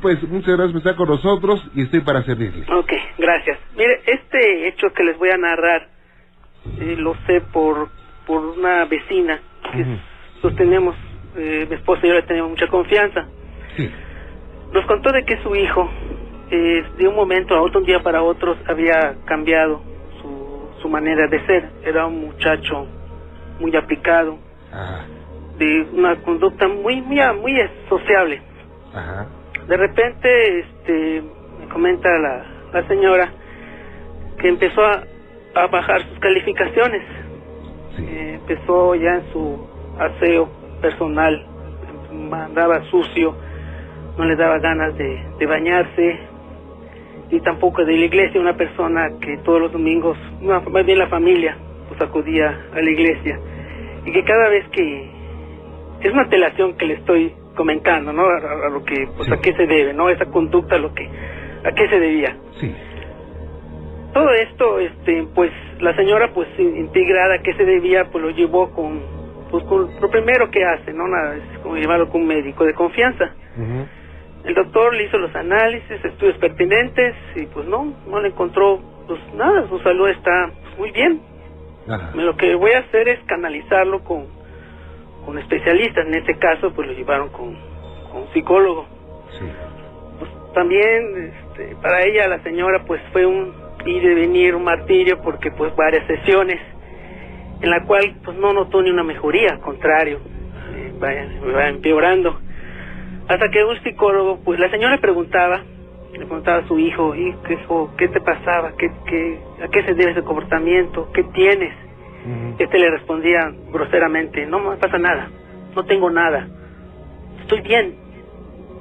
pues 0.00 0.22
muchas 0.28 0.56
gracias 0.56 0.72
por 0.72 0.78
estar 0.78 0.96
con 0.96 1.08
nosotros 1.08 1.62
y 1.74 1.82
estoy 1.82 2.00
para 2.00 2.22
servirle. 2.22 2.64
Ok, 2.72 2.92
gracias. 3.18 3.58
Mire, 3.76 4.02
este 4.06 4.68
hecho 4.68 4.92
que 4.92 5.04
les 5.04 5.18
voy 5.18 5.30
a 5.30 5.36
narrar, 5.36 5.88
eh, 6.80 6.96
lo 6.98 7.14
sé 7.26 7.40
por, 7.52 7.88
por 8.26 8.44
una 8.44 8.84
vecina 8.86 9.40
que 9.72 9.82
Ujú. 9.82 9.96
sostenemos, 10.42 10.94
eh, 11.36 11.66
mi 11.68 11.76
esposa 11.76 12.00
y 12.04 12.08
yo 12.08 12.14
le 12.14 12.22
tenemos 12.22 12.50
mucha 12.50 12.66
confianza. 12.68 13.26
Sí. 13.76 13.90
Nos 14.72 14.84
contó 14.86 15.10
de 15.12 15.24
que 15.24 15.36
su 15.42 15.54
hijo, 15.56 15.90
eh, 16.50 16.84
de 16.98 17.08
un 17.08 17.14
momento 17.16 17.54
a 17.54 17.60
otro, 17.62 17.80
un 17.80 17.86
día 17.86 18.00
para 18.02 18.22
otro, 18.22 18.56
había 18.68 19.16
cambiado 19.26 19.82
su, 20.22 20.68
su 20.80 20.88
manera 20.88 21.26
de 21.28 21.44
ser. 21.46 21.70
Era 21.84 22.06
un 22.06 22.20
muchacho 22.20 22.86
muy 23.58 23.74
aplicado, 23.76 24.38
de 25.58 25.82
una 25.92 26.16
conducta 26.22 26.68
muy, 26.68 27.00
muy, 27.02 27.18
muy 27.40 27.52
sociable. 27.88 28.40
ajá. 28.94 29.39
De 29.70 29.76
repente, 29.76 30.58
este, 30.58 31.22
me 31.60 31.68
comenta 31.68 32.18
la, 32.18 32.44
la 32.72 32.88
señora 32.88 33.32
que 34.40 34.48
empezó 34.48 34.84
a, 34.84 35.04
a 35.54 35.66
bajar 35.68 36.02
sus 36.08 36.18
calificaciones. 36.18 37.02
Sí. 37.96 38.04
Eh, 38.04 38.34
empezó 38.40 38.96
ya 38.96 39.14
en 39.14 39.32
su 39.32 39.64
aseo 39.96 40.48
personal, 40.80 41.46
andaba 42.32 42.82
sucio, 42.90 43.36
no 44.18 44.24
le 44.24 44.34
daba 44.34 44.58
ganas 44.58 44.98
de, 44.98 45.24
de 45.38 45.46
bañarse, 45.46 46.18
ni 47.30 47.38
tampoco 47.38 47.84
de 47.84 47.96
la 47.96 48.06
iglesia, 48.06 48.40
una 48.40 48.56
persona 48.56 49.08
que 49.20 49.36
todos 49.44 49.60
los 49.60 49.70
domingos, 49.70 50.18
más 50.40 50.84
bien 50.84 50.98
la 50.98 51.06
familia, 51.06 51.56
pues 51.88 52.00
acudía 52.00 52.66
a 52.74 52.80
la 52.80 52.90
iglesia, 52.90 53.38
y 54.04 54.10
que 54.10 54.24
cada 54.24 54.48
vez 54.48 54.66
que, 54.70 55.10
es 56.00 56.12
una 56.12 56.28
telación 56.28 56.76
que 56.76 56.86
le 56.86 56.94
estoy 56.94 57.34
comentando, 57.64 58.10
¿no? 58.14 58.22
A, 58.22 58.36
a- 58.38 58.66
a 58.68 58.70
lo 58.70 58.82
que, 58.84 59.06
pues 59.16 59.28
Sí. 59.28 59.34
a 59.34 59.36
qué 59.38 59.52
se 59.52 59.66
debe, 59.66 59.92
¿no? 59.92 60.08
Esa 60.08 60.24
conducta, 60.24 60.78
lo 60.78 60.94
que, 60.94 61.04
a 61.64 61.72
qué 61.72 61.88
se 61.90 62.00
debía. 62.00 62.34
Sí. 62.58 62.74
Todo 64.14 64.30
esto, 64.32 64.78
este, 64.80 65.24
pues 65.34 65.52
la 65.80 65.94
señora, 65.94 66.32
pues 66.32 66.48
in- 66.58 66.76
integrada, 66.78 67.42
que 67.42 67.52
se 67.54 67.64
debía, 67.64 68.06
pues 68.10 68.24
lo 68.24 68.30
llevó 68.30 68.70
con, 68.70 69.02
pues 69.50 69.62
con 69.64 69.90
lo 70.00 70.08
primero 70.10 70.50
que 70.50 70.64
hace, 70.64 70.92
¿no? 70.94 71.06
Nada, 71.06 71.36
es 71.36 71.58
como 71.62 71.76
llevarlo 71.76 72.08
con 72.08 72.22
un 72.22 72.28
médico 72.28 72.64
de 72.64 72.72
confianza. 72.74 73.34
Ujú. 73.56 73.86
El 74.48 74.54
doctor 74.54 74.94
le 74.94 75.04
hizo 75.04 75.18
los 75.18 75.34
análisis, 75.36 76.02
estudios 76.02 76.38
pertinentes 76.38 77.14
y 77.36 77.44
pues 77.46 77.66
no, 77.68 77.92
no 78.08 78.20
le 78.22 78.28
encontró, 78.28 78.80
pues 79.06 79.20
nada, 79.34 79.68
su 79.68 79.78
salud 79.80 80.08
está 80.08 80.50
pues, 80.62 80.78
muy 80.78 80.90
bien. 80.92 81.20
Ajá. 81.86 82.10
Lo 82.14 82.36
que 82.36 82.54
voy 82.54 82.72
a 82.72 82.78
hacer 82.80 83.06
es 83.10 83.20
canalizarlo 83.26 84.02
con, 84.02 84.26
con 85.24 85.38
especialistas, 85.38 86.06
en 86.06 86.14
este 86.14 86.36
caso, 86.38 86.72
pues 86.72 86.88
lo 86.88 86.94
llevaron 86.94 87.28
con, 87.30 87.54
con 88.10 88.22
un 88.22 88.32
psicólogo. 88.32 88.86
Sí. 89.38 89.46
pues 90.18 90.30
también 90.54 91.32
este, 91.32 91.76
para 91.80 92.02
ella 92.04 92.26
la 92.28 92.42
señora 92.42 92.82
pues 92.84 93.00
fue 93.12 93.24
un 93.24 93.54
ir 93.86 94.02
y 94.02 94.14
venir 94.14 94.54
un 94.56 94.64
martirio 94.64 95.20
porque 95.22 95.50
pues 95.52 95.74
varias 95.76 96.06
sesiones 96.06 96.60
en 97.62 97.70
la 97.70 97.84
cual 97.84 98.16
pues 98.24 98.36
no 98.36 98.52
notó 98.52 98.82
ni 98.82 98.90
una 98.90 99.04
mejoría 99.04 99.52
al 99.52 99.60
contrario 99.60 100.18
eh, 100.74 100.92
vaya, 100.98 101.28
va 101.56 101.68
empeorando. 101.68 102.40
Hasta 103.28 103.48
que 103.50 103.64
un 103.64 103.76
psicólogo 103.82 104.40
pues 104.44 104.58
la 104.58 104.68
señora 104.70 104.96
le 104.96 105.00
preguntaba 105.00 105.62
le 106.12 106.18
preguntaba 106.26 106.58
a 106.58 106.66
su 106.68 106.78
hijo 106.78 107.14
"¿Y 107.14 107.32
qué, 107.46 107.54
hijo, 107.54 107.94
qué 107.96 108.08
te 108.08 108.20
pasaba 108.20 108.72
¿Qué, 108.76 108.90
qué, 109.06 109.38
a 109.64 109.68
qué 109.68 109.84
se 109.84 109.94
debe 109.94 110.10
ese 110.10 110.22
comportamiento 110.22 111.08
qué 111.14 111.22
tienes 111.32 111.72
Ujú. 112.24 112.56
este 112.58 112.78
le 112.78 112.90
respondía 112.90 113.52
groseramente 113.72 114.46
no 114.46 114.58
me 114.60 114.76
pasa 114.76 114.98
nada 114.98 115.28
no 115.74 115.84
tengo 115.84 116.10
nada 116.10 116.46
estoy 117.40 117.60
bien 117.62 117.94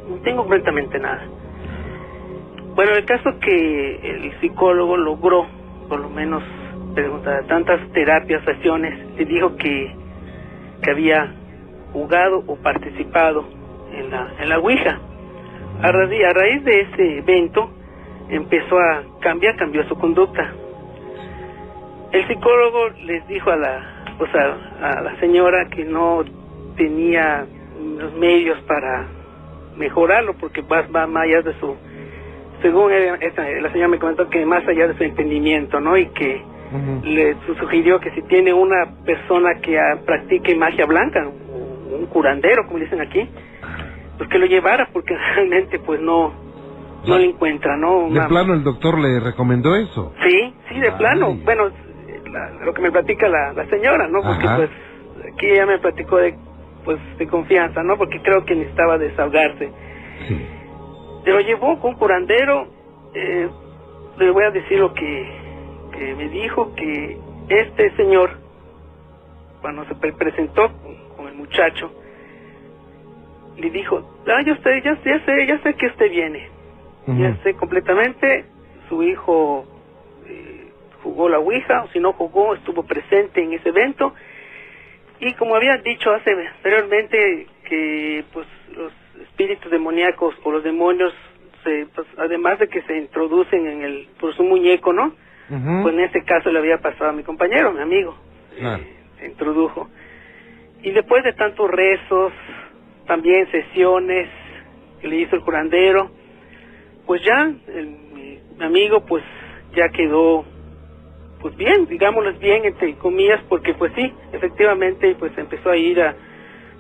no 0.10 0.18
tengo 0.18 0.42
completamente 0.42 1.00
nada 1.00 1.26
bueno, 2.80 2.94
el 2.94 3.04
caso 3.04 3.38
que 3.42 3.96
el 4.04 4.40
psicólogo 4.40 4.96
logró, 4.96 5.46
por 5.90 6.00
lo 6.00 6.10
menos, 6.10 6.42
preguntar 6.96 7.44
tantas 7.48 7.82
terapias, 7.92 8.42
sesiones, 8.46 8.98
le 9.18 9.26
dijo 9.26 9.58
que, 9.58 9.94
que 10.82 10.90
había 10.90 11.30
jugado 11.92 12.42
o 12.48 12.56
participado 12.56 13.44
en 13.92 14.10
la, 14.10 14.34
en 14.40 14.48
la 14.48 14.60
Ouija. 14.60 14.98
A 15.82 15.92
raíz 15.92 16.64
de 16.64 16.80
ese 16.80 17.18
evento, 17.18 17.70
empezó 18.30 18.80
a 18.80 19.04
cambiar, 19.20 19.58
cambió 19.58 19.86
su 19.90 19.96
conducta. 19.96 20.50
El 22.12 22.28
psicólogo 22.28 22.90
les 23.06 23.28
dijo 23.28 23.52
a 23.52 23.56
la, 23.56 23.82
pues 24.18 24.30
a, 24.36 24.98
a 24.98 25.02
la 25.02 25.20
señora 25.20 25.68
que 25.70 25.86
no 25.86 26.24
tenía 26.76 27.46
los 28.00 28.14
medios 28.16 28.60
para 28.62 29.08
mejorarlo, 29.78 30.34
porque 30.40 30.62
va, 30.62 30.84
va 30.94 31.08
más 31.08 31.24
allá 31.24 31.42
de 31.42 31.54
su 31.60 31.76
según 32.62 32.92
esta- 32.92 33.48
la 33.50 33.70
señora 33.72 33.88
me 33.88 34.00
comentó 34.00 34.28
que 34.30 34.46
más 34.46 34.68
allá 34.68 34.88
de 34.90 34.98
su 34.98 35.04
entendimiento, 35.04 35.80
¿no? 35.80 35.96
Y 35.98 36.08
que 36.08 36.42
le 37.04 37.36
su- 37.46 37.56
sugirió 37.56 38.00
que 38.02 38.12
si 38.12 38.22
tiene 38.24 38.52
una 38.52 38.86
persona 39.06 39.56
que 39.62 39.80
ah, 39.80 40.02
practique 40.06 40.56
magia 40.56 40.86
blanca, 40.86 41.26
un, 41.26 42.06
curandero, 42.08 42.66
como 42.68 42.80
dicen 42.80 43.00
aquí, 43.00 43.30
pues 44.18 44.30
que 44.30 44.40
lo 44.40 44.46
llevara, 44.46 44.90
porque 44.92 45.16
realmente 45.36 45.80
pues 45.80 46.02
no 46.02 46.34
no 47.08 47.18
le 47.18 47.26
encuentra, 47.28 47.78
¿no? 47.78 48.10
De 48.10 48.22
plano 48.28 48.54
el 48.54 48.64
doctor 48.64 49.00
le 49.00 49.22
recomendó 49.22 49.74
eso. 49.78 50.14
Sí, 50.22 50.54
sí, 50.68 50.80
de 50.82 50.90
Ay. 50.90 50.96
plano. 50.98 51.34
Bueno, 51.46 51.72
la- 52.32 52.52
lo 52.66 52.74
que 52.74 52.82
me 52.82 52.92
platica 52.92 53.28
la, 53.28 53.54
la 53.54 53.66
señora, 53.68 54.08
¿no? 54.08 54.22
Porque 54.22 54.46
Ajá. 54.48 54.56
pues 54.58 54.70
aquí 55.34 55.48
ella 55.48 55.66
me 55.66 55.80
platicó 55.80 56.18
de 56.18 56.36
pues 56.86 56.98
de 57.18 57.28
confianza, 57.28 57.84
¿no? 57.84 57.98
Porque 57.98 58.22
creo 58.22 58.46
que 58.46 58.56
necesitaba 58.56 58.98
desahogarse. 58.98 59.70
Sí. 60.28 60.48
Se 61.26 61.30
lo 61.32 61.40
llevó 61.42 61.80
con 61.80 61.92
un 61.92 61.98
curandero. 62.00 62.68
eh, 63.14 63.50
le 64.18 64.32
voy 64.32 64.44
a 64.44 64.52
decir 64.52 64.80
lo 64.80 64.94
que, 64.94 65.28
que 65.94 66.16
me 66.16 66.28
dijo, 66.30 66.74
que 66.76 67.18
este 67.50 67.96
señor, 67.96 68.32
cuando 69.62 69.86
se 69.86 69.96
pre- 69.96 70.14
presentó 70.14 70.72
con, 71.16 71.28
el 71.28 71.36
muchacho, 71.36 71.92
le 73.58 73.70
dijo, 73.70 74.02
ah, 74.28 74.42
yo 74.46 74.56
sé, 74.56 74.82
ya, 74.84 74.96
sé, 74.98 75.10
ya 75.10 75.26
sé, 75.26 75.48
ya 75.48 75.60
sé 75.64 75.74
que 75.76 75.88
usted 75.88 76.10
viene. 76.12 76.48
Ya 77.08 77.36
sé 77.44 77.54
completamente, 77.56 78.46
su 78.88 79.02
hijo 79.04 79.66
jugó 81.04 81.30
la 81.30 81.40
Ouija, 81.40 81.84
o 81.84 81.88
si 81.90 82.00
no 82.00 82.14
jugó, 82.14 82.56
estuvo 82.56 82.84
presente 82.84 83.42
en 83.42 83.54
ese 83.54 83.70
evento. 83.70 84.14
Y 85.20 85.34
como 85.34 85.56
había 85.56 85.78
dicho 85.78 86.12
hace 86.12 86.32
anteriormente, 86.32 87.48
que 87.66 88.24
pues 88.34 88.48
los 88.76 88.92
espíritus 89.24 89.70
demoníacos 89.72 90.36
o 90.44 90.52
los 90.52 90.64
demonios, 90.64 91.14
se, 91.64 91.88
pues, 91.94 92.08
además 92.18 92.58
de 92.60 92.70
que 92.70 92.82
se 92.84 92.98
introducen 92.98 93.68
en 93.68 93.82
el, 93.84 94.08
por 94.20 94.34
su 94.36 94.44
muñeco, 94.44 94.94
¿no? 94.94 95.14
Pues 95.84 95.94
en 95.96 96.00
este 96.02 96.24
caso 96.24 96.50
le 96.52 96.60
había 96.60 96.78
pasado 96.78 97.10
a 97.10 97.14
mi 97.14 97.24
compañero, 97.24 97.72
mi 97.74 97.82
amigo. 97.82 98.16
Eh, 98.56 98.62
se 99.20 99.26
introdujo. 99.28 99.90
Y 100.84 100.92
después 100.92 101.24
de 101.24 101.34
tantos 101.34 101.70
rezos, 101.70 102.32
también 103.08 103.50
sesiones 103.52 104.30
que 105.02 105.08
le 105.10 105.18
hizo 105.18 105.36
el 105.36 105.42
curandero, 105.42 106.12
pues 107.06 107.22
ya 107.24 107.52
el- 107.74 107.98
mi 108.58 108.64
amigo 108.66 109.06
pues 109.06 109.24
ya 109.76 109.90
quedó 109.90 110.46
pues 111.42 111.56
bien, 111.56 111.86
digámoslo 111.88 112.34
bien 112.40 112.66
entre 112.66 112.96
comillas, 112.96 113.42
porque 113.48 113.74
pues 113.74 113.92
sí, 113.96 114.14
efectivamente 114.34 115.16
pues 115.16 115.38
empezó 115.38 115.70
a 115.70 115.78
ir 115.78 116.02
a 116.02 116.16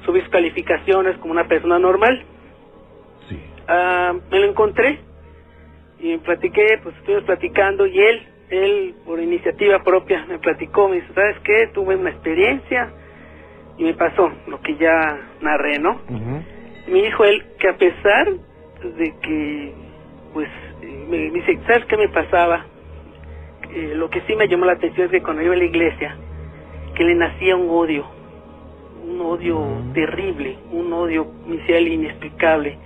subir 0.05 0.23
sus 0.23 0.31
calificaciones 0.31 1.17
como 1.17 1.31
una 1.31 1.47
persona 1.47 1.79
normal. 1.79 2.23
Sí. 3.27 3.39
Ah, 3.67 4.13
me 4.31 4.39
lo 4.39 4.47
encontré 4.47 4.99
y 5.99 6.17
platiqué, 6.17 6.79
pues 6.83 6.95
estuvimos 6.97 7.25
platicando 7.25 7.85
y 7.85 7.99
él, 7.99 8.27
él 8.49 8.95
por 9.05 9.19
iniciativa 9.19 9.83
propia 9.83 10.25
me 10.27 10.39
platicó, 10.39 10.89
me 10.89 10.97
dice, 10.97 11.13
¿sabes 11.13 11.37
qué? 11.43 11.67
Tuve 11.73 11.95
una 11.95 12.09
experiencia 12.09 12.91
y 13.77 13.83
me 13.83 13.93
pasó 13.93 14.31
lo 14.47 14.61
que 14.61 14.75
ya 14.77 15.19
narré, 15.41 15.79
¿no? 15.79 16.01
Me 16.87 17.01
dijo 17.01 17.23
él 17.23 17.45
que 17.59 17.69
a 17.69 17.77
pesar 17.77 18.29
de 18.83 19.13
que, 19.21 19.73
pues, 20.33 20.49
eh, 20.81 21.05
me, 21.07 21.31
me 21.31 21.39
dice, 21.41 21.59
¿sabes 21.67 21.85
qué 21.85 21.97
me 21.97 22.09
pasaba? 22.09 22.65
Eh, 23.71 23.93
lo 23.95 24.09
que 24.09 24.21
sí 24.21 24.35
me 24.35 24.47
llamó 24.47 24.65
la 24.65 24.73
atención 24.73 25.05
es 25.05 25.11
que 25.11 25.21
cuando 25.21 25.43
iba 25.43 25.53
a 25.53 25.57
la 25.57 25.63
iglesia, 25.63 26.15
que 26.95 27.03
le 27.03 27.15
nacía 27.15 27.55
un 27.55 27.69
odio, 27.69 28.05
un 29.03 29.21
odio 29.21 29.59
Mm. 29.59 29.93
terrible, 29.93 30.57
un 30.71 30.91
odio 30.93 31.27
inicial 31.47 31.87
inexplicable, 31.87 32.77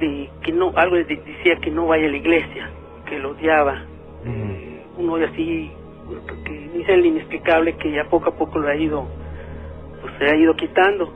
de 0.00 0.30
que 0.42 0.52
no, 0.52 0.72
algo 0.76 0.96
de- 0.96 1.04
decía 1.04 1.56
que 1.56 1.70
no 1.70 1.86
vaya 1.86 2.06
a 2.06 2.10
la 2.10 2.16
iglesia, 2.16 2.70
que 3.06 3.18
lo 3.18 3.30
odiaba, 3.30 3.84
eh, 4.26 4.82
un 4.98 5.08
odio 5.10 5.26
así, 5.26 5.70
que 6.44 6.52
inicial 6.52 7.04
inexplicable 7.04 7.76
que 7.76 7.90
ya 7.90 8.04
poco 8.04 8.30
a 8.30 8.36
poco 8.36 8.58
lo 8.58 8.68
ha 8.68 8.76
ido, 8.76 9.08
pues 10.02 10.12
se 10.18 10.26
ha 10.26 10.36
ido 10.36 10.54
quitando. 10.54 11.12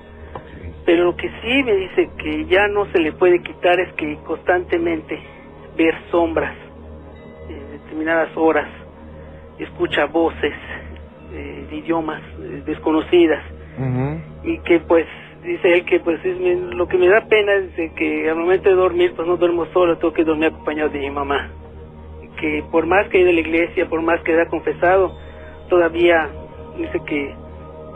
Pero 0.86 1.04
lo 1.04 1.16
que 1.16 1.30
sí 1.42 1.62
me 1.62 1.74
dice 1.76 2.10
que 2.18 2.46
ya 2.46 2.66
no 2.68 2.86
se 2.86 2.98
le 2.98 3.12
puede 3.12 3.42
quitar 3.42 3.78
es 3.78 3.92
que 3.94 4.16
constantemente 4.24 5.20
ver 5.76 5.94
sombras 6.10 6.54
determinadas 7.90 8.30
horas, 8.36 8.68
escucha 9.58 10.06
voces 10.06 10.54
eh, 11.32 11.66
de 11.68 11.76
idiomas 11.76 12.22
eh, 12.38 12.62
desconocidas 12.64 13.42
Ujú. 13.76 14.20
y 14.44 14.58
que 14.60 14.80
pues 14.80 15.06
dice 15.42 15.74
él 15.74 15.84
que 15.84 15.98
pues 16.00 16.24
es 16.24 16.38
lo 16.74 16.86
que 16.86 16.96
me 16.98 17.08
da 17.08 17.26
pena 17.26 17.52
es 17.54 17.92
que 17.92 18.30
al 18.30 18.36
momento 18.36 18.68
de 18.68 18.76
dormir 18.76 19.12
pues 19.16 19.26
no 19.26 19.36
duermo 19.36 19.66
solo, 19.72 19.98
tengo 19.98 20.14
que 20.14 20.24
dormir 20.24 20.46
acompañado 20.48 20.90
de 20.90 21.00
mi 21.00 21.10
mamá. 21.10 21.50
Que 22.38 22.64
por 22.70 22.86
más 22.86 23.08
que 23.08 23.18
he 23.18 23.20
ido 23.22 23.30
a 23.30 23.34
la 23.34 23.40
iglesia, 23.40 23.88
por 23.88 24.00
más 24.02 24.20
que 24.22 24.32
haya 24.32 24.48
confesado, 24.48 25.12
todavía 25.68 26.30
dice 26.78 27.00
que 27.06 27.34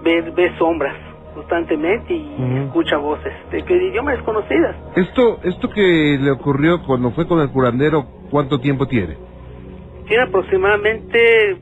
ve, 0.02 0.20
ve 0.34 0.52
sombras 0.58 0.94
constantemente 1.34 2.12
y 2.12 2.34
Ujú. 2.36 2.56
escucha 2.66 2.96
voces 2.98 3.32
de, 3.52 3.62
de 3.62 3.88
idiomas 3.88 4.16
desconocidas. 4.16 4.76
Esto, 4.96 5.38
esto 5.44 5.70
que 5.70 6.18
le 6.20 6.30
ocurrió 6.32 6.82
cuando 6.84 7.10
fue 7.12 7.26
con 7.26 7.40
el 7.40 7.50
curandero, 7.50 8.06
¿cuánto 8.30 8.58
tiempo 8.60 8.86
tiene? 8.86 9.16
Tiene 10.06 10.22
aproximadamente, 10.24 11.56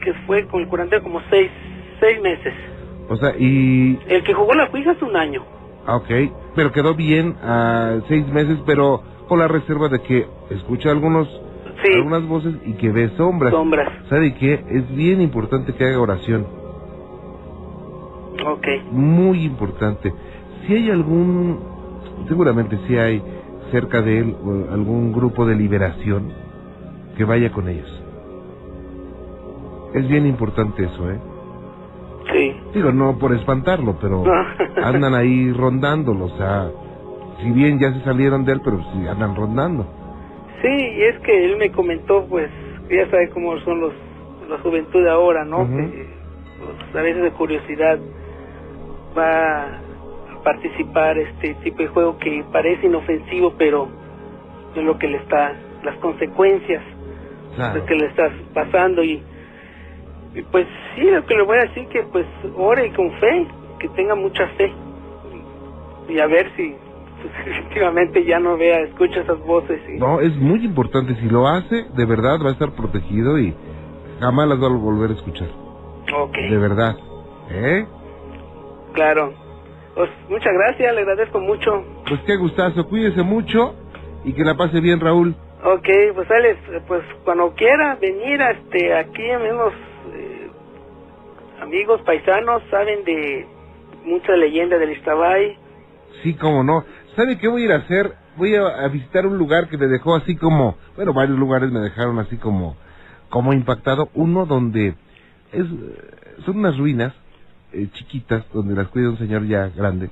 que 0.00 0.12
fue 0.26 0.46
con 0.48 0.60
el 0.62 0.68
curandero, 0.68 1.02
como 1.02 1.20
seis, 1.30 1.50
seis 2.00 2.20
meses. 2.20 2.52
O 3.08 3.16
sea, 3.16 3.34
y... 3.38 3.98
El 4.08 4.22
que 4.24 4.34
jugó 4.34 4.54
la 4.54 4.64
Ouija 4.72 4.90
hace 4.92 5.04
un 5.04 5.16
año. 5.16 5.42
ah, 5.86 5.96
Ok, 5.96 6.10
pero 6.54 6.72
quedó 6.72 6.94
bien 6.94 7.36
a 7.42 8.00
seis 8.08 8.26
meses, 8.28 8.58
pero 8.66 9.02
con 9.28 9.38
la 9.38 9.48
reserva 9.48 9.88
de 9.88 10.00
que 10.02 10.26
escucha 10.50 10.90
algunos, 10.90 11.28
Sí, 11.84 11.92
algunas 11.94 12.26
voces 12.26 12.54
y 12.64 12.72
que 12.74 12.90
ve 12.90 13.10
sombras. 13.16 13.52
sombras. 13.52 13.92
¿Sabe 14.08 14.34
qué? 14.34 14.64
Es 14.70 14.94
bien 14.96 15.20
importante 15.20 15.74
que 15.74 15.84
haga 15.84 16.00
oración. 16.00 16.46
Ok. 18.46 18.66
Muy 18.92 19.44
importante. 19.44 20.12
Si 20.66 20.74
hay 20.74 20.90
algún, 20.90 21.60
seguramente 22.28 22.78
si 22.86 22.96
hay 22.96 23.22
cerca 23.70 24.00
de 24.02 24.18
él 24.18 24.36
algún 24.72 25.12
grupo 25.12 25.44
de 25.46 25.54
liberación, 25.54 26.32
que 27.16 27.24
vaya 27.24 27.50
con 27.50 27.68
ellos. 27.68 28.02
Es 29.94 30.06
bien 30.08 30.26
importante 30.26 30.84
eso, 30.84 31.10
¿eh? 31.10 31.18
Sí. 32.32 32.56
Digo, 32.74 32.92
no 32.92 33.18
por 33.18 33.32
espantarlo, 33.34 33.96
pero 34.00 34.24
andan 34.82 35.14
ahí 35.14 35.52
rondándolo, 35.52 36.26
o 36.26 36.36
sea, 36.36 36.70
si 37.40 37.50
bien 37.50 37.78
ya 37.78 37.92
se 37.92 38.00
salieron 38.02 38.44
de 38.44 38.52
él, 38.52 38.60
pero 38.64 38.78
sí 38.92 39.06
andan 39.08 39.34
rondando. 39.34 39.86
Sí, 40.60 40.68
y 40.68 41.02
es 41.02 41.18
que 41.20 41.44
él 41.44 41.56
me 41.56 41.70
comentó, 41.70 42.26
pues, 42.26 42.50
ya 42.90 43.08
sabe 43.10 43.30
cómo 43.30 43.58
son 43.60 43.80
los 43.80 43.92
la 44.48 44.58
juventud 44.58 45.02
de 45.02 45.10
ahora, 45.10 45.44
¿no? 45.44 45.66
Que, 45.66 46.06
pues, 46.58 46.96
a 46.96 47.02
veces 47.02 47.22
de 47.22 47.30
curiosidad 47.32 47.98
va 49.16 49.64
a 49.64 50.42
participar 50.44 51.18
este 51.18 51.54
tipo 51.64 51.82
de 51.82 51.88
juego 51.88 52.18
que 52.18 52.44
parece 52.52 52.86
inofensivo, 52.86 53.54
pero 53.58 53.88
es 54.74 54.84
lo 54.84 54.98
que 54.98 55.08
le 55.08 55.16
está, 55.18 55.52
las 55.82 55.96
consecuencias 55.96 56.82
Claro. 57.56 57.84
que 57.86 57.94
le 57.94 58.06
estás 58.06 58.32
pasando 58.54 59.02
y, 59.02 59.22
y 60.34 60.42
pues 60.52 60.66
sí, 60.94 61.02
lo 61.02 61.24
que 61.26 61.34
le 61.34 61.42
voy 61.42 61.58
a 61.58 61.62
decir 61.62 61.88
que 61.88 62.02
pues 62.04 62.26
ore 62.56 62.92
con 62.94 63.10
fe, 63.18 63.46
que 63.80 63.88
tenga 63.90 64.14
mucha 64.14 64.46
fe 64.56 64.72
y 66.08 66.18
a 66.20 66.26
ver 66.26 66.50
si 66.56 66.74
pues, 67.22 67.32
efectivamente 67.46 68.24
ya 68.24 68.38
no 68.38 68.56
vea, 68.56 68.80
escucha 68.80 69.20
esas 69.20 69.38
voces 69.40 69.80
y 69.88 69.98
No, 69.98 70.20
es 70.20 70.36
muy 70.36 70.64
importante. 70.64 71.14
Si 71.16 71.28
lo 71.28 71.48
hace, 71.48 71.86
de 71.94 72.04
verdad 72.06 72.38
va 72.44 72.50
a 72.50 72.52
estar 72.52 72.72
protegido 72.72 73.38
y 73.38 73.54
jamás 74.20 74.48
las 74.48 74.62
va 74.62 74.66
a 74.66 74.70
volver 74.70 75.10
a 75.10 75.14
escuchar. 75.14 75.48
Ok, 76.14 76.36
De 76.36 76.58
verdad. 76.58 76.96
¿Eh? 77.50 77.86
claro. 78.92 79.32
Pues 79.94 80.10
muchas 80.28 80.52
gracias, 80.52 80.94
le 80.94 81.00
agradezco 81.00 81.40
mucho. 81.40 81.82
Pues 82.06 82.20
qué 82.26 82.36
gustazo. 82.36 82.86
Cuídese 82.86 83.22
mucho 83.22 83.74
y 84.24 84.34
que 84.34 84.44
la 84.44 84.54
pase 84.54 84.80
bien, 84.80 85.00
Raúl. 85.00 85.34
Ok, 85.64 85.88
pues 86.14 86.30
Alex, 86.30 86.60
pues 86.86 87.02
cuando 87.24 87.54
quiera 87.54 87.96
venir 87.96 88.40
a 88.42 88.50
este 88.50 88.94
aquí 88.94 89.30
amigos 89.30 89.72
eh, 90.14 90.50
amigos 91.62 92.02
paisanos 92.02 92.62
saben 92.70 93.04
de 93.04 93.46
mucha 94.04 94.32
leyenda 94.32 94.78
del 94.78 94.92
Istabay. 94.92 95.56
Sí, 96.22 96.34
cómo 96.34 96.62
no. 96.62 96.84
¿Sabe 97.16 97.38
qué 97.38 97.48
voy 97.48 97.62
a 97.62 97.64
ir 97.64 97.72
a 97.72 97.76
hacer? 97.76 98.12
Voy 98.36 98.54
a, 98.54 98.86
visitar 98.88 99.26
un 99.26 99.38
lugar 99.38 99.68
que 99.68 99.78
me 99.78 99.86
dejó 99.86 100.14
así 100.14 100.36
como, 100.36 100.76
bueno, 100.94 101.14
varios 101.14 101.38
lugares 101.38 101.70
me 101.70 101.80
dejaron 101.80 102.18
así 102.18 102.36
como, 102.36 102.76
como 103.30 103.54
impactado. 103.54 104.10
Uno 104.12 104.44
donde 104.44 104.94
es, 105.52 105.64
son 106.44 106.58
unas 106.58 106.76
ruinas 106.76 107.14
eh, 107.72 107.88
chiquitas 107.92 108.44
donde 108.52 108.74
las 108.74 108.88
cuida 108.88 109.08
un 109.08 109.18
señor 109.18 109.46
ya 109.46 109.68
grande 109.68 110.10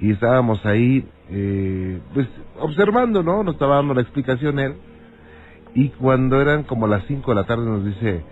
y 0.00 0.12
estábamos 0.12 0.64
ahí, 0.66 1.06
eh, 1.30 2.00
pues 2.14 2.28
observando, 2.60 3.22
¿no? 3.22 3.42
Nos 3.42 3.54
estaba 3.54 3.76
dando 3.76 3.94
la 3.94 4.02
explicación 4.02 4.58
él 4.58 4.74
y 5.74 5.90
cuando 5.90 6.40
eran 6.40 6.64
como 6.64 6.86
las 6.86 7.04
5 7.06 7.30
de 7.30 7.34
la 7.34 7.44
tarde 7.44 7.66
nos 7.66 7.84
dice, 7.84 8.22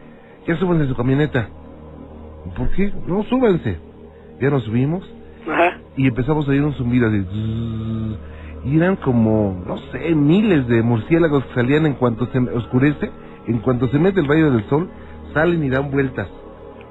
ya 0.46 0.56
súbanse 0.56 0.88
su 0.88 0.96
camioneta. 0.96 1.48
¿Por 2.56 2.70
qué? 2.70 2.92
No, 3.06 3.22
súbanse. 3.24 3.78
Ya 4.40 4.50
nos 4.50 4.64
subimos 4.64 5.04
Ajá. 5.46 5.78
y 5.96 6.08
empezamos 6.08 6.46
a 6.46 6.50
oír 6.50 6.62
un 6.62 6.74
zumbido 6.74 7.08
así. 7.08 7.20
zzzz, 7.22 8.18
y 8.64 8.76
eran 8.78 8.96
como, 8.96 9.62
no 9.66 9.76
sé, 9.92 10.14
miles 10.14 10.66
de 10.68 10.82
murciélagos 10.82 11.44
que 11.44 11.54
salían 11.54 11.84
en 11.84 11.94
cuanto 11.94 12.26
se 12.32 12.38
oscurece, 12.38 13.10
en 13.46 13.58
cuanto 13.58 13.88
se 13.88 13.98
mete 13.98 14.20
el 14.20 14.26
rayo 14.26 14.50
del 14.50 14.64
sol, 14.70 14.88
salen 15.34 15.62
y 15.64 15.68
dan 15.68 15.90
vueltas. 15.90 16.28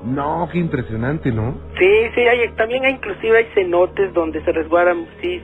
No, 0.04 0.48
qué 0.52 0.60
impresionante, 0.60 1.32
¿no? 1.32 1.56
Sí, 1.80 1.90
sí, 2.14 2.22
hay, 2.22 2.50
también 2.56 2.84
hay 2.86 2.94
inclusive 2.94 3.38
hay 3.38 3.46
cenotes 3.54 4.14
donde 4.14 4.44
se 4.44 4.52
resguardan 4.52 5.08
sí, 5.22 5.42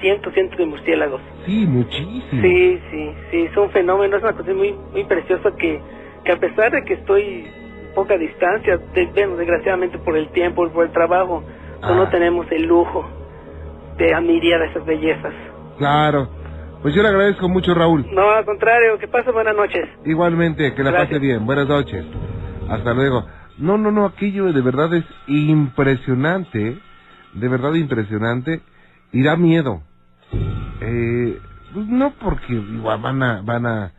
cientos, 0.00 0.32
cientos 0.34 0.58
de 0.58 0.66
murciélagos. 0.66 1.20
Sí, 1.46 1.66
muchísimo. 1.66 2.42
Sí, 2.42 2.80
sí, 2.90 3.10
sí, 3.30 3.42
es 3.50 3.56
un 3.56 3.70
fenómeno, 3.70 4.16
es 4.16 4.22
una 4.22 4.32
cosa 4.32 4.52
muy, 4.52 4.74
muy 4.92 5.04
preciosa 5.04 5.50
que, 5.56 5.80
que 6.24 6.32
a 6.32 6.36
pesar 6.36 6.72
de 6.72 6.82
que 6.84 6.94
estoy 6.94 7.46
a 7.92 7.94
poca 7.94 8.16
distancia, 8.18 8.78
de- 8.94 9.06
bueno, 9.14 9.36
desgraciadamente 9.36 9.98
por 9.98 10.16
el 10.16 10.28
tiempo, 10.30 10.68
por 10.70 10.86
el 10.86 10.92
trabajo, 10.92 11.42
pues 11.80 11.92
Ah. 11.92 11.94
no 11.96 12.08
tenemos 12.08 12.50
el 12.50 12.64
lujo 12.64 13.08
de 13.98 14.12
admirar 14.12 14.62
esas 14.62 14.84
bellezas. 14.84 15.32
Claro. 15.78 16.28
Pues 16.82 16.94
yo 16.94 17.02
le 17.02 17.08
agradezco 17.08 17.48
mucho, 17.48 17.72
Raúl. 17.74 18.04
No, 18.12 18.28
al 18.30 18.44
contrario, 18.44 18.98
que 18.98 19.06
pase 19.08 19.30
buenas 19.30 19.54
noches. 19.56 19.88
Igualmente, 20.04 20.74
que 20.74 20.82
la 20.82 20.90
Gracias. 20.90 21.10
pase 21.10 21.18
bien. 21.20 21.46
Buenas 21.46 21.68
noches. 21.68 22.04
Hasta 22.68 22.92
luego. 22.92 23.24
No, 23.58 23.78
no, 23.78 23.90
no, 23.90 24.06
aquello 24.06 24.52
de 24.52 24.60
verdad 24.60 24.92
es 24.94 25.04
impresionante. 25.26 26.78
De 27.34 27.48
verdad 27.48 27.74
impresionante. 27.74 28.60
Y 29.12 29.22
da 29.22 29.36
miedo. 29.36 29.82
Eh, 30.80 31.38
pues 31.72 31.86
no 31.86 32.12
porque 32.14 32.52
igual 32.52 33.00
van 33.00 33.22
a, 33.22 33.42
van 33.42 33.66
a, 33.66 33.92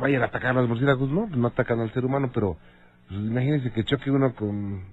vayan 0.00 0.22
a 0.22 0.26
atacar 0.26 0.50
a 0.50 0.60
los 0.60 0.68
murciélagos, 0.68 1.10
no, 1.10 1.26
no 1.26 1.48
atacan 1.48 1.80
al 1.80 1.92
ser 1.92 2.04
humano, 2.04 2.30
pero 2.32 2.56
pues, 3.08 3.20
imagínense 3.20 3.72
que 3.72 3.84
choque 3.84 4.10
uno 4.10 4.34
con 4.34 4.84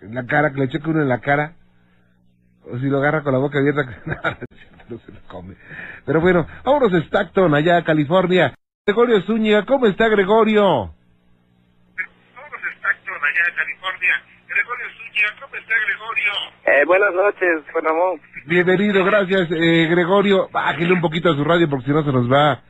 en 0.00 0.14
la 0.14 0.26
cara, 0.26 0.52
que 0.52 0.60
le 0.60 0.68
choque 0.68 0.90
uno 0.90 1.02
en 1.02 1.08
la 1.08 1.20
cara, 1.20 1.54
o 2.70 2.78
si 2.78 2.86
lo 2.86 2.98
agarra 2.98 3.22
con 3.22 3.32
la 3.32 3.38
boca 3.38 3.58
abierta, 3.58 3.82
no 4.88 4.98
se 4.98 5.12
lo 5.12 5.20
come. 5.28 5.54
Pero 6.04 6.20
bueno, 6.20 6.46
vámonos 6.64 6.94
a 6.94 6.98
Stockton, 6.98 7.54
allá 7.54 7.82
California. 7.84 8.54
Gregorio 8.86 9.20
Zúñiga, 9.22 9.66
¿cómo 9.66 9.86
está 9.86 10.08
Gregorio? 10.08 10.94
Allá 13.28 13.42
a 13.52 13.54
California. 13.54 14.22
Gregorio 14.48 14.86
Zúñiga, 14.96 15.28
¿cómo 15.42 15.54
está 15.56 15.74
Gregorio? 15.86 16.32
Eh, 16.66 16.84
buenas 16.86 17.12
noches, 17.14 17.72
Juan 17.72 17.84
Ramón. 17.84 18.20
Bienvenido, 18.46 19.04
gracias, 19.04 19.48
eh, 19.50 19.86
Gregorio. 19.90 20.48
Bájele 20.50 20.94
un 20.94 21.00
poquito 21.02 21.30
a 21.30 21.34
su 21.36 21.44
radio 21.44 21.68
porque 21.68 21.86
si 21.86 21.90
no 21.92 22.02
se 22.04 22.12
nos 22.12 22.30
va, 22.32 22.62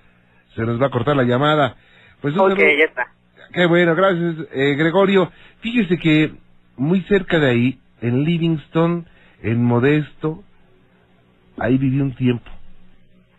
se 0.56 0.62
nos 0.62 0.80
va 0.82 0.86
a 0.86 0.90
cortar 0.90 1.14
la 1.16 1.22
llamada. 1.22 1.76
Pues 2.20 2.34
Ok, 2.36 2.48
saludo- 2.56 2.76
ya 2.76 2.84
está. 2.84 3.06
Qué 3.54 3.66
bueno, 3.66 3.94
gracias, 3.94 4.34
eh, 4.52 4.74
Gregorio. 4.74 5.30
Fíjese 5.60 5.96
que 5.98 6.32
muy 6.76 7.02
cerca 7.02 7.38
de 7.38 7.50
ahí, 7.50 7.78
en 8.02 8.24
Livingston, 8.24 9.06
en 9.42 9.62
Modesto, 9.64 10.42
ahí 11.58 11.78
viví 11.78 12.00
un 12.00 12.14
tiempo. 12.16 12.50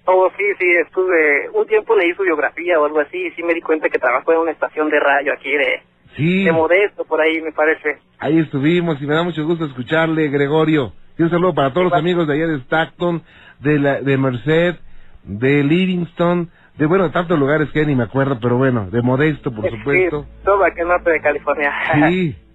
Oh, 0.06 0.32
sí, 0.38 0.44
sí, 0.58 0.66
estuve, 0.86 1.50
un 1.54 1.68
tiempo 1.68 1.96
leí 1.96 2.14
su 2.16 2.24
biografía 2.24 2.80
o 2.80 2.86
algo 2.86 3.00
así, 3.02 3.18
y 3.28 3.32
sí 3.32 3.44
me 3.44 3.54
di 3.54 3.62
cuenta 3.62 3.90
que 3.90 4.00
trabajó 4.00 4.32
en 4.34 4.40
una 4.40 4.52
estación 4.52 4.90
de 4.90 5.00
radio 5.00 5.34
aquí 5.34 5.52
de, 5.52 5.84
Sí, 6.16 6.44
de 6.46 6.52
Modesto, 6.52 7.06
por 7.06 7.22
ahí 7.22 7.42
me 7.42 7.52
parece. 7.52 7.98
ahí 8.20 8.40
estuvimos 8.40 9.02
y 9.02 9.06
me 9.06 9.14
da 9.16 9.24
mucho 9.24 9.46
gusto 9.46 9.66
escucharle, 9.66 10.28
Gregorio. 10.30 10.94
Y 11.18 11.24
un 11.24 11.30
saludo 11.30 11.54
para 11.54 11.72
todos 11.74 11.86
los 11.92 11.94
amigos 12.00 12.28
de 12.28 12.34
allá 12.34 12.48
de 12.48 12.58
Stockton, 12.60 13.22
de, 13.60 13.80
la, 13.80 14.02
de 14.02 14.18
Merced, 14.18 14.76
de 15.24 15.64
Livingston, 15.64 16.50
de 16.78 16.86
bueno, 16.86 17.04
de 17.06 17.10
tantos 17.12 17.38
lugares 17.38 17.70
que 17.72 17.86
ni 17.86 17.94
me 17.96 18.04
acuerdo, 18.04 18.40
pero 18.42 18.58
bueno, 18.58 18.90
de 18.90 19.02
Modesto, 19.02 19.52
por 19.54 19.70
Sí, 19.70 19.78
supuesto. 19.78 20.26
todo 20.44 20.64
aquí 20.64 20.78
en 20.78 20.84
el 20.84 20.88
norte 20.88 21.12
de 21.12 21.22
California. 21.22 21.74
Sí. 22.10 22.36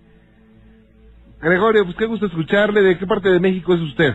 Gregorio, 1.40 1.84
pues 1.84 1.96
qué 1.96 2.06
gusto 2.06 2.26
escucharle. 2.26 2.80
¿De 2.82 2.96
qué 2.98 3.06
parte 3.06 3.28
de 3.28 3.38
México 3.40 3.74
es 3.74 3.80
usted? 3.80 4.14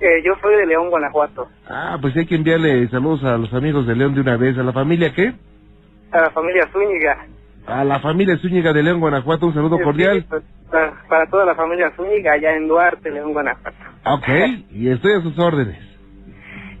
Eh, 0.00 0.22
yo 0.24 0.32
soy 0.42 0.56
de 0.56 0.66
León, 0.66 0.90
Guanajuato. 0.90 1.48
Ah, 1.68 1.96
pues 2.00 2.14
hay 2.16 2.26
que 2.26 2.34
enviarle 2.34 2.86
saludos 2.88 3.24
a 3.24 3.36
los 3.38 3.52
amigos 3.54 3.86
de 3.86 3.96
León 3.96 4.14
de 4.14 4.20
una 4.20 4.36
vez. 4.36 4.56
¿A 4.58 4.62
la 4.62 4.72
familia 4.72 5.12
qué? 5.14 5.32
A 6.12 6.20
la 6.20 6.30
familia 6.30 6.68
Zúñiga. 6.72 7.26
A 7.66 7.84
la 7.84 8.00
familia 8.00 8.38
Zúñiga 8.38 8.72
de 8.72 8.82
León, 8.82 9.00
Guanajuato, 9.00 9.46
un 9.46 9.54
saludo 9.54 9.78
cordial. 9.80 10.24
pues, 10.28 10.42
para, 10.70 10.92
para 11.08 11.26
toda 11.26 11.44
la 11.44 11.54
familia 11.54 11.92
Zúñiga 11.96 12.32
allá 12.32 12.56
en 12.56 12.68
Duarte, 12.68 13.10
León, 13.10 13.32
Guanajuato. 13.32 13.76
Ok, 14.04 14.28
y 14.70 14.88
estoy 14.88 15.12
a 15.14 15.20
sus 15.20 15.38
órdenes. 15.38 15.78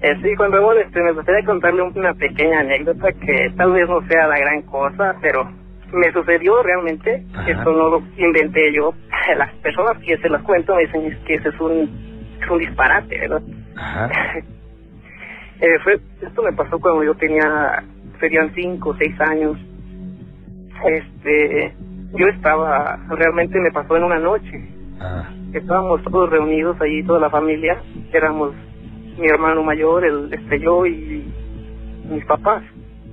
Eh, 0.02 0.16
sí, 0.22 0.34
Juan 0.36 0.52
Ramón, 0.52 0.76
este, 0.78 1.00
me 1.02 1.12
gustaría 1.12 1.44
contarle 1.44 1.82
una 1.82 2.14
pequeña 2.14 2.60
anécdota 2.60 3.12
que 3.12 3.52
tal 3.56 3.72
vez 3.72 3.88
no 3.88 4.00
sea 4.08 4.26
la 4.28 4.38
gran 4.38 4.62
cosa, 4.62 5.14
pero 5.20 5.50
me 5.92 6.10
sucedió 6.12 6.62
realmente. 6.62 7.26
Ajá. 7.34 7.50
Esto 7.50 7.72
no 7.72 7.88
lo 7.90 8.02
inventé 8.16 8.72
yo. 8.74 8.94
Las 9.36 9.52
personas 9.56 9.98
que 9.98 10.16
se 10.16 10.28
las 10.30 10.42
cuento 10.42 10.74
me 10.74 10.82
dicen 10.86 11.18
que 11.26 11.34
ese 11.34 11.50
es 11.50 11.60
un 11.60 12.10
un 12.48 12.58
disparate, 12.58 13.18
¿verdad? 13.18 13.42
Ajá. 13.76 14.10
Eh, 15.62 15.78
fue, 15.84 16.00
esto 16.22 16.42
me 16.42 16.54
pasó 16.54 16.80
cuando 16.80 17.04
yo 17.04 17.14
tenía, 17.16 17.84
serían 18.18 18.50
cinco 18.54 18.88
o 18.88 18.96
seis 18.96 19.14
años. 19.20 19.58
Este, 20.86 21.74
yo 22.14 22.26
estaba, 22.28 22.98
realmente 23.08 23.58
me 23.60 23.70
pasó 23.70 23.96
en 23.96 24.04
una 24.04 24.18
noche. 24.18 24.68
Ah, 25.00 25.28
Estábamos 25.52 26.02
todos 26.04 26.30
reunidos 26.30 26.80
allí, 26.80 27.02
toda 27.02 27.20
la 27.20 27.30
familia. 27.30 27.80
Éramos 28.12 28.52
mi 29.18 29.26
hermano 29.26 29.62
mayor, 29.62 30.04
el, 30.04 30.32
este, 30.32 30.60
yo 30.60 30.86
y 30.86 31.32
mis 32.08 32.24
papás. 32.24 32.62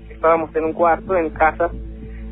Estábamos 0.09 0.55
en 0.55 0.65
un 0.65 0.73
cuarto, 0.73 1.15
en 1.15 1.29
casa. 1.31 1.69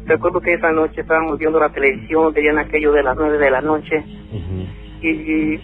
Recuerdo 0.05 0.41
que 0.41 0.53
esa 0.53 0.71
noche 0.71 1.01
estábamos 1.01 1.39
viendo 1.39 1.59
la 1.59 1.69
televisión, 1.69 2.33
veían 2.33 2.59
aquello 2.59 2.91
de 2.91 3.03
las 3.03 3.17
nueve 3.17 3.37
de 3.37 3.49
la 3.51 3.61
noche. 3.61 4.03
Y, 5.01 5.09
y, 5.09 5.61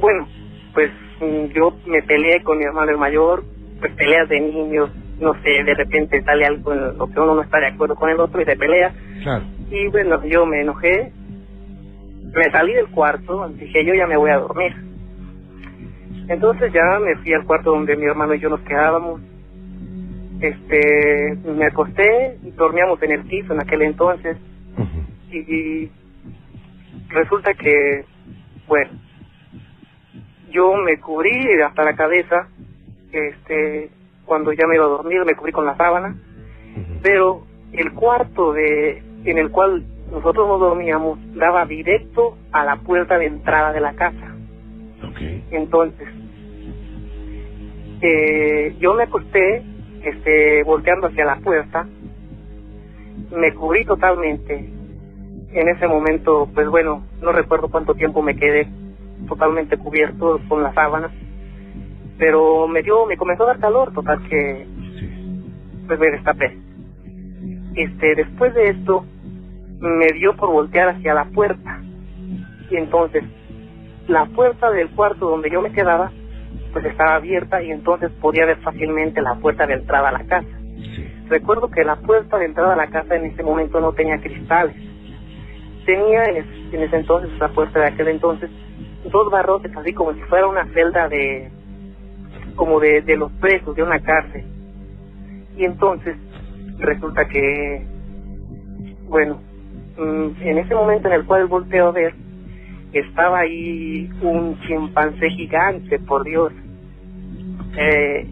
bueno, 0.00 0.28
pues 0.74 0.90
mm, 1.20 1.52
yo 1.54 1.76
me 1.86 2.02
peleé 2.02 2.42
con 2.42 2.58
mi 2.58 2.64
hermano 2.64 2.92
el 2.92 2.98
mayor, 2.98 3.44
pues 3.80 3.92
peleas 3.94 4.28
de 4.28 4.40
niños, 4.40 4.90
no 5.20 5.34
sé, 5.42 5.64
de 5.64 5.74
repente 5.74 6.22
sale 6.22 6.44
algo 6.46 6.72
en 6.72 6.98
lo 6.98 7.06
que 7.06 7.20
uno 7.20 7.34
no 7.34 7.42
está 7.42 7.58
de 7.58 7.68
acuerdo 7.68 7.94
con 7.94 8.10
el 8.10 8.20
otro 8.20 8.40
y 8.40 8.44
se 8.44 8.56
pelea. 8.56 8.92
Claro. 9.22 9.44
Y 9.70 9.88
bueno, 9.88 10.24
yo 10.24 10.46
me 10.46 10.60
enojé, 10.60 11.12
me 12.34 12.50
salí 12.50 12.74
del 12.74 12.88
cuarto, 12.88 13.48
dije 13.48 13.84
yo 13.84 13.94
ya 13.94 14.06
me 14.06 14.16
voy 14.16 14.30
a 14.30 14.38
dormir. 14.38 14.74
Entonces 16.28 16.72
ya 16.72 16.98
me 16.98 17.16
fui 17.16 17.32
al 17.32 17.44
cuarto 17.44 17.70
donde 17.70 17.96
mi 17.96 18.04
hermano 18.04 18.34
y 18.34 18.40
yo 18.40 18.48
nos 18.48 18.60
quedábamos. 18.60 19.20
Este, 20.40 21.38
me 21.46 21.66
acosté 21.66 22.36
y 22.42 22.50
dormíamos 22.50 23.02
en 23.02 23.12
el 23.12 23.22
piso 23.24 23.54
en 23.54 23.60
aquel 23.60 23.82
entonces 23.82 24.36
y 25.30 25.90
resulta 27.08 27.54
que, 27.54 28.04
bueno, 28.66 28.90
yo 30.50 30.74
me 30.76 30.98
cubrí 30.98 31.60
hasta 31.62 31.84
la 31.84 31.94
cabeza, 31.94 32.48
este, 33.12 33.90
cuando 34.26 34.52
ya 34.52 34.66
me 34.66 34.74
iba 34.74 34.84
a 34.84 34.88
dormir 34.88 35.24
me 35.24 35.34
cubrí 35.34 35.52
con 35.52 35.64
la 35.64 35.76
sábana, 35.76 36.16
pero 37.02 37.42
el 37.72 37.92
cuarto 37.92 38.52
de, 38.52 39.02
en 39.24 39.38
el 39.38 39.50
cual 39.50 39.84
nosotros 40.10 40.46
nos 40.48 40.60
dormíamos 40.60 41.18
daba 41.34 41.64
directo 41.66 42.36
a 42.52 42.64
la 42.64 42.76
puerta 42.76 43.18
de 43.18 43.26
entrada 43.26 43.72
de 43.72 43.80
la 43.80 43.94
casa. 43.94 44.34
Ok. 45.02 45.20
Entonces, 45.50 46.08
eh, 48.02 48.76
yo 48.78 48.94
me 48.94 49.04
acosté, 49.04 49.62
este, 50.02 50.62
volteando 50.64 51.08
hacia 51.08 51.24
la 51.24 51.36
puerta, 51.36 51.86
me 53.36 53.54
cubrí 53.54 53.84
totalmente. 53.84 54.70
En 55.52 55.68
ese 55.68 55.86
momento, 55.86 56.48
pues 56.54 56.68
bueno, 56.68 57.02
no 57.22 57.32
recuerdo 57.32 57.68
cuánto 57.68 57.94
tiempo 57.94 58.20
me 58.20 58.36
quedé 58.36 58.68
totalmente 59.26 59.78
cubierto 59.78 60.40
con 60.48 60.62
la 60.62 60.74
sábana, 60.74 61.10
pero 62.18 62.66
me 62.66 62.82
dio, 62.82 63.06
me 63.06 63.16
comenzó 63.16 63.44
a 63.44 63.48
dar 63.48 63.58
calor, 63.58 63.92
total 63.92 64.26
que, 64.28 64.66
pues 65.86 65.98
me 65.98 66.10
destapé. 66.10 66.58
Este, 67.74 68.14
después 68.14 68.54
de 68.54 68.70
esto, 68.70 69.04
me 69.80 70.06
dio 70.14 70.34
por 70.36 70.50
voltear 70.50 70.88
hacia 70.90 71.14
la 71.14 71.26
puerta. 71.26 71.80
Y 72.70 72.76
entonces, 72.76 73.22
la 74.08 74.26
puerta 74.26 74.70
del 74.70 74.88
cuarto 74.90 75.28
donde 75.28 75.50
yo 75.50 75.60
me 75.60 75.72
quedaba, 75.72 76.10
pues 76.72 76.84
estaba 76.86 77.16
abierta 77.16 77.62
y 77.62 77.70
entonces 77.70 78.10
podía 78.20 78.46
ver 78.46 78.58
fácilmente 78.58 79.20
la 79.20 79.34
puerta 79.36 79.66
de 79.66 79.74
entrada 79.74 80.08
a 80.08 80.12
la 80.12 80.24
casa. 80.24 80.48
Recuerdo 81.28 81.70
que 81.70 81.84
la 81.84 81.96
puerta 81.96 82.38
de 82.38 82.46
entrada 82.46 82.74
a 82.74 82.76
la 82.76 82.88
casa 82.88 83.16
en 83.16 83.26
ese 83.26 83.42
momento 83.42 83.80
no 83.80 83.92
tenía 83.92 84.20
cristales. 84.20 84.76
Tenía 85.84 86.24
en 86.24 86.36
ese, 86.36 86.76
en 86.76 86.82
ese 86.82 86.96
entonces, 86.96 87.30
esa 87.34 87.48
puerta 87.48 87.80
de 87.80 87.86
aquel 87.86 88.08
entonces, 88.08 88.50
dos 89.10 89.30
barrotes 89.30 89.76
así 89.76 89.92
como 89.92 90.12
si 90.14 90.20
fuera 90.22 90.46
una 90.46 90.64
celda 90.72 91.08
de, 91.08 91.50
como 92.56 92.80
de, 92.80 93.02
de 93.02 93.16
los 93.16 93.30
presos 93.32 93.76
de 93.76 93.82
una 93.82 94.00
cárcel. 94.00 94.44
Y 95.56 95.64
entonces 95.64 96.16
resulta 96.78 97.26
que, 97.26 97.86
bueno, 99.04 99.40
mm, 99.96 100.42
en 100.42 100.58
ese 100.58 100.74
momento 100.74 101.08
en 101.08 101.14
el 101.14 101.24
cual 101.26 101.46
volteo 101.46 101.88
a 101.88 101.92
ver, 101.92 102.14
estaba 102.92 103.40
ahí 103.40 104.10
un 104.22 104.58
chimpancé 104.62 105.30
gigante, 105.30 105.98
por 105.98 106.24
Dios. 106.24 106.52
Eh, 107.76 108.26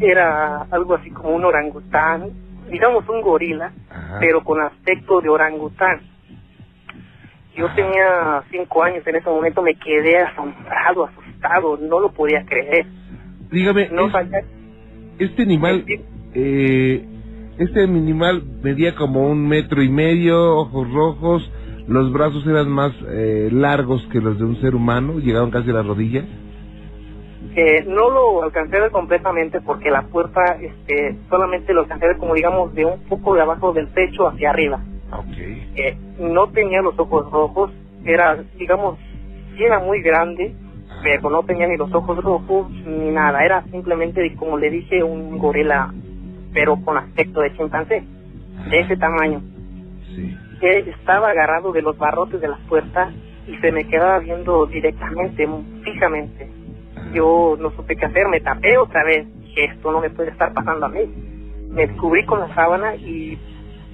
era 0.00 0.62
algo 0.70 0.94
así 0.94 1.10
como 1.10 1.30
un 1.30 1.44
orangután, 1.44 2.30
digamos 2.70 3.08
un 3.08 3.22
gorila, 3.22 3.72
Ajá. 3.90 4.18
pero 4.20 4.42
con 4.42 4.60
aspecto 4.60 5.20
de 5.20 5.28
orangután. 5.28 6.00
Yo 7.56 7.66
Ajá. 7.66 7.74
tenía 7.76 8.42
cinco 8.50 8.82
años 8.82 9.06
en 9.06 9.16
ese 9.16 9.28
momento, 9.28 9.62
me 9.62 9.74
quedé 9.74 10.18
asombrado, 10.18 11.04
asustado, 11.04 11.76
no 11.76 12.00
lo 12.00 12.10
podía 12.10 12.44
creer. 12.44 12.86
Dígame, 13.54 13.88
No 13.90 14.06
es- 14.08 14.44
este 15.20 15.42
animal, 15.42 15.84
eh, 16.34 17.04
este 17.58 17.84
animal 17.84 18.42
medía 18.62 18.96
como 18.96 19.28
un 19.28 19.46
metro 19.46 19.80
y 19.80 19.88
medio, 19.88 20.56
ojos 20.56 20.92
rojos, 20.92 21.52
los 21.86 22.12
brazos 22.12 22.44
eran 22.48 22.68
más 22.68 22.92
eh, 23.08 23.48
largos 23.52 24.04
que 24.10 24.20
los 24.20 24.38
de 24.38 24.44
un 24.44 24.60
ser 24.60 24.74
humano, 24.74 25.20
llegaban 25.20 25.52
casi 25.52 25.70
a 25.70 25.74
la 25.74 25.82
rodilla. 25.82 26.24
Eh, 27.54 27.84
no 27.86 28.10
lo 28.10 28.42
alcancé 28.42 28.76
a 28.76 28.80
ver 28.80 28.90
completamente 28.90 29.60
porque 29.60 29.88
la 29.88 30.02
puerta 30.02 30.40
este, 30.60 31.16
solamente 31.30 31.72
lo 31.72 31.82
alcancé 31.82 32.06
a 32.06 32.08
ver 32.08 32.16
como 32.16 32.34
digamos 32.34 32.74
de 32.74 32.84
un 32.86 32.98
poco 33.08 33.34
de 33.36 33.42
abajo 33.42 33.72
del 33.72 33.86
pecho 33.88 34.26
hacia 34.26 34.50
arriba. 34.50 34.80
Ok. 35.12 35.36
Eh, 35.76 35.96
no 36.18 36.48
tenía 36.48 36.82
los 36.82 36.98
ojos 36.98 37.30
rojos, 37.30 37.70
era 38.04 38.42
digamos, 38.58 38.98
era 39.56 39.78
muy 39.78 40.00
grande, 40.02 40.56
pero 41.04 41.28
no 41.28 41.42
tenía 41.42 41.68
ni 41.68 41.76
los 41.76 41.92
ojos 41.92 42.16
rojos 42.24 42.70
ni 42.70 43.10
nada, 43.10 43.44
era 43.44 43.62
simplemente 43.64 44.34
como 44.36 44.56
le 44.56 44.70
dije 44.70 45.02
un 45.02 45.38
gorila, 45.38 45.92
pero 46.54 46.76
con 46.82 46.96
aspecto 46.96 47.42
de 47.42 47.54
chimpancé, 47.54 48.02
de 48.70 48.80
ese 48.80 48.96
tamaño. 48.96 49.42
Sí. 50.16 50.34
que 50.60 50.78
estaba 50.78 51.30
agarrado 51.30 51.72
de 51.72 51.82
los 51.82 51.98
barrotes 51.98 52.40
de 52.40 52.48
la 52.48 52.56
puerta 52.68 53.12
y 53.46 53.56
se 53.58 53.70
me 53.72 53.84
quedaba 53.84 54.20
viendo 54.20 54.64
directamente, 54.66 55.46
fijamente. 55.82 56.48
Yo 57.12 57.56
no 57.60 57.70
supe 57.72 57.96
qué 57.96 58.06
hacer, 58.06 58.28
me 58.28 58.40
tapé 58.40 58.78
otra 58.78 59.04
vez. 59.04 59.26
Dije, 59.40 59.64
esto 59.66 59.92
no 59.92 60.00
me 60.00 60.08
puede 60.08 60.30
estar 60.30 60.54
pasando 60.54 60.86
a 60.86 60.88
mí. 60.88 61.00
Me 61.68 61.88
cubrí 61.96 62.24
con 62.24 62.40
la 62.40 62.54
sábana 62.54 62.94
y 62.94 63.38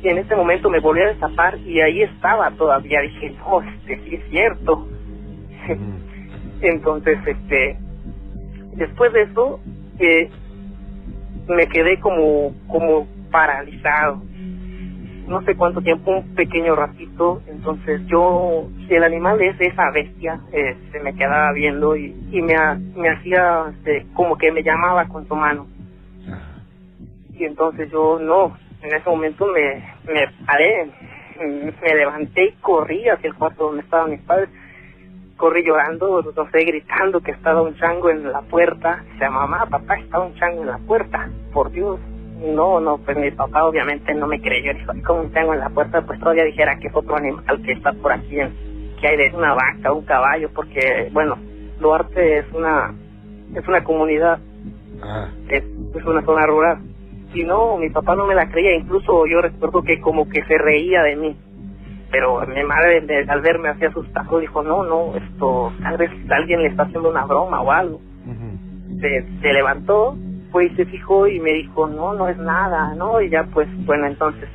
en 0.05 0.19
ese 0.19 0.37
momento 0.37 0.71
me 0.71 0.79
volví 0.79 1.01
a 1.01 1.09
destapar 1.09 1.59
y 1.59 1.81
ahí 1.81 2.03
estaba 2.03 2.51
todavía. 2.53 3.01
Dije, 3.01 3.35
no, 3.39 3.63
este 3.63 3.99
sí 4.05 4.15
es 4.15 4.31
cierto. 4.31 4.87
Entonces, 6.63 7.19
este, 7.27 7.77
después 8.75 9.13
de 9.13 9.23
eso, 9.23 9.61
eh, 9.99 10.31
me 11.49 11.67
quedé 11.69 11.99
como, 12.01 12.55
como 12.69 13.07
paralizado. 13.31 14.23
No 15.27 15.43
sé 15.43 15.55
cuánto 15.55 15.81
tiempo, 15.81 16.11
un 16.11 16.35
pequeño 16.35 16.75
ratito. 16.75 17.41
Entonces 17.47 18.05
yo, 18.07 18.69
el 18.89 19.05
animal 19.05 19.41
es 19.41 19.61
esa 19.61 19.91
bestia, 19.91 20.41
eh, 20.53 20.77
se 20.91 21.01
me 21.01 21.15
quedaba 21.15 21.53
viendo 21.53 21.97
y, 21.97 22.13
me, 22.33 22.57
me 22.97 23.09
hacía 23.09 23.67
este, 23.71 24.07
como 24.15 24.37
que 24.37 24.51
me 24.51 24.63
llamaba 24.63 25.07
con 25.07 25.27
su 25.29 25.37
mano. 25.37 25.67
Y 27.33 27.45
entonces 27.45 27.91
yo 27.91 28.19
no, 28.21 28.57
en 28.83 28.95
ese 28.95 29.09
momento 29.09 29.47
me, 29.47 29.85
me 30.13 30.27
paré, 30.45 30.91
me 31.39 31.95
levanté 31.95 32.49
y 32.49 32.53
corrí 32.61 33.09
hacia 33.09 33.29
el 33.29 33.35
cuarto 33.35 33.67
donde 33.67 33.83
estaban 33.83 34.11
mis 34.11 34.21
padres. 34.23 34.49
Corrí 35.41 35.65
llorando, 35.65 36.23
no 36.37 36.51
sé, 36.51 36.65
gritando 36.65 37.21
que 37.21 37.31
estaba 37.31 37.63
un 37.63 37.75
chango 37.77 38.11
en 38.11 38.31
la 38.31 38.43
puerta. 38.43 39.03
O 39.15 39.19
sea, 39.19 39.31
mamá, 39.31 39.65
papá, 39.71 39.95
estaba 39.97 40.27
un 40.27 40.35
chango 40.35 40.61
en 40.61 40.69
la 40.69 40.79
puerta. 40.79 41.31
Por 41.55 41.71
Dios. 41.71 41.99
No, 42.45 42.79
no, 42.79 42.99
pues 42.99 43.17
mi 43.17 43.31
papá 43.31 43.65
obviamente 43.65 44.15
no 44.15 44.27
me 44.27 44.39
creyó. 44.41 44.75
Dijo, 44.75 44.93
como 45.07 45.23
un 45.23 45.33
chango 45.33 45.55
en 45.55 45.61
la 45.61 45.71
puerta, 45.71 46.03
pues 46.03 46.21
todavía 46.21 46.45
dijera 46.45 46.77
que 46.79 46.89
es 46.89 46.95
otro 46.95 47.17
animal 47.17 47.45
que 47.65 47.73
está 47.73 47.93
por 47.95 48.13
aquí, 48.13 48.39
en- 48.39 48.53
que 49.01 49.09
hay 49.09 49.17
de 49.17 49.35
una 49.35 49.55
vaca, 49.55 49.93
un 49.95 50.05
caballo, 50.05 50.51
porque, 50.55 51.09
bueno, 51.13 51.39
Duarte 51.81 52.41
es 52.41 52.47
una, 52.53 52.95
es 53.55 53.67
una 53.67 53.83
comunidad 53.83 54.39
Ah, 55.03 55.29
es, 55.49 55.65
es 55.95 56.05
una 56.05 56.21
zona 56.23 56.45
rural. 56.47 56.79
Y 57.33 57.45
no, 57.45 57.79
mi 57.79 57.89
papá 57.89 58.15
no 58.15 58.27
me 58.27 58.35
la 58.35 58.51
creía, 58.51 58.75
incluso 58.77 59.25
yo 59.27 59.41
recuerdo 59.41 59.83
que 59.83 59.99
como 60.03 60.29
que 60.29 60.45
se 60.45 60.59
reía 60.59 61.03
de 61.03 61.17
mí. 61.17 61.37
Pero 62.11 62.45
mi 62.47 62.63
madre 62.65 63.05
al 63.29 63.41
verme 63.41 63.69
así 63.69 63.85
asustado 63.85 64.39
dijo, 64.39 64.63
no, 64.63 64.83
no, 64.83 65.15
esto, 65.17 65.73
tal 65.83 65.97
vez 65.97 66.11
alguien 66.31 66.63
le 66.63 66.69
está 66.69 66.83
haciendo 66.83 67.09
una 67.09 67.25
broma 67.25 67.61
o 67.61 67.71
algo. 67.71 68.01
se 69.01 69.53
levantó, 69.53 70.17
fue 70.51 70.67
y 70.67 70.71
se 70.71 70.85
fijó 70.87 71.27
y 71.29 71.41
me 71.41 71.53
dijo, 71.53 71.87
no, 71.87 72.15
no 72.15 72.29
es 72.29 72.37
nada, 72.37 72.95
¿no? 72.97 73.21
Y 73.21 73.31
ya 73.31 73.45
pues, 73.45 73.69
bueno, 73.87 74.07
entonces, 74.07 74.49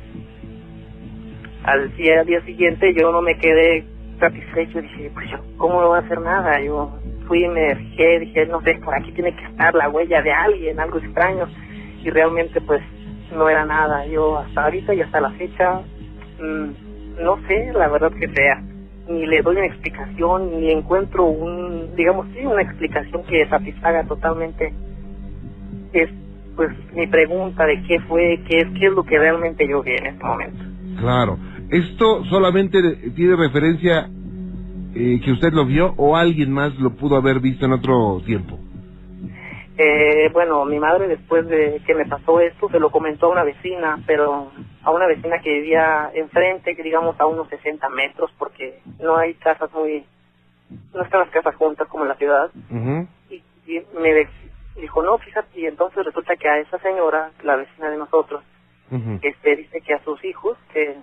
al 1.64 1.94
día, 1.96 2.20
al 2.20 2.26
día 2.26 2.40
siguiente 2.42 2.94
yo 2.94 3.10
no 3.10 3.22
me 3.22 3.38
quedé 3.38 3.84
satisfecho, 4.20 4.80
dije, 4.80 5.10
pues 5.14 5.30
yo, 5.30 5.38
¿cómo 5.56 5.80
no 5.80 5.88
voy 5.88 5.98
a 5.98 6.02
hacer 6.02 6.20
nada? 6.20 6.60
Yo 6.60 6.92
fui 7.26 7.44
y 7.44 7.48
me 7.48 7.74
fijé, 7.76 8.20
dije, 8.20 8.46
no 8.46 8.60
sé, 8.62 8.74
por 8.84 8.94
aquí 8.94 9.12
tiene 9.12 9.34
que 9.34 9.44
estar 9.44 9.74
la 9.74 9.88
huella 9.88 10.22
de 10.22 10.32
alguien, 10.32 10.78
algo 10.78 10.98
extraño, 10.98 11.46
y 12.02 12.10
realmente 12.10 12.60
pues 12.60 12.82
no 13.34 13.48
era 13.48 13.64
nada, 13.64 14.06
yo 14.06 14.38
hasta 14.38 14.64
ahorita 14.64 14.94
y 14.94 15.00
hasta 15.00 15.20
la 15.20 15.30
fecha, 15.32 15.80
mm, 16.40 16.85
no 17.22 17.36
sé 17.46 17.72
la 17.72 17.88
verdad 17.88 18.12
que 18.12 18.28
sea, 18.28 18.62
ni 19.08 19.26
le 19.26 19.42
doy 19.42 19.56
una 19.56 19.66
explicación, 19.66 20.60
ni 20.60 20.70
encuentro 20.70 21.24
un, 21.24 21.94
digamos, 21.96 22.26
sí, 22.34 22.44
una 22.44 22.62
explicación 22.62 23.22
que 23.24 23.46
satisfaga 23.48 24.04
totalmente 24.04 24.72
es 25.92 26.10
pues 26.56 26.70
mi 26.94 27.06
pregunta 27.06 27.66
de 27.66 27.82
qué 27.82 28.00
fue, 28.00 28.40
qué 28.48 28.60
es, 28.60 28.68
qué 28.78 28.86
es 28.86 28.92
lo 28.92 29.04
que 29.04 29.18
realmente 29.18 29.68
yo 29.68 29.82
vi 29.82 29.92
en 29.92 30.06
este 30.06 30.24
momento. 30.24 30.64
Claro. 30.98 31.38
¿Esto 31.70 32.24
solamente 32.26 32.80
tiene 33.14 33.36
referencia 33.36 34.08
eh, 34.94 35.20
que 35.22 35.32
usted 35.32 35.52
lo 35.52 35.66
vio 35.66 35.92
o 35.98 36.16
alguien 36.16 36.50
más 36.52 36.74
lo 36.78 36.96
pudo 36.96 37.16
haber 37.16 37.40
visto 37.40 37.66
en 37.66 37.72
otro 37.72 38.22
tiempo? 38.24 38.58
Eh, 39.78 40.30
bueno, 40.32 40.64
mi 40.64 40.78
madre 40.78 41.06
después 41.06 41.46
de 41.48 41.82
que 41.86 41.94
me 41.94 42.06
pasó 42.06 42.40
esto 42.40 42.70
se 42.70 42.80
lo 42.80 42.90
comentó 42.90 43.26
a 43.26 43.32
una 43.32 43.44
vecina, 43.44 44.02
pero 44.06 44.50
a 44.82 44.90
una 44.90 45.06
vecina 45.06 45.38
que 45.40 45.52
vivía 45.52 46.10
enfrente, 46.14 46.74
que 46.74 46.82
digamos 46.82 47.20
a 47.20 47.26
unos 47.26 47.48
60 47.48 47.86
metros, 47.90 48.30
porque 48.38 48.80
no 49.00 49.18
hay 49.18 49.34
casas 49.34 49.70
muy, 49.74 50.06
no 50.94 51.02
están 51.02 51.20
las 51.20 51.30
casas 51.30 51.54
juntas 51.56 51.86
como 51.88 52.04
en 52.04 52.08
la 52.08 52.14
ciudad. 52.14 52.50
y, 53.28 53.42
me 54.00 54.26
dijo, 54.80 55.02
no, 55.02 55.18
fíjate, 55.18 55.60
y 55.60 55.66
entonces 55.66 56.06
resulta 56.06 56.36
que 56.36 56.48
a 56.48 56.58
esa 56.58 56.78
señora, 56.78 57.30
la 57.42 57.56
vecina 57.56 57.90
de 57.90 57.98
nosotros, 57.98 58.42
este 59.20 59.56
dice 59.56 59.80
que 59.82 59.92
a 59.92 60.02
sus 60.04 60.24
hijos, 60.24 60.56
que 60.72 60.96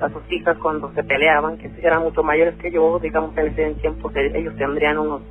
a 0.00 0.10
sus 0.10 0.30
hijas 0.30 0.58
cuando 0.58 0.92
se 0.92 1.04
peleaban, 1.04 1.56
que 1.56 1.70
eran 1.80 2.02
mucho 2.02 2.22
mayores 2.22 2.56
que 2.56 2.70
yo, 2.70 2.98
digamos 2.98 3.36
en 3.38 3.46
ese 3.46 3.74
tiempo, 3.76 4.10
que 4.10 4.26
ellos 4.34 4.54
tendrían 4.56 4.98
unos 4.98 5.22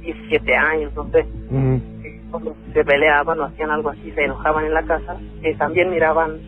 17 0.00 0.56
años, 0.56 0.92
no 0.94 1.08
sé 1.10 1.24
cuando 2.30 2.56
se 2.72 2.84
peleaban 2.84 3.40
o 3.40 3.44
hacían 3.44 3.70
algo 3.70 3.90
así, 3.90 4.10
se 4.12 4.24
enojaban 4.24 4.64
en 4.64 4.74
la 4.74 4.82
casa, 4.82 5.16
eh, 5.42 5.54
también 5.56 5.90
miraban 5.90 6.38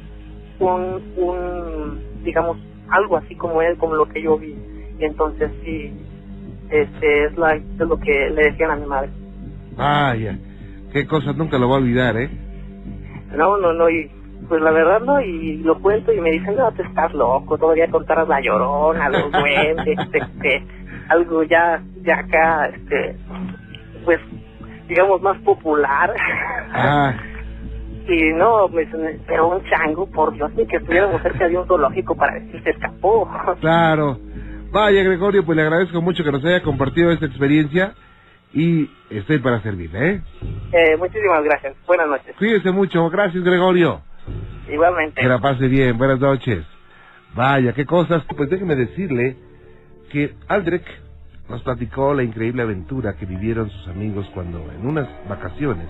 un, 0.59 1.03
un, 1.17 2.01
digamos, 2.25 2.59
algo 2.89 3.17
así 3.17 3.35
como 3.35 3.63
él, 3.63 3.77
como 3.79 3.95
lo 3.95 4.07
que 4.07 4.23
yo 4.23 4.39
vi. 4.39 4.57
Y 4.99 5.05
entonces 5.05 5.51
sí, 5.65 5.93
este 6.71 7.25
es, 7.25 7.37
la, 7.37 7.55
es 7.55 7.79
lo 7.79 7.99
que 7.99 8.31
le 8.31 8.51
decían 8.51 8.71
a 8.71 8.77
mi 8.77 8.87
madre. 8.87 9.11
Vaya, 9.77 10.39
qué 10.93 11.07
cosas 11.07 11.37
nunca 11.37 11.59
lo 11.59 11.69
voy 11.69 11.77
a 11.77 11.79
olvidar, 11.81 12.17
¿eh? 12.17 12.31
No, 13.37 13.57
no, 13.59 13.73
no, 13.73 13.89
y 13.89 14.11
pues 14.49 14.61
la 14.61 14.71
verdad 14.71 15.01
no, 15.01 15.21
y 15.21 15.59
lo 15.59 15.79
cuento 15.81 16.13
y 16.13 16.21
me 16.21 16.31
dicen, 16.31 16.57
no, 16.57 16.71
te 16.73 16.83
estás 16.83 17.13
loco, 17.15 17.57
todavía 17.57 17.91
contar 17.91 18.27
la 18.29 18.41
llorona, 18.41 19.09
los 19.09 19.31
duendes, 19.33 19.99
este, 20.13 20.63
algo 21.09 21.43
ya, 21.45 21.83
ya 22.03 22.19
acá, 22.19 22.67
este, 22.67 23.17
pues 24.05 24.21
digamos, 24.93 25.23
más 25.23 25.39
popular. 25.39 26.13
Ah. 26.73 27.15
Y 28.05 28.33
no, 28.33 28.69
pero 29.29 29.49
un 29.49 29.65
chango, 29.71 30.11
por 30.11 30.35
Dios, 30.35 30.53
ni 30.57 30.67
que 30.67 30.79
estuviéramos 30.79 31.23
cerca 31.23 31.47
de 31.47 31.57
un 31.57 31.65
zoológico 31.69 32.17
para 32.17 32.35
decir 32.35 32.61
se 32.65 32.71
escapó. 32.71 33.31
Claro. 33.61 34.19
Vaya, 34.73 35.05
Gregorio, 35.05 35.45
pues 35.45 35.55
le 35.55 35.63
agradezco 35.63 36.03
mucho 36.03 36.25
que 36.25 36.33
nos 36.33 36.45
haya 36.45 36.63
compartido 36.65 37.13
esta 37.13 37.27
experiencia 37.27 37.95
y 38.53 38.91
estoy 39.09 39.39
para 39.39 39.63
servirle, 39.63 40.11
¿eh? 40.11 40.23
¿eh? 40.73 40.97
Muchísimas 40.99 41.45
gracias. 41.45 41.77
Buenas 41.87 42.09
noches. 42.09 42.35
Cuídese 42.37 42.73
mucho. 42.73 43.09
Gracias, 43.09 43.45
Gregorio. 43.45 44.01
Igualmente. 44.69 45.21
Que 45.21 45.29
la 45.29 45.39
pase 45.39 45.69
bien. 45.69 45.97
Buenas 45.97 46.19
noches. 46.19 46.65
Vaya, 47.35 47.73
qué 47.73 47.87
cosas. 47.87 48.25
Pues 48.37 48.51
déjeme 48.51 48.75
decirle 48.75 49.37
que 50.11 50.35
Aldrich 50.49 51.02
nos 51.53 51.63
platicó 51.63 52.15
la 52.15 52.23
increíble 52.23 52.63
aventura 52.63 53.17
que 53.17 53.27
vivieron 53.27 53.69
sus 53.69 53.87
amigos 53.89 54.27
cuando 54.33 54.73
en 54.73 54.87
unas 54.87 55.07
vacaciones 55.29 55.87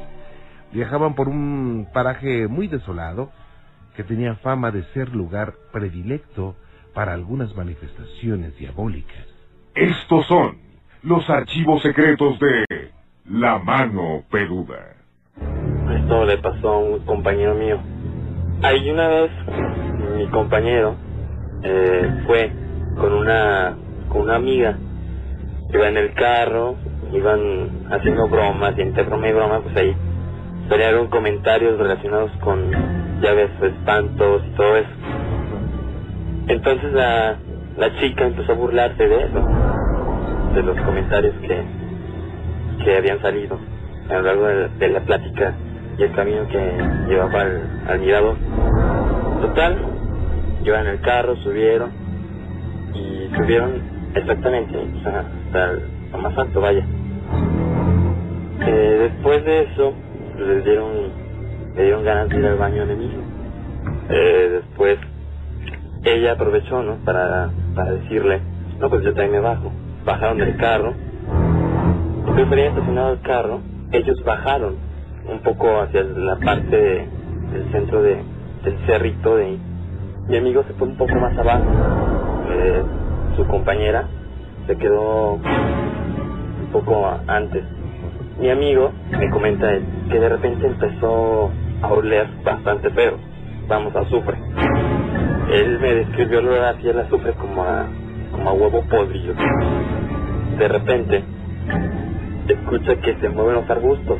viajaban 0.72 1.14
por 1.14 1.28
un 1.28 1.86
paraje 1.94 2.48
muy 2.48 2.66
desolado 2.66 3.30
que 3.94 4.02
tenía 4.02 4.34
fama 4.34 4.72
de 4.72 4.82
ser 4.92 5.14
lugar 5.14 5.54
predilecto 5.72 6.56
para 6.92 7.12
algunas 7.12 7.54
manifestaciones 7.54 8.56
diabólicas. 8.56 9.24
Estos 9.76 10.26
son 10.26 10.58
los 11.04 11.30
archivos 11.30 11.80
secretos 11.82 12.40
de 12.40 12.90
La 13.30 13.60
Mano 13.60 14.24
Peluda. 14.32 14.96
Esto 15.96 16.24
le 16.24 16.38
pasó 16.38 16.70
a 16.70 16.78
un 16.78 17.06
compañero 17.06 17.54
mío. 17.54 17.78
Ahí 18.64 18.90
una 18.90 19.06
vez 19.06 19.30
mi 20.16 20.26
compañero 20.26 20.96
eh, 21.62 22.24
fue 22.26 22.52
con 22.96 23.12
una 23.12 23.76
con 24.08 24.22
una 24.22 24.34
amiga 24.34 24.76
iba 25.72 25.88
en 25.88 25.96
el 25.96 26.12
carro, 26.14 26.76
iban 27.12 27.86
haciendo 27.90 28.28
bromas 28.28 28.74
y 28.76 28.82
entre 28.82 29.02
broma 29.04 29.28
y 29.28 29.32
broma 29.32 29.60
pues 29.60 29.76
ahí 29.76 29.96
salieron 30.68 31.08
comentarios 31.08 31.78
relacionados 31.78 32.30
con 32.40 32.70
llaves, 33.20 33.50
espantos 33.62 34.42
y 34.46 34.56
todo 34.56 34.76
eso. 34.76 34.90
Entonces 36.48 36.92
la, 36.92 37.36
la 37.76 37.94
chica 38.00 38.26
empezó 38.26 38.52
a 38.52 38.54
burlarse 38.54 39.06
de 39.06 39.24
eso, 39.24 39.48
de 40.54 40.62
los 40.62 40.80
comentarios 40.80 41.34
que, 41.40 41.62
que 42.84 42.96
habían 42.96 43.20
salido 43.20 43.58
a 44.08 44.14
lo 44.14 44.22
largo 44.22 44.46
de, 44.78 44.88
la 44.88 45.00
plática 45.00 45.54
y 45.98 46.02
el 46.02 46.12
camino 46.12 46.46
que 46.48 46.58
llevaba 47.08 47.42
al, 47.42 47.82
al 47.88 47.98
mirador. 48.00 48.36
Total, 49.40 49.78
iban 50.64 50.86
en 50.86 50.92
el 50.92 51.00
carro, 51.00 51.36
subieron 51.36 51.90
y 52.94 53.30
subieron 53.36 54.01
Exactamente, 54.14 54.76
o 54.76 55.02
sea, 55.02 55.24
hasta 55.46 56.16
más 56.18 56.36
alto, 56.36 56.60
vaya. 56.60 56.84
Eh, 58.66 59.10
después 59.10 59.44
de 59.44 59.62
eso, 59.62 59.92
le 60.38 60.60
dieron, 60.62 60.92
le 61.74 61.82
dieron 61.82 62.04
ganas 62.04 62.28
de 62.28 62.38
ir 62.38 62.46
al 62.46 62.56
baño 62.56 62.86
de 62.86 62.94
mismo. 62.94 63.22
Eh, 64.10 64.60
después, 64.60 64.98
ella 66.04 66.32
aprovechó, 66.32 66.82
¿no? 66.82 66.96
Para, 67.04 67.50
para 67.74 67.92
decirle, 67.92 68.40
no, 68.78 68.90
pues 68.90 69.02
yo 69.02 69.14
también 69.14 69.32
me 69.32 69.40
bajo. 69.40 69.72
Bajaron 70.04 70.38
del 70.38 70.56
carro. 70.56 70.94
Después 72.26 72.50
de 72.50 72.66
estacionado 72.66 73.12
el 73.12 73.20
carro, 73.20 73.60
ellos 73.92 74.22
bajaron 74.24 74.76
un 75.30 75.40
poco 75.40 75.80
hacia 75.80 76.02
la 76.02 76.36
parte 76.36 77.08
del 77.52 77.72
centro 77.72 78.02
de, 78.02 78.16
del 78.64 78.78
cerrito 78.86 79.36
de 79.36 79.58
mi 80.28 80.36
amigo 80.36 80.62
se 80.64 80.72
fue 80.74 80.88
un 80.88 80.96
poco 80.96 81.14
más 81.16 81.36
abajo. 81.36 81.64
Eh, 82.48 82.82
su 83.36 83.46
compañera 83.46 84.06
se 84.66 84.76
quedó 84.76 85.34
un 85.34 86.68
poco 86.72 87.06
antes. 87.26 87.64
Mi 88.38 88.50
amigo 88.50 88.92
me 89.10 89.30
comenta 89.30 89.68
que 90.10 90.18
de 90.18 90.28
repente 90.28 90.66
empezó 90.66 91.50
a 91.82 91.88
oler 91.88 92.28
bastante 92.44 92.90
feo, 92.90 93.18
vamos, 93.68 93.94
azufre. 93.94 94.36
Él 95.50 95.78
me 95.80 95.94
describió 95.94 96.40
lo 96.40 96.52
de 96.52 96.90
el 96.90 96.98
azufre 97.00 97.32
como 97.34 97.62
a, 97.62 97.86
como 98.30 98.50
a 98.50 98.52
huevo 98.52 98.82
podrido. 98.88 99.34
De 100.58 100.68
repente, 100.68 101.22
escucha 102.48 102.96
que 102.96 103.14
se 103.16 103.28
mueven 103.28 103.54
los 103.54 103.70
arbustos 103.70 104.18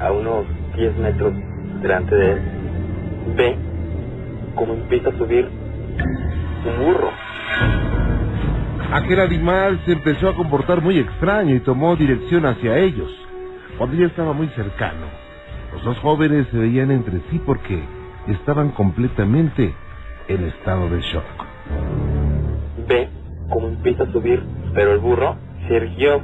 a 0.00 0.12
unos 0.12 0.44
10 0.76 0.96
metros 0.98 1.32
delante 1.80 2.14
de 2.14 2.32
él. 2.32 2.38
Ve 3.36 3.56
cómo 4.54 4.74
empieza 4.74 5.10
a 5.10 5.18
subir 5.18 5.48
un 6.66 6.84
burro 6.84 7.10
Aquel 8.92 9.18
animal 9.18 9.80
se 9.84 9.92
empezó 9.92 10.28
a 10.28 10.36
comportar 10.36 10.80
muy 10.80 10.98
extraño 10.98 11.54
y 11.54 11.60
tomó 11.60 11.96
dirección 11.96 12.46
hacia 12.46 12.78
ellos. 12.78 13.10
Cuando 13.78 13.96
ya 13.96 14.06
estaba 14.06 14.32
muy 14.32 14.46
cercano, 14.48 15.06
los 15.72 15.84
dos 15.84 15.98
jóvenes 15.98 16.46
se 16.52 16.58
veían 16.58 16.92
entre 16.92 17.20
sí 17.30 17.40
porque 17.44 17.82
estaban 18.28 18.70
completamente 18.70 19.74
en 20.28 20.44
estado 20.44 20.88
de 20.88 21.00
shock. 21.00 21.24
Ve 22.86 23.08
cómo 23.50 23.68
empieza 23.68 24.04
a 24.04 24.12
subir, 24.12 24.42
pero 24.72 24.92
el 24.92 24.98
burro 24.98 25.36
se 25.66 25.76
erguió, 25.76 26.20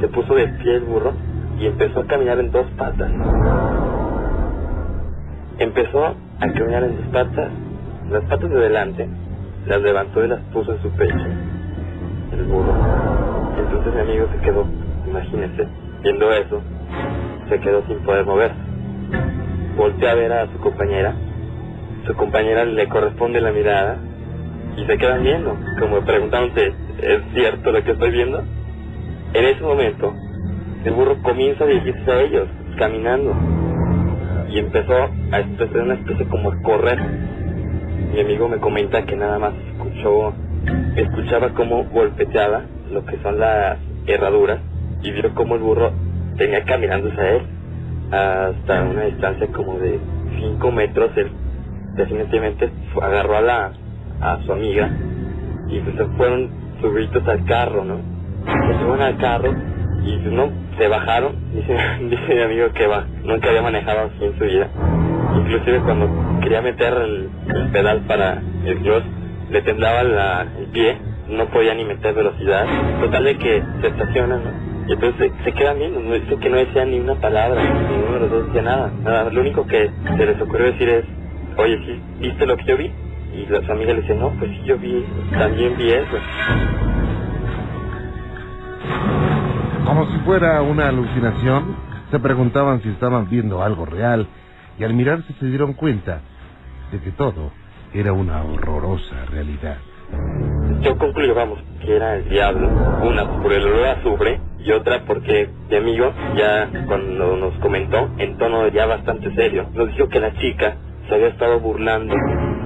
se 0.00 0.08
puso 0.08 0.34
de 0.36 0.46
pie 0.46 0.76
el 0.76 0.84
burro 0.84 1.12
y 1.58 1.66
empezó 1.66 2.00
a 2.00 2.06
caminar 2.06 2.38
en 2.38 2.52
dos 2.52 2.66
patas. 2.78 3.10
Empezó 5.58 6.06
a 6.06 6.14
caminar 6.38 6.84
en 6.84 6.96
dos 6.96 7.06
patas, 7.08 7.50
las 8.10 8.24
patas 8.24 8.48
de 8.48 8.58
delante 8.60 9.08
las 9.66 9.80
levantó 9.80 10.24
y 10.24 10.28
las 10.28 10.40
puso 10.52 10.72
en 10.72 10.82
su 10.82 10.90
pecho, 10.90 11.26
el 12.32 12.44
burro. 12.44 12.74
Entonces 13.58 13.94
mi 13.94 14.00
amigo 14.00 14.28
se 14.32 14.38
quedó, 14.40 14.66
imagínense, 15.06 15.66
viendo 16.02 16.32
eso, 16.32 16.60
se 17.48 17.58
quedó 17.60 17.82
sin 17.86 17.98
poder 18.00 18.24
moverse. 18.24 18.56
Voltea 19.76 20.12
a 20.12 20.14
ver 20.14 20.32
a 20.32 20.46
su 20.52 20.58
compañera, 20.58 21.14
su 22.06 22.14
compañera 22.14 22.64
le 22.64 22.88
corresponde 22.88 23.40
la 23.40 23.52
mirada 23.52 23.96
y 24.76 24.84
se 24.84 24.98
quedan 24.98 25.22
viendo, 25.22 25.56
como 25.80 26.00
preguntándose, 26.00 26.72
¿es 27.00 27.22
cierto 27.32 27.72
lo 27.72 27.82
que 27.82 27.92
estoy 27.92 28.10
viendo? 28.10 28.42
En 29.32 29.44
ese 29.44 29.62
momento, 29.62 30.12
el 30.84 30.92
burro 30.92 31.16
comienza 31.22 31.64
a 31.64 31.66
dirigirse 31.66 32.12
a 32.12 32.20
ellos, 32.20 32.48
caminando, 32.76 33.34
y 34.50 34.58
empezó 34.58 34.94
a 34.94 35.36
hacer 35.36 35.80
una 35.80 35.94
especie 35.94 36.26
como 36.28 36.52
a 36.52 36.62
correr 36.62 36.98
mi 38.12 38.20
amigo 38.20 38.48
me 38.48 38.58
comenta 38.58 39.04
que 39.04 39.16
nada 39.16 39.38
más 39.38 39.52
escuchó, 39.72 40.32
escuchaba 40.96 41.50
cómo 41.50 41.84
golpeteaba 41.84 42.62
lo 42.90 43.04
que 43.04 43.18
son 43.22 43.38
las 43.38 43.78
herraduras 44.06 44.60
y 45.02 45.10
vio 45.10 45.34
cómo 45.34 45.54
el 45.56 45.60
burro 45.60 45.92
tenía 46.36 46.64
caminándose 46.64 47.20
a 47.20 47.32
él 47.32 47.42
hasta 48.10 48.82
una 48.82 49.02
distancia 49.04 49.46
como 49.48 49.78
de 49.78 49.98
5 50.38 50.72
metros. 50.72 51.10
Él 51.16 51.30
definitivamente 51.96 52.70
agarró 53.00 53.36
a, 53.36 53.40
la, 53.40 53.72
a 54.20 54.38
su 54.44 54.52
amiga 54.52 54.90
y 55.68 55.80
pues 55.80 55.96
se 55.96 56.04
fueron 56.16 56.50
subidos 56.80 57.26
al 57.28 57.44
carro, 57.44 57.84
¿no? 57.84 57.96
Se 58.46 58.74
fueron 58.78 59.02
al 59.02 59.16
carro 59.18 59.54
y 60.04 60.18
pues, 60.18 60.32
no, 60.32 60.50
se 60.78 60.88
bajaron, 60.88 61.34
dice, 61.52 61.76
dice 62.08 62.34
mi 62.34 62.42
amigo 62.42 62.68
que 62.74 62.86
va, 62.86 63.04
nunca 63.24 63.48
había 63.48 63.62
manejado 63.62 64.00
así 64.00 64.24
en 64.24 64.38
su 64.38 64.44
vida. 64.44 64.68
Inclusive 65.36 65.80
cuando 65.80 66.08
quería 66.44 66.60
meter 66.60 66.92
el, 66.92 67.30
pedal 67.72 68.00
para 68.06 68.42
el 68.64 68.78
clutch, 68.78 69.04
le 69.50 69.62
temblaba 69.62 70.02
la, 70.02 70.46
el 70.58 70.66
pie, 70.66 70.98
no 71.28 71.46
podía 71.46 71.74
ni 71.74 71.84
meter 71.84 72.14
velocidad, 72.14 72.66
total 73.00 73.24
de 73.24 73.38
que 73.38 73.62
se 73.80 73.86
estacionan, 73.88 74.44
¿no? 74.44 74.74
Y 74.86 74.92
entonces 74.92 75.32
se, 75.42 75.52
quedan 75.52 75.78
viendo, 75.78 76.00
no 76.00 76.12
dice 76.12 76.36
que 76.36 76.50
no 76.50 76.58
decía 76.58 76.84
ni 76.84 77.00
una 77.00 77.14
palabra, 77.14 77.62
ninguno 77.62 78.12
de 78.12 78.20
los 78.20 78.30
dos 78.30 78.46
decía 78.48 78.60
nada, 78.60 78.92
nada, 79.02 79.30
lo 79.30 79.40
único 79.40 79.66
que 79.66 79.90
se 80.18 80.26
les 80.26 80.38
ocurrió 80.38 80.66
decir 80.66 80.88
es, 80.90 81.04
oye, 81.56 81.78
¿sí, 81.86 82.00
¿viste 82.20 82.46
lo 82.46 82.56
que 82.58 82.64
yo 82.64 82.76
vi? 82.76 82.92
Y 83.34 83.46
las 83.46 83.68
amigas 83.70 83.94
le 83.94 84.02
dicen, 84.02 84.20
no, 84.20 84.28
pues 84.38 84.50
sí, 84.50 84.62
yo 84.66 84.76
vi, 84.76 85.02
también 85.38 85.78
vi 85.78 85.90
eso. 85.90 86.18
Como 89.86 90.06
si 90.10 90.18
fuera 90.18 90.60
una 90.60 90.88
alucinación, 90.88 91.74
se 92.10 92.18
preguntaban 92.18 92.82
si 92.82 92.90
estaban 92.90 93.30
viendo 93.30 93.62
algo 93.62 93.86
real 93.86 94.26
y 94.78 94.84
al 94.84 94.92
mirarse 94.92 95.32
se 95.40 95.46
dieron 95.46 95.72
cuenta 95.72 96.20
de 96.92 97.00
que 97.00 97.10
todo 97.12 97.52
era 97.92 98.12
una 98.12 98.42
horrorosa 98.42 99.24
realidad. 99.30 99.78
Yo 100.82 100.96
concluyo, 100.98 101.34
vamos, 101.34 101.58
que 101.80 101.96
era 101.96 102.16
el 102.16 102.28
diablo, 102.28 102.68
una 103.02 103.24
por 103.42 103.52
el 103.52 103.64
olor 103.64 103.86
a 103.86 103.92
azufre 103.92 104.40
y 104.58 104.70
otra 104.72 105.04
porque 105.06 105.48
mi 105.70 105.76
amigo 105.76 106.12
ya 106.36 106.68
cuando 106.86 107.36
nos 107.36 107.54
comentó 107.60 108.10
en 108.18 108.36
tono 108.38 108.68
ya 108.68 108.86
bastante 108.86 109.34
serio, 109.34 109.66
nos 109.72 109.88
dijo 109.88 110.08
que 110.08 110.20
la 110.20 110.32
chica 110.34 110.76
se 111.08 111.14
había 111.14 111.28
estado 111.28 111.60
burlando 111.60 112.14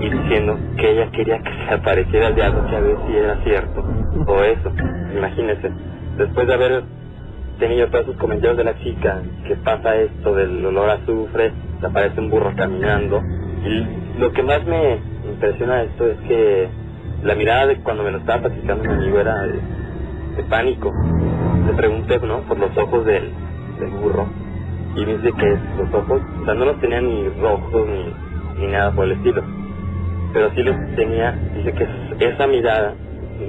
y 0.00 0.08
diciendo 0.08 0.58
que 0.76 0.90
ella 0.90 1.10
quería 1.10 1.38
que 1.42 1.50
se 1.50 1.74
apareciera 1.74 2.28
el 2.28 2.34
diablo, 2.34 2.66
que 2.66 2.76
a 2.76 2.80
ver 2.80 2.96
si 3.06 3.16
era 3.16 3.42
cierto 3.44 3.84
o 4.26 4.42
eso, 4.42 4.72
imagínense, 5.16 5.70
después 6.16 6.46
de 6.46 6.54
haber 6.54 6.82
tenido 7.58 7.88
todos 7.88 8.04
esos 8.04 8.16
comentarios 8.16 8.56
de 8.56 8.64
la 8.64 8.78
chica, 8.78 9.20
que 9.46 9.56
pasa 9.56 9.96
esto 9.96 10.34
del 10.34 10.64
olor 10.64 10.90
a 10.90 10.94
azufre, 10.94 11.52
se 11.80 11.86
aparece 11.86 12.20
un 12.20 12.30
burro 12.30 12.54
caminando, 12.56 13.20
lo 14.18 14.32
que 14.32 14.42
más 14.42 14.64
me 14.64 14.98
impresiona 15.28 15.76
de 15.76 15.84
esto 15.86 16.06
es 16.06 16.18
que 16.28 16.68
la 17.22 17.34
mirada 17.34 17.66
de 17.66 17.76
cuando 17.78 18.02
me 18.02 18.10
lo 18.10 18.18
estaba 18.18 18.42
platicando 18.42 18.84
mi 18.84 18.94
amigo 18.94 19.20
era 19.20 19.42
de, 19.42 19.60
de 20.36 20.42
pánico. 20.48 20.92
Le 21.66 21.72
pregunté, 21.74 22.18
¿no? 22.20 22.40
Por 22.42 22.58
los 22.58 22.76
ojos 22.76 23.04
del, 23.04 23.32
del 23.78 23.90
burro. 23.90 24.26
Y 24.96 25.04
me 25.04 25.16
dice 25.18 25.32
que 25.32 25.58
los 25.78 25.92
ojos, 25.94 26.22
o 26.40 26.44
sea, 26.44 26.54
no 26.54 26.64
los 26.64 26.80
tenía 26.80 27.00
ni 27.00 27.28
rojos 27.40 27.86
ni, 27.88 28.60
ni 28.60 28.72
nada 28.72 28.92
por 28.92 29.04
el 29.04 29.12
estilo. 29.12 29.42
Pero 30.32 30.50
sí 30.54 30.62
los 30.62 30.76
tenía, 30.96 31.32
dice 31.54 31.72
que 31.72 32.24
esa 32.26 32.46
mirada 32.46 32.94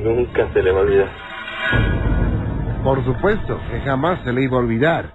nunca 0.04 0.48
se 0.54 0.64
le 0.64 0.72
va 0.72 0.80
a 0.80 0.84
olvidar. 0.84 1.08
Por 2.84 3.04
supuesto, 3.04 3.60
que 3.70 3.82
jamás 3.82 4.20
se 4.24 4.32
le 4.32 4.44
iba 4.44 4.58
a 4.58 4.62
olvidar. 4.62 5.06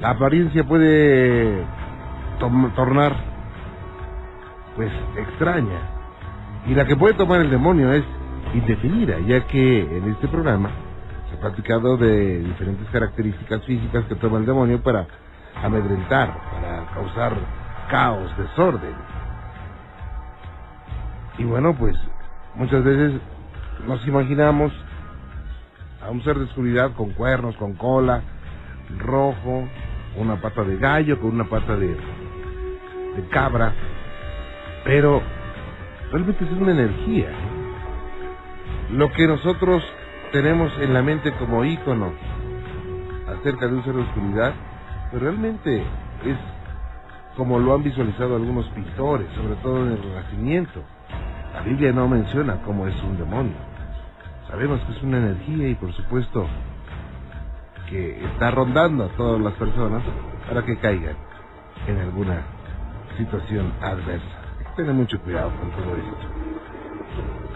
La 0.00 0.10
apariencia 0.10 0.64
puede 0.64 1.62
tornar, 2.38 3.12
pues, 4.76 4.92
extraña. 5.16 5.80
Y 6.66 6.74
la 6.74 6.84
que 6.84 6.96
puede 6.96 7.14
tomar 7.14 7.40
el 7.40 7.50
demonio 7.50 7.92
es 7.92 8.04
indefinida, 8.54 9.18
ya 9.20 9.46
que 9.46 9.80
en 9.80 10.10
este 10.10 10.28
programa 10.28 10.70
se 11.28 11.36
ha 11.36 11.40
platicado 11.40 11.96
de 11.96 12.40
diferentes 12.40 12.88
características 12.90 13.64
físicas 13.64 14.04
que 14.04 14.14
toma 14.16 14.38
el 14.38 14.46
demonio 14.46 14.82
para 14.82 15.06
amedrentar, 15.62 16.36
para 16.52 16.86
causar 16.92 17.32
caos, 17.90 18.30
desorden. 18.36 18.94
Y 21.38 21.44
bueno, 21.44 21.74
pues 21.74 21.96
muchas 22.54 22.82
veces 22.84 23.20
nos 23.86 24.06
imaginamos 24.06 24.72
a 26.02 26.10
un 26.10 26.22
ser 26.22 26.36
de 26.38 26.44
oscuridad 26.44 26.92
con 26.92 27.10
cuernos, 27.10 27.56
con 27.56 27.74
cola, 27.74 28.22
rojo, 28.98 29.68
una 30.16 30.40
pata 30.40 30.62
de 30.62 30.76
gallo, 30.78 31.20
con 31.20 31.32
una 31.32 31.44
pata 31.44 31.76
de, 31.76 31.88
de 31.88 33.28
cabra, 33.30 33.72
pero 34.86 35.20
realmente 36.12 36.44
es 36.44 36.50
una 36.52 36.70
energía. 36.70 37.28
¿eh? 37.28 38.92
Lo 38.92 39.12
que 39.12 39.26
nosotros 39.26 39.82
tenemos 40.30 40.72
en 40.78 40.94
la 40.94 41.02
mente 41.02 41.32
como 41.32 41.64
ícono 41.64 42.12
acerca 43.26 43.66
de 43.66 43.74
un 43.74 43.84
ser 43.84 43.94
de 43.94 44.02
oscuridad, 44.02 44.54
pues 45.10 45.22
realmente 45.22 45.78
es 46.24 46.36
como 47.36 47.58
lo 47.58 47.74
han 47.74 47.82
visualizado 47.82 48.36
algunos 48.36 48.66
pintores, 48.68 49.26
sobre 49.34 49.56
todo 49.56 49.84
en 49.84 49.92
el 49.92 50.02
Renacimiento. 50.02 50.82
La 51.52 51.62
Biblia 51.62 51.92
no 51.92 52.06
menciona 52.06 52.62
cómo 52.64 52.86
es 52.86 52.94
un 53.02 53.18
demonio. 53.18 53.56
Sabemos 54.48 54.80
que 54.82 54.92
es 54.92 55.02
una 55.02 55.18
energía 55.18 55.68
y 55.68 55.74
por 55.74 55.92
supuesto 55.94 56.46
que 57.90 58.24
está 58.24 58.52
rondando 58.52 59.04
a 59.04 59.08
todas 59.08 59.40
las 59.40 59.54
personas 59.54 60.02
para 60.48 60.64
que 60.64 60.78
caigan 60.78 61.16
en 61.88 61.98
alguna 61.98 62.42
situación 63.18 63.72
adversa. 63.80 64.45
Tener 64.76 64.92
mucho 64.92 65.18
cuidado 65.20 65.50
con 65.58 65.70
todo 65.70 65.96
esto. 65.96 66.26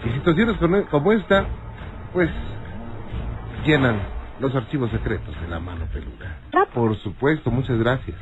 Y 0.04 0.12
situaciones 0.12 0.56
como 0.90 1.12
esta, 1.12 1.44
pues 2.12 2.30
llenan 3.64 4.00
los 4.40 4.54
archivos 4.56 4.90
secretos 4.90 5.38
de 5.40 5.48
la 5.48 5.60
mano 5.60 5.86
peluda. 5.92 6.38
Por 6.72 6.96
supuesto, 6.96 7.50
muchas 7.50 7.78
gracias. 7.78 8.16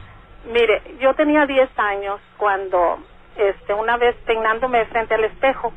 Mire, 0.53 0.83
yo 1.01 1.15
tenía 1.15 1.47
10 1.47 1.71
años 1.79 2.21
cuando, 2.37 2.99
este, 3.37 3.75
una 3.75 3.97
vez 3.97 4.17
peinándome 4.27 4.85
frente 4.87 5.15
al 5.15 5.25
espejo, 5.25 5.73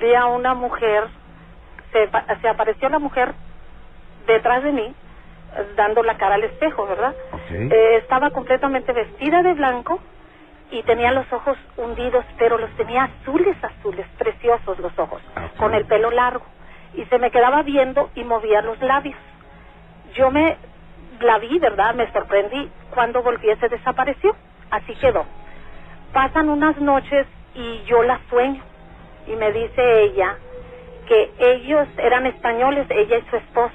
vi 0.00 0.14
a 0.14 0.26
una 0.26 0.54
mujer, 0.54 1.08
se, 1.92 2.08
se 2.40 2.48
apareció 2.48 2.88
la 2.88 2.98
mujer 2.98 3.34
detrás 4.26 4.62
de 4.62 4.72
mí, 4.72 4.94
dando 5.76 6.02
la 6.02 6.16
cara 6.16 6.36
al 6.36 6.44
espejo, 6.44 6.86
¿verdad? 6.86 7.14
Eh, 7.50 7.96
estaba 8.00 8.30
completamente 8.30 8.92
vestida 8.92 9.42
de 9.42 9.52
blanco 9.54 10.00
y 10.72 10.82
tenía 10.82 11.12
los 11.12 11.30
ojos 11.32 11.56
hundidos, 11.76 12.24
pero 12.38 12.58
los 12.58 12.70
tenía 12.76 13.04
azules, 13.04 13.56
azules, 13.62 14.06
preciosos 14.18 14.78
los 14.78 14.98
ojos, 14.98 15.22
Ok. 15.36 15.56
con 15.58 15.74
el 15.74 15.84
pelo 15.84 16.10
largo. 16.10 16.44
Y 16.94 17.04
se 17.06 17.18
me 17.18 17.30
quedaba 17.30 17.62
viendo 17.62 18.10
y 18.14 18.24
movía 18.24 18.62
los 18.62 18.80
labios. 18.80 19.16
Yo 20.14 20.30
me 20.30 20.56
la 21.20 21.38
vi, 21.38 21.58
¿verdad? 21.58 21.94
Me 21.94 22.10
sorprendí. 22.12 22.70
Cuando 22.90 23.22
volví 23.22 23.48
se 23.60 23.68
desapareció. 23.68 24.34
Así 24.70 24.94
quedó. 24.96 25.24
Pasan 26.12 26.48
unas 26.48 26.76
noches 26.78 27.26
y 27.54 27.82
yo 27.84 28.02
la 28.02 28.20
sueño. 28.28 28.62
Y 29.26 29.36
me 29.36 29.52
dice 29.52 30.02
ella 30.02 30.36
que 31.06 31.30
ellos 31.38 31.86
eran 31.98 32.26
españoles, 32.26 32.86
ella 32.90 33.18
y 33.18 33.30
su 33.30 33.36
esposo. 33.36 33.74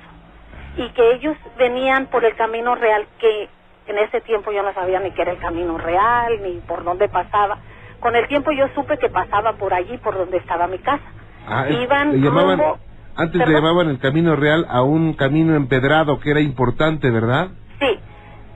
Y 0.77 0.89
que 0.89 1.11
ellos 1.13 1.35
venían 1.57 2.07
por 2.07 2.23
el 2.25 2.35
camino 2.35 2.75
real, 2.75 3.07
que 3.19 3.49
en 3.87 3.97
ese 3.99 4.21
tiempo 4.21 4.51
yo 4.51 4.63
no 4.63 4.73
sabía 4.73 4.99
ni 4.99 5.11
qué 5.11 5.21
era 5.23 5.31
el 5.31 5.39
camino 5.39 5.77
real, 5.77 6.41
ni 6.43 6.59
por 6.67 6.83
dónde 6.83 7.07
pasaba. 7.09 7.57
Con 7.99 8.15
el 8.15 8.27
tiempo 8.27 8.51
yo 8.51 8.67
supe 8.75 8.97
que 8.97 9.09
pasaba 9.09 9.53
por 9.53 9.73
allí, 9.73 9.97
por 9.97 10.17
donde 10.17 10.37
estaba 10.37 10.67
mi 10.67 10.79
casa. 10.79 11.03
Ah, 11.47 11.67
Iban 11.69 12.11
le 12.11 12.19
llamaban, 12.19 12.59
rumbo- 12.59 12.77
antes 13.15 13.47
le 13.47 13.53
llamaban 13.53 13.89
el 13.89 13.99
camino 13.99 14.35
real 14.35 14.65
a 14.69 14.81
un 14.83 15.13
camino 15.13 15.55
empedrado 15.55 16.19
que 16.19 16.31
era 16.31 16.39
importante, 16.41 17.09
¿verdad? 17.09 17.47
Sí. 17.79 17.99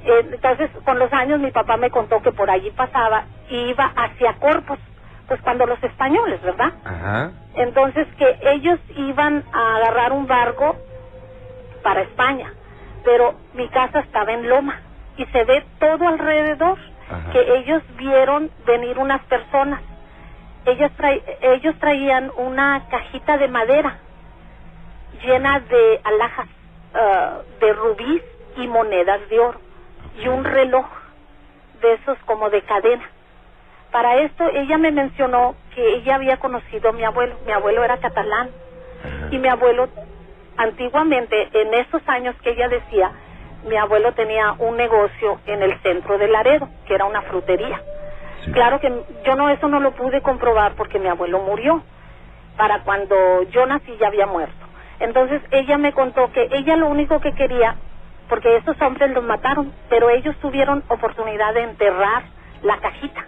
Eh, 0.03 0.27
entonces, 0.33 0.69
con 0.83 0.99
los 0.99 1.11
años 1.13 1.39
mi 1.39 1.51
papá 1.51 1.77
me 1.77 1.89
contó 1.91 2.21
que 2.21 2.31
por 2.31 2.49
allí 2.49 2.71
pasaba 2.71 3.25
y 3.49 3.55
iba 3.69 3.85
hacia 3.95 4.33
Corpus, 4.33 4.79
pues 5.27 5.39
cuando 5.41 5.65
los 5.65 5.81
españoles, 5.83 6.41
¿verdad? 6.41 6.73
Ajá. 6.83 7.31
Entonces 7.55 8.07
que 8.17 8.37
ellos 8.43 8.79
iban 8.95 9.43
a 9.53 9.75
agarrar 9.77 10.11
un 10.11 10.27
barco 10.27 10.75
para 11.83 12.01
España, 12.01 12.53
pero 13.03 13.35
mi 13.53 13.67
casa 13.69 13.99
estaba 13.99 14.31
en 14.33 14.47
Loma 14.49 14.79
y 15.17 15.25
se 15.25 15.43
ve 15.43 15.63
todo 15.79 16.07
alrededor 16.07 16.77
Ajá. 17.09 17.31
que 17.31 17.39
ellos 17.57 17.83
vieron 17.97 18.49
venir 18.65 18.97
unas 18.97 19.21
personas. 19.25 19.81
Ellos, 20.65 20.91
trai- 20.97 21.21
ellos 21.41 21.75
traían 21.79 22.31
una 22.37 22.87
cajita 22.89 23.37
de 23.37 23.47
madera 23.47 23.97
llena 25.23 25.59
de 25.59 25.99
alhajas 26.03 26.47
ah, 26.93 27.39
de 27.59 27.73
rubíes 27.73 28.23
y 28.57 28.67
monedas 28.67 29.27
de 29.29 29.39
oro 29.39 29.59
y 30.19 30.27
un 30.27 30.43
reloj 30.43 30.85
de 31.81 31.93
esos 31.93 32.17
como 32.25 32.49
de 32.49 32.61
cadena. 32.63 33.07
Para 33.91 34.17
esto 34.21 34.47
ella 34.53 34.77
me 34.77 34.91
mencionó 34.91 35.55
que 35.75 35.95
ella 35.95 36.15
había 36.15 36.37
conocido 36.37 36.89
a 36.89 36.93
mi 36.93 37.03
abuelo. 37.03 37.35
Mi 37.45 37.51
abuelo 37.51 37.83
era 37.83 37.97
catalán 37.97 38.49
y 39.31 39.37
mi 39.37 39.47
abuelo 39.47 39.89
antiguamente, 40.57 41.49
en 41.53 41.73
esos 41.73 42.01
años 42.07 42.35
que 42.43 42.51
ella 42.51 42.67
decía, 42.69 43.11
mi 43.63 43.77
abuelo 43.77 44.13
tenía 44.13 44.53
un 44.59 44.77
negocio 44.77 45.39
en 45.45 45.61
el 45.61 45.79
centro 45.81 46.17
de 46.17 46.27
Laredo, 46.27 46.67
que 46.85 46.95
era 46.95 47.05
una 47.05 47.21
frutería. 47.23 47.81
Sí. 48.43 48.51
Claro 48.51 48.79
que 48.79 48.91
yo 49.23 49.35
no 49.35 49.49
eso 49.49 49.67
no 49.67 49.79
lo 49.79 49.91
pude 49.91 50.21
comprobar 50.21 50.73
porque 50.75 50.99
mi 50.99 51.07
abuelo 51.07 51.39
murió. 51.39 51.83
Para 52.57 52.83
cuando 52.83 53.43
yo 53.43 53.65
nací 53.65 53.95
ya 53.97 54.07
había 54.07 54.25
muerto. 54.25 54.65
Entonces 54.99 55.41
ella 55.51 55.77
me 55.77 55.93
contó 55.93 56.31
que 56.31 56.47
ella 56.51 56.75
lo 56.75 56.87
único 56.87 57.19
que 57.19 57.33
quería, 57.33 57.75
porque 58.29 58.57
esos 58.57 58.79
hombres 58.81 59.11
los 59.11 59.23
mataron, 59.23 59.73
pero 59.89 60.09
ellos 60.09 60.35
tuvieron 60.37 60.83
oportunidad 60.89 61.53
de 61.53 61.63
enterrar 61.63 62.23
la 62.61 62.77
cajita. 62.77 63.25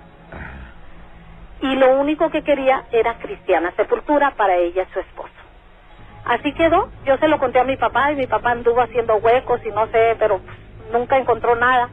Y 1.62 1.76
lo 1.76 2.00
único 2.00 2.30
que 2.30 2.44
quería 2.44 2.84
era 2.92 3.16
cristiana 3.18 3.72
sepultura 3.76 4.32
para 4.32 4.56
ella 4.56 4.84
y 4.84 4.94
su 4.94 5.00
esposo. 5.00 5.43
Así 6.26 6.54
quedó. 6.54 6.90
Yo 7.06 7.18
se 7.18 7.28
lo 7.28 7.38
conté 7.38 7.60
a 7.60 7.66
mi 7.66 7.76
papá 7.76 8.12
y 8.12 8.16
mi 8.16 8.28
papá 8.28 8.52
anduvo 8.52 8.82
haciendo 8.82 9.16
huecos 9.18 9.60
y 9.66 9.70
no 9.70 9.88
sé, 9.88 10.16
pero 10.20 10.40
nunca 10.92 11.18
encontró 11.18 11.56
nada. 11.56 11.90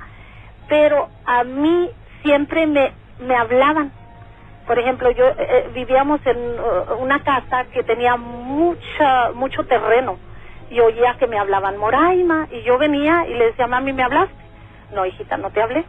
Pero 0.68 1.08
a 1.24 1.42
mí 1.44 1.90
siempre 2.22 2.66
me, 2.66 2.92
me 3.18 3.34
hablaban. 3.34 3.92
Por 4.66 4.78
ejemplo, 4.78 5.10
yo 5.10 5.26
eh, 5.26 5.34
eh, 5.38 5.70
vivíamos 5.74 6.24
en 6.26 6.38
uh, 6.38 6.94
una 7.00 7.24
casa 7.24 7.64
que 7.72 7.82
tenía 7.82 8.16
mucha, 8.16 9.32
mucho 9.32 9.64
terreno 9.64 10.16
y 10.70 10.78
oía 10.78 11.16
que 11.18 11.26
me 11.26 11.38
hablaban 11.38 11.76
Moraima 11.76 12.46
y 12.52 12.62
yo 12.62 12.78
venía 12.78 13.26
y 13.26 13.34
le 13.34 13.46
decía, 13.46 13.66
mami, 13.66 13.92
¿me 13.92 14.04
hablaste? 14.04 14.34
No, 14.94 15.04
hijita, 15.06 15.36
no 15.38 15.50
te 15.50 15.60
hablé. 15.60 15.84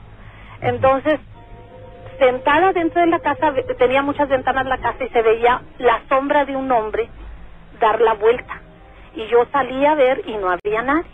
Entonces, 0.61 1.19
sentada 2.17 2.73
dentro 2.73 3.01
de 3.01 3.07
la 3.07 3.19
casa, 3.19 3.53
tenía 3.77 4.01
muchas 4.01 4.29
ventanas 4.29 4.65
la 4.65 4.79
casa 4.79 5.03
y 5.03 5.09
se 5.09 5.21
veía 5.21 5.61
la 5.77 6.01
sombra 6.09 6.45
de 6.45 6.55
un 6.55 6.71
hombre 6.71 7.07
dar 7.81 7.99
la 7.99 8.13
vuelta. 8.13 8.61
Y 9.13 9.27
yo 9.27 9.45
salí 9.51 9.85
a 9.85 9.95
ver 9.95 10.21
y 10.25 10.37
no 10.37 10.49
había 10.49 10.81
nadie. 10.81 11.11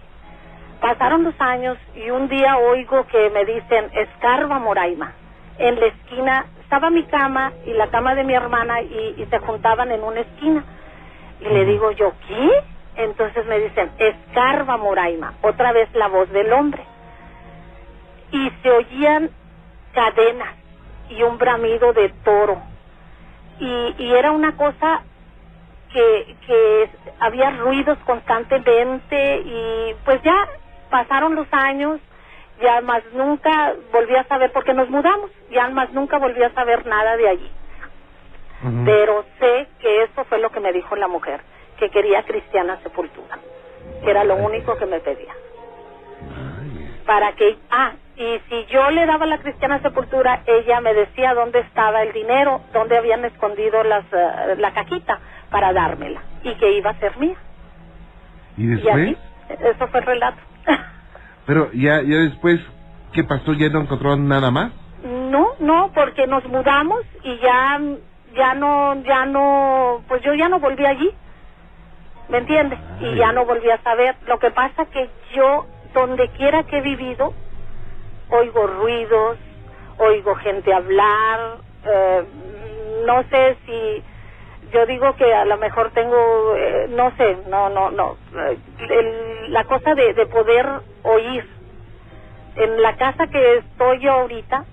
Pasaron 0.80 1.24
los 1.24 1.34
años 1.42 1.78
y 1.96 2.12
un 2.12 2.28
día 2.28 2.58
oigo 2.58 3.08
que 3.08 3.32
me 3.32 3.46
dicen, 3.46 3.90
escarba 3.94 4.60
Moraima. 4.60 5.14
En 5.58 5.80
la 5.80 5.88
esquina 5.88 6.46
estaba 6.62 6.92
mi 6.92 7.04
cama 7.06 7.52
y 7.66 7.74
la 7.74 7.88
cama 7.88 8.14
de 8.14 8.24
mi 8.24 8.36
hermana 8.36 8.82
y, 8.82 9.16
y 9.18 9.26
se 9.32 9.40
juntaban 9.40 9.92
en 9.92 10.04
una 10.04 10.20
esquina. 10.20 10.64
Y 11.40 11.46
le 11.46 11.66
digo 11.66 11.90
yo, 11.92 12.14
¿qué? 12.28 12.64
Entonces 12.98 13.46
me 13.48 13.60
dicen, 13.60 13.92
escarba 13.98 14.78
Moraima. 14.78 15.34
Otra 15.42 15.72
vez 15.72 15.90
la 15.96 16.08
voz 16.08 16.30
del 16.30 16.54
hombre. 16.54 16.84
Y 18.32 18.52
se 18.62 18.70
oían 18.70 19.32
cadenas 19.94 20.54
y 21.10 21.24
un 21.24 21.40
bramido 21.40 21.94
de 21.94 22.10
toro. 22.24 22.62
Y, 23.60 23.96
y 23.98 24.14
era 24.14 24.32
una 24.32 24.56
cosa 24.56 25.02
que, 25.92 26.36
que 26.46 26.90
había 27.20 27.52
ruidos 27.52 27.98
constantemente 28.06 29.38
y 29.46 29.96
pues 30.06 30.22
ya 30.24 30.48
pasaron 30.90 31.36
los 31.36 31.48
años, 31.52 32.00
ya 32.62 32.82
más 32.82 33.04
nunca 33.14 33.76
volví 33.92 34.16
a 34.16 34.24
saber, 34.26 34.52
porque 34.52 34.74
nos 34.74 34.90
mudamos, 34.90 35.32
ya 35.52 35.68
más 35.70 35.92
nunca 35.94 36.18
volví 36.18 36.42
a 36.44 36.54
saber 36.54 36.86
nada 36.86 37.18
de 37.18 37.30
allí. 37.30 37.52
Pero 38.86 39.24
sé 39.40 39.68
que 39.80 40.04
eso 40.04 40.26
fue 40.26 40.40
lo 40.40 40.50
que 40.50 40.60
me 40.60 40.74
dijo 40.74 40.96
la 40.96 41.08
mujer, 41.08 41.42
que 41.78 41.92
quería 41.92 42.24
cristiana 42.24 42.80
sepultura, 42.82 43.38
que 44.04 44.10
era 44.10 44.24
lo 44.24 44.36
único 44.36 44.76
que 44.78 44.88
me 44.88 45.00
pedía. 45.00 45.34
Ay, 46.60 46.77
Para 47.08 47.32
que, 47.36 47.58
ah, 47.72 47.94
y 48.18 48.40
si 48.50 48.66
yo 48.66 48.92
le 48.92 49.06
daba 49.06 49.26
la 49.26 49.40
cristiana 49.40 49.82
sepultura, 49.82 50.44
ella 50.46 50.82
me 50.82 50.94
decía 50.94 51.34
dónde 51.34 51.60
estaba 51.62 52.04
el 52.04 52.12
dinero, 52.12 52.62
dónde 52.74 52.98
habían 52.98 53.24
escondido 53.26 53.82
las, 53.84 54.04
eh, 54.12 54.56
la 54.58 54.74
cajita 54.74 55.20
para 55.50 55.72
dármela 55.72 56.22
y 56.44 56.54
que 56.56 56.74
iba 56.78 56.92
a 56.92 57.00
ser 57.00 57.18
mía. 57.18 57.38
¿Y 58.58 58.64
Y 58.64 58.68
después? 58.68 59.18
así, 59.50 59.64
eso 59.64 59.88
fue 59.88 60.02
el 60.02 60.06
relato. 60.06 60.38
Pero 61.46 61.72
ya, 61.72 62.02
ya 62.02 62.18
después, 62.18 62.60
¿qué 63.14 63.24
pasó? 63.24 63.54
¿Ya 63.54 63.70
no 63.70 63.80
encontraron 63.82 64.28
nada 64.28 64.52
más? 64.52 64.74
No, 65.04 65.52
no, 65.60 65.92
porque 65.96 66.28
nos 66.28 66.44
mudamos 66.46 67.04
y 67.24 67.38
ya, 67.38 67.80
ya 68.36 68.54
no, 68.54 68.96
ya 69.04 69.26
no, 69.26 70.04
pues 70.10 70.22
yo 70.24 70.34
ya 70.34 70.50
no 70.50 70.60
volví 70.60 70.86
allí, 70.86 71.10
¿me 72.28 72.40
entiendes? 72.40 72.80
Y 73.00 73.16
ya 73.16 73.32
no 73.32 73.46
volví 73.46 73.70
a 73.70 73.82
saber. 73.82 74.16
Lo 74.28 74.40
que 74.40 74.52
pasa 74.52 74.86
que 74.88 75.10
yo, 75.34 75.66
donde 76.00 76.30
quiera 76.32 76.64
que 76.64 76.78
he 76.78 76.82
vivido, 76.82 77.34
oigo 78.30 78.68
ruidos, 78.68 79.38
oigo 80.00 80.36
gente 80.38 80.74
hablar, 80.74 81.60
eh, 81.84 82.24
no 83.06 83.24
sé 83.30 83.58
si, 83.66 84.04
yo 84.74 84.86
digo 84.88 85.16
que 85.16 85.34
a 85.34 85.46
lo 85.46 85.58
mejor 85.58 85.92
tengo, 85.92 86.56
eh, 86.56 86.88
no 86.90 87.16
sé, 87.18 87.38
no, 87.48 87.70
no, 87.70 87.92
no, 87.92 88.18
eh, 88.36 88.60
el- 88.90 89.54
la 89.54 89.64
cosa 89.66 89.96
de, 89.96 90.14
de 90.14 90.26
poder 90.28 90.68
oír. 91.04 91.46
En 92.56 92.82
la 92.82 92.96
casa 92.98 93.28
que 93.28 93.58
estoy 93.58 94.00
yo 94.02 94.12
ahorita, 94.14 94.66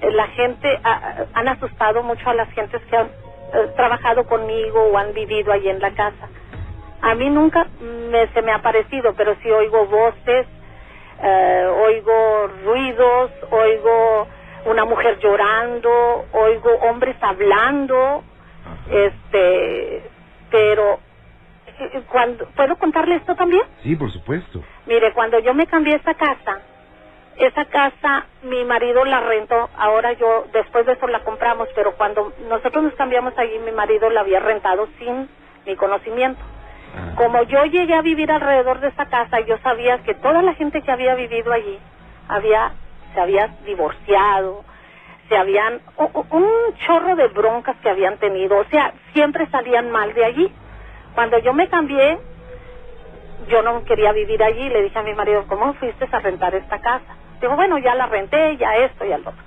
eh, 0.00 0.12
la 0.12 0.28
gente 0.28 0.80
ha- 0.84 1.26
han 1.34 1.48
asustado 1.48 2.02
mucho 2.02 2.28
a 2.30 2.34
las 2.34 2.50
gentes 2.52 2.82
que 2.86 2.96
han 2.96 3.08
eh, 3.54 3.68
trabajado 3.76 4.26
conmigo 4.26 4.82
o 4.82 4.98
han 4.98 5.12
vivido 5.14 5.52
allí 5.52 5.68
en 5.70 5.80
la 5.80 5.92
casa. 5.94 6.28
A 7.00 7.14
mí 7.14 7.30
nunca 7.30 7.66
me, 7.80 8.26
se 8.28 8.42
me 8.42 8.52
ha 8.52 8.62
parecido, 8.62 9.14
pero 9.14 9.36
sí 9.42 9.50
oigo 9.50 9.86
voces, 9.86 10.46
eh, 11.22 11.70
oigo 11.86 12.48
ruidos, 12.64 13.30
oigo 13.50 14.26
una 14.66 14.84
mujer 14.84 15.18
llorando, 15.18 16.26
oigo 16.32 16.70
hombres 16.82 17.16
hablando, 17.20 18.24
este, 18.90 20.02
pero 20.50 20.98
eh, 21.78 22.02
cuando 22.10 22.46
puedo 22.56 22.76
contarle 22.76 23.16
esto 23.16 23.34
también. 23.34 23.62
Sí, 23.82 23.94
por 23.96 24.10
supuesto. 24.10 24.62
Mire, 24.86 25.12
cuando 25.12 25.38
yo 25.38 25.54
me 25.54 25.66
cambié 25.66 25.96
esa 25.96 26.14
casa, 26.14 26.60
esa 27.38 27.64
casa 27.66 28.26
mi 28.42 28.64
marido 28.64 29.04
la 29.04 29.20
rentó, 29.20 29.68
ahora 29.76 30.12
yo 30.14 30.46
después 30.52 30.86
de 30.86 30.92
eso 30.92 31.06
la 31.06 31.22
compramos, 31.22 31.68
pero 31.74 31.92
cuando 31.96 32.32
nosotros 32.48 32.82
nos 32.82 32.94
cambiamos 32.94 33.36
allí 33.36 33.58
mi 33.58 33.72
marido 33.72 34.08
la 34.10 34.20
había 34.20 34.40
rentado 34.40 34.88
sin 34.98 35.28
mi 35.66 35.76
conocimiento. 35.76 36.40
Ah. 36.94 37.14
Como 37.16 37.42
yo 37.44 37.64
llegué 37.64 37.94
a 37.94 38.02
vivir 38.02 38.30
alrededor 38.30 38.80
de 38.80 38.88
esa 38.88 39.06
casa, 39.06 39.40
yo 39.40 39.58
sabía 39.58 39.98
que 40.02 40.14
toda 40.14 40.42
la 40.42 40.54
gente 40.54 40.82
que 40.82 40.90
había 40.90 41.14
vivido 41.14 41.52
allí 41.52 41.78
había 42.28 42.72
se 43.14 43.20
había 43.20 43.48
divorciado, 43.64 44.62
se 45.28 45.36
habían 45.36 45.80
un 45.96 46.48
chorro 46.86 47.16
de 47.16 47.28
broncas 47.28 47.76
que 47.82 47.88
habían 47.88 48.18
tenido, 48.18 48.58
o 48.58 48.64
sea, 48.64 48.92
siempre 49.14 49.46
salían 49.46 49.90
mal 49.90 50.12
de 50.12 50.24
allí. 50.24 50.52
Cuando 51.14 51.38
yo 51.38 51.54
me 51.54 51.68
cambié, 51.68 52.18
yo 53.48 53.62
no 53.62 53.84
quería 53.84 54.12
vivir 54.12 54.42
allí, 54.42 54.68
le 54.68 54.82
dije 54.82 54.98
a 54.98 55.02
mi 55.02 55.14
marido, 55.14 55.44
¿cómo 55.48 55.72
fuiste 55.74 56.06
a 56.10 56.18
rentar 56.20 56.54
esta 56.54 56.78
casa? 56.78 57.16
Digo, 57.40 57.56
bueno, 57.56 57.78
ya 57.78 57.94
la 57.94 58.06
renté, 58.06 58.56
ya 58.58 58.76
esto, 58.76 59.04
ya 59.04 59.18
lo 59.18 59.30
otro. 59.30 59.42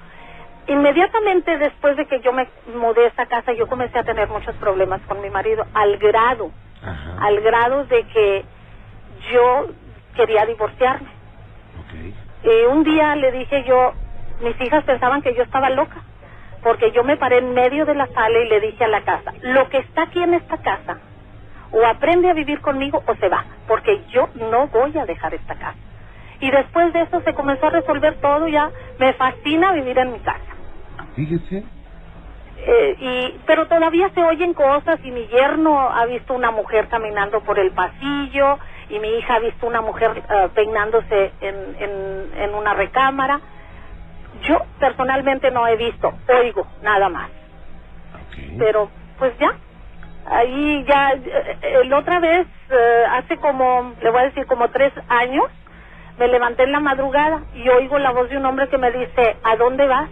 Inmediatamente 0.67 1.58
después 1.58 1.95
de 1.97 2.06
que 2.06 2.19
yo 2.21 2.32
me 2.32 2.47
mudé 2.75 3.06
a 3.06 3.08
esta 3.08 3.25
casa, 3.25 3.54
yo 3.54 3.67
comencé 3.67 3.97
a 3.99 4.04
tener 4.04 4.30
muchos 4.30 4.56
problemas 4.56 5.02
con 5.08 5.21
mi 5.21 5.30
marido, 5.30 5.65
al 5.73 5.97
grado, 5.97 6.52
Ajá. 6.81 7.17
al 7.21 7.41
grado 7.41 7.85
de 7.85 8.03
que 8.05 8.45
yo 9.31 9.67
quería 10.15 10.45
divorciarme. 10.45 11.09
Y 12.43 12.65
un 12.71 12.83
día 12.83 13.15
le 13.15 13.31
dije 13.31 13.63
yo, 13.67 13.93
mis 14.41 14.59
hijas 14.61 14.83
pensaban 14.85 15.21
que 15.21 15.35
yo 15.35 15.43
estaba 15.43 15.69
loca, 15.69 15.97
porque 16.63 16.91
yo 16.91 17.03
me 17.03 17.17
paré 17.17 17.39
en 17.39 17.53
medio 17.53 17.85
de 17.85 17.95
la 17.95 18.07
sala 18.07 18.39
y 18.39 18.49
le 18.49 18.61
dije 18.61 18.85
a 18.85 18.87
la 18.87 19.01
casa, 19.01 19.33
lo 19.41 19.67
que 19.69 19.79
está 19.79 20.03
aquí 20.03 20.21
en 20.21 20.33
esta 20.33 20.57
casa, 20.57 20.99
o 21.71 21.85
aprende 21.85 22.29
a 22.29 22.33
vivir 22.33 22.61
conmigo 22.61 23.03
o 23.05 23.15
se 23.15 23.27
va, 23.27 23.45
porque 23.67 24.03
yo 24.09 24.29
no 24.35 24.67
voy 24.67 24.97
a 24.97 25.05
dejar 25.05 25.33
esta 25.33 25.55
casa. 25.55 25.77
Y 26.39 26.49
después 26.49 26.93
de 26.93 27.01
eso 27.01 27.21
se 27.21 27.33
comenzó 27.33 27.67
a 27.67 27.71
resolver 27.71 28.15
todo, 28.21 28.47
ya 28.47 28.71
me 28.97 29.13
fascina 29.13 29.73
vivir 29.73 29.97
en 29.99 30.13
mi 30.13 30.19
casa. 30.19 30.39
Fíjese. 31.15 31.65
Eh, 32.62 32.95
y 33.00 33.39
pero 33.45 33.67
todavía 33.67 34.10
se 34.13 34.22
oyen 34.22 34.54
cosas 34.54 35.00
y 35.04 35.12
mi 35.12 35.28
yerno 35.28 35.89
ha 35.89 36.06
visto 36.06 36.34
una 36.34 36.52
mujer 36.52 36.89
caminando 36.89 37.39
por 37.41 37.58
el 37.58 37.72
pasillo 37.72 38.60
y 38.89 39.00
mi 39.00 39.08
hija 39.17 39.36
ha 39.36 39.39
visto 39.39 39.65
una 39.65 39.82
mujer 39.82 40.22
eh, 40.30 40.50
peinándose 40.54 41.32
en, 41.39 41.56
en, 41.80 42.32
en 42.36 42.54
una 42.56 42.74
recámara. 42.74 43.39
Yo 44.41 44.58
personalmente 44.80 45.52
no 45.52 45.67
he 45.67 45.78
visto, 45.78 46.13
oigo 46.28 46.67
nada 46.82 47.10
más. 47.10 47.30
Pero 48.58 48.89
pues 49.17 49.38
ya, 49.38 49.56
ahí 50.26 50.86
ya, 50.88 51.12
eh, 51.12 51.82
la 51.86 51.98
otra 51.98 52.19
vez, 52.19 52.48
eh, 52.69 53.04
hace 53.12 53.38
como, 53.38 53.93
le 54.02 54.10
voy 54.10 54.22
a 54.22 54.26
decir, 54.26 54.45
como 54.45 54.69
tres 54.69 54.93
años, 55.08 55.45
me 56.17 56.28
levanté 56.28 56.63
en 56.63 56.72
la 56.72 56.80
madrugada 56.80 57.41
y 57.54 57.67
oigo 57.69 57.98
la 58.00 58.12
voz 58.12 58.30
de 58.30 58.38
un 58.38 58.45
hombre 58.45 58.67
que 58.69 58.78
me 58.78 58.91
dice, 58.91 59.38
¿a 59.43 59.56
dónde 59.56 59.88
vas? 59.88 60.10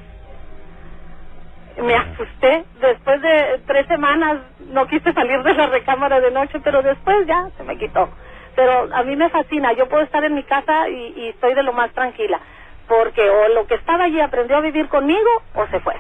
Me 1.84 1.96
asusté. 1.96 2.66
Después 2.82 3.22
de 3.22 3.62
tres 3.68 3.88
semanas 3.88 4.40
no 4.72 4.88
quise 4.88 5.14
salir 5.14 5.42
de 5.44 5.54
la 5.54 5.68
recámara 5.68 6.20
de 6.20 6.32
noche, 6.32 6.60
pero 6.64 6.82
después 6.82 7.28
ya 7.28 7.50
se 7.58 7.64
me 7.64 7.78
quitó. 7.78 8.10
Pero 8.56 8.94
a 8.94 9.04
mí 9.04 9.16
me 9.16 9.30
fascina. 9.30 9.74
Yo 9.74 9.88
puedo 9.88 10.04
estar 10.04 10.24
en 10.24 10.34
mi 10.34 10.44
casa 10.44 10.90
y, 10.90 11.14
y 11.16 11.28
estoy 11.30 11.54
de 11.54 11.64
lo 11.64 11.74
más 11.74 11.92
tranquila. 11.92 12.40
Porque 12.88 13.30
o 13.30 13.50
lo 13.50 13.68
que 13.68 13.76
estaba 13.76 14.06
allí 14.06 14.20
aprendió 14.20 14.58
a 14.58 14.62
vivir 14.62 14.88
conmigo 14.88 15.30
o 15.54 15.68
se 15.68 15.80
fue. 15.80 15.96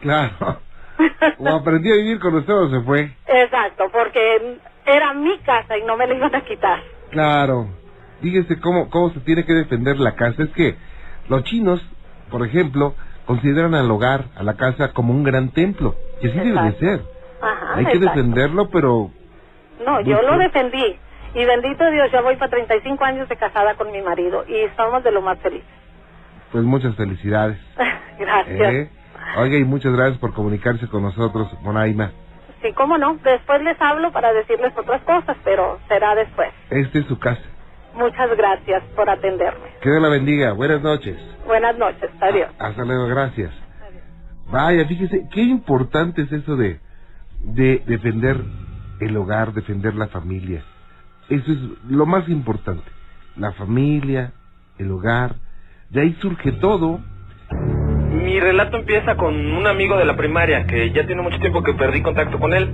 Claro. 0.00 0.60
O 1.38 1.48
aprendí 1.48 1.90
a 1.90 1.96
vivir 1.96 2.20
con 2.20 2.34
usted 2.34 2.52
o 2.52 2.70
se 2.70 2.80
fue. 2.82 3.10
Exacto, 3.26 3.88
porque 3.90 4.58
era 4.84 5.14
mi 5.14 5.38
casa 5.38 5.76
y 5.78 5.82
no 5.84 5.96
me 5.96 6.06
la 6.06 6.14
iban 6.14 6.34
a 6.34 6.42
quitar. 6.42 6.80
Claro. 7.10 7.68
Fíjese 8.20 8.60
cómo, 8.60 8.88
cómo 8.90 9.10
se 9.10 9.20
tiene 9.20 9.44
que 9.44 9.52
defender 9.52 9.98
la 9.98 10.14
casa. 10.14 10.42
Es 10.44 10.50
que 10.50 10.76
los 11.28 11.42
chinos, 11.44 11.80
por 12.30 12.46
ejemplo, 12.46 12.94
consideran 13.26 13.74
al 13.74 13.90
hogar, 13.90 14.24
a 14.36 14.42
la 14.42 14.54
casa, 14.54 14.92
como 14.92 15.12
un 15.12 15.22
gran 15.24 15.50
templo. 15.50 15.94
Y 16.20 16.28
así 16.28 16.38
debe 16.38 16.50
de 16.50 16.68
Exacto. 16.68 16.78
ser. 16.80 17.00
Ajá, 17.40 17.74
Hay 17.76 17.84
que 17.86 17.92
exacto. 17.98 18.16
defenderlo, 18.18 18.68
pero 18.70 19.10
No, 19.84 20.00
yo 20.02 20.22
lo 20.22 20.38
defendí. 20.38 20.96
Y 21.34 21.44
bendito 21.46 21.90
Dios, 21.90 22.10
ya 22.12 22.20
voy 22.20 22.36
para 22.36 22.50
35 22.50 23.04
años 23.04 23.28
de 23.28 23.36
casada 23.36 23.74
con 23.74 23.90
mi 23.90 24.02
marido 24.02 24.44
y 24.46 24.68
somos 24.76 25.02
de 25.02 25.10
lo 25.12 25.22
más 25.22 25.38
felices. 25.38 25.66
pues 26.52 26.62
muchas 26.64 26.94
felicidades. 26.96 27.58
Gracias. 28.18 28.74
¿eh? 28.74 28.90
Oiga, 29.38 29.56
y 29.56 29.64
muchas 29.64 29.94
gracias 29.94 30.18
por 30.18 30.34
comunicarse 30.34 30.86
con 30.88 31.02
nosotros, 31.02 31.48
Monaima. 31.62 32.10
sí, 32.60 32.70
cómo 32.74 32.98
no. 32.98 33.14
Después 33.24 33.62
les 33.62 33.80
hablo 33.80 34.12
para 34.12 34.32
decirles 34.34 34.72
otras 34.76 35.00
cosas, 35.02 35.36
pero 35.42 35.78
será 35.88 36.14
después. 36.14 36.50
Esta 36.68 36.98
es 36.98 37.06
su 37.06 37.18
casa. 37.18 37.40
Muchas 37.94 38.36
gracias 38.36 38.82
por 38.96 39.08
atenderme. 39.08 39.72
Que 39.80 39.90
Dios 39.90 40.02
la 40.02 40.08
bendiga. 40.08 40.52
Buenas 40.52 40.82
noches. 40.82 41.16
Buenas 41.46 41.76
noches, 41.76 42.10
adiós. 42.20 42.50
Hasta 42.58 42.84
luego, 42.84 43.06
gracias. 43.06 43.50
Vaya, 44.50 44.86
fíjese, 44.86 45.28
qué 45.32 45.42
importante 45.42 46.22
es 46.22 46.32
eso 46.32 46.56
de, 46.56 46.80
de 47.40 47.82
defender 47.86 48.36
el 49.00 49.16
hogar, 49.16 49.52
defender 49.52 49.94
la 49.94 50.08
familia. 50.08 50.62
Eso 51.28 51.52
es 51.52 51.58
lo 51.88 52.06
más 52.06 52.28
importante. 52.28 52.84
La 53.36 53.52
familia, 53.52 54.32
el 54.78 54.90
hogar. 54.90 55.36
De 55.90 56.02
ahí 56.02 56.16
surge 56.20 56.52
todo. 56.52 57.00
Mi 58.12 58.38
relato 58.40 58.76
empieza 58.76 59.16
con 59.16 59.34
un 59.34 59.66
amigo 59.66 59.96
de 59.96 60.04
la 60.04 60.16
primaria 60.16 60.66
que 60.66 60.90
ya 60.92 61.06
tiene 61.06 61.22
mucho 61.22 61.38
tiempo 61.38 61.62
que 61.62 61.74
perdí 61.74 62.02
contacto 62.02 62.38
con 62.38 62.52
él, 62.52 62.70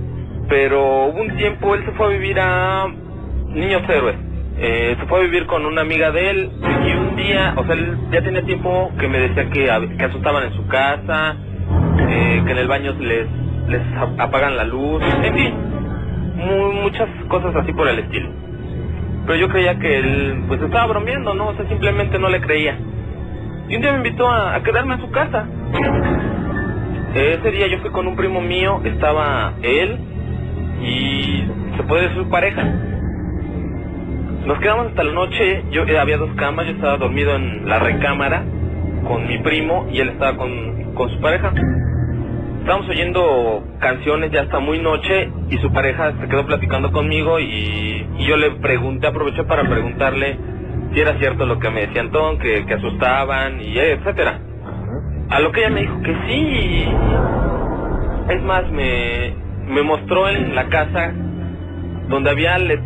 pero 0.47 1.05
hubo 1.07 1.21
un 1.21 1.35
tiempo 1.37 1.75
él 1.75 1.85
se 1.85 1.91
fue 1.93 2.07
a 2.07 2.09
vivir 2.09 2.39
a 2.39 2.87
Niños 3.47 3.81
Héroes. 3.89 4.28
Eh, 4.61 4.95
se 4.99 5.05
fue 5.07 5.19
a 5.19 5.23
vivir 5.23 5.45
con 5.45 5.65
una 5.65 5.81
amiga 5.81 6.11
de 6.11 6.29
él 6.31 6.51
y 6.85 6.91
un 6.93 7.15
día, 7.15 7.53
o 7.55 7.63
sea, 7.65 7.75
él 7.75 7.97
ya 8.11 8.21
tenía 8.21 8.41
tiempo 8.43 8.91
que 8.99 9.07
me 9.07 9.17
decía 9.19 9.49
que, 9.49 9.95
que 9.97 10.03
asustaban 10.03 10.43
en 10.43 10.53
su 10.53 10.67
casa, 10.67 11.35
eh, 12.09 12.41
que 12.45 12.51
en 12.51 12.57
el 12.57 12.67
baño 12.67 12.93
les, 12.99 13.27
les 13.69 13.81
apagan 14.17 14.57
la 14.57 14.65
luz, 14.65 15.01
en 15.23 15.33
fin, 15.33 15.53
mu- 16.35 16.73
muchas 16.73 17.07
cosas 17.29 17.55
así 17.55 17.71
por 17.71 17.87
el 17.87 17.99
estilo. 17.99 18.29
Pero 19.25 19.39
yo 19.39 19.47
creía 19.49 19.79
que 19.79 19.97
él 19.99 20.43
pues 20.47 20.61
estaba 20.61 20.87
bromeando, 20.87 21.33
¿no? 21.35 21.47
O 21.49 21.53
sea, 21.55 21.65
simplemente 21.69 22.19
no 22.19 22.27
le 22.29 22.41
creía. 22.41 22.77
Y 23.69 23.75
un 23.75 23.81
día 23.81 23.91
me 23.91 23.97
invitó 23.99 24.27
a, 24.27 24.55
a 24.55 24.63
quedarme 24.63 24.95
en 24.95 25.01
su 25.01 25.11
casa. 25.11 25.45
Ese 27.15 27.51
día 27.51 27.67
yo 27.67 27.79
fui 27.79 27.91
con 27.91 28.07
un 28.07 28.15
primo 28.15 28.41
mío, 28.41 28.81
estaba 28.83 29.53
él 29.61 29.97
y 30.81 31.43
se 31.77 31.83
puede 31.83 32.03
decir 32.03 32.23
su 32.23 32.29
pareja. 32.29 32.63
Nos 34.45 34.59
quedamos 34.59 34.87
hasta 34.87 35.03
la 35.03 35.13
noche, 35.13 35.65
yo 35.71 35.83
eh, 35.85 35.99
había 35.99 36.17
dos 36.17 36.33
camas, 36.35 36.67
yo 36.67 36.73
estaba 36.73 36.97
dormido 36.97 37.35
en 37.35 37.67
la 37.67 37.79
recámara 37.79 38.45
con 39.07 39.27
mi 39.27 39.39
primo 39.39 39.87
y 39.91 39.99
él 40.01 40.09
estaba 40.11 40.37
con, 40.37 40.93
con 40.95 41.09
su 41.09 41.19
pareja. 41.21 41.53
Estábamos 42.59 42.89
oyendo 42.89 43.65
canciones 43.79 44.31
ya 44.31 44.43
hasta 44.43 44.59
muy 44.59 44.79
noche 44.79 45.31
y 45.49 45.57
su 45.59 45.71
pareja 45.73 46.13
se 46.21 46.27
quedó 46.29 46.45
platicando 46.45 46.91
conmigo 46.91 47.39
y, 47.39 48.07
y 48.17 48.25
yo 48.27 48.37
le 48.37 48.51
pregunté, 48.53 49.07
aproveché 49.07 49.43
para 49.45 49.69
preguntarle 49.69 50.39
si 50.93 51.01
era 51.01 51.17
cierto 51.19 51.45
lo 51.45 51.59
que 51.59 51.69
me 51.71 51.87
decía 51.87 52.01
Antón, 52.01 52.39
que, 52.39 52.65
que 52.65 52.75
asustaban 52.75 53.61
y 53.61 53.77
etcétera. 53.77 54.41
A 55.29 55.39
lo 55.41 55.51
que 55.51 55.61
ella 55.61 55.71
me 55.71 55.81
dijo 55.81 56.01
que 56.01 56.15
sí. 56.27 56.89
Es 58.29 58.43
más, 58.43 58.69
me, 58.71 59.35
me 59.67 59.83
mostró 59.83 60.29
en 60.29 60.55
la 60.55 60.69
casa 60.69 61.13
donde 62.09 62.29
había 62.31 62.57
le- 62.59 62.81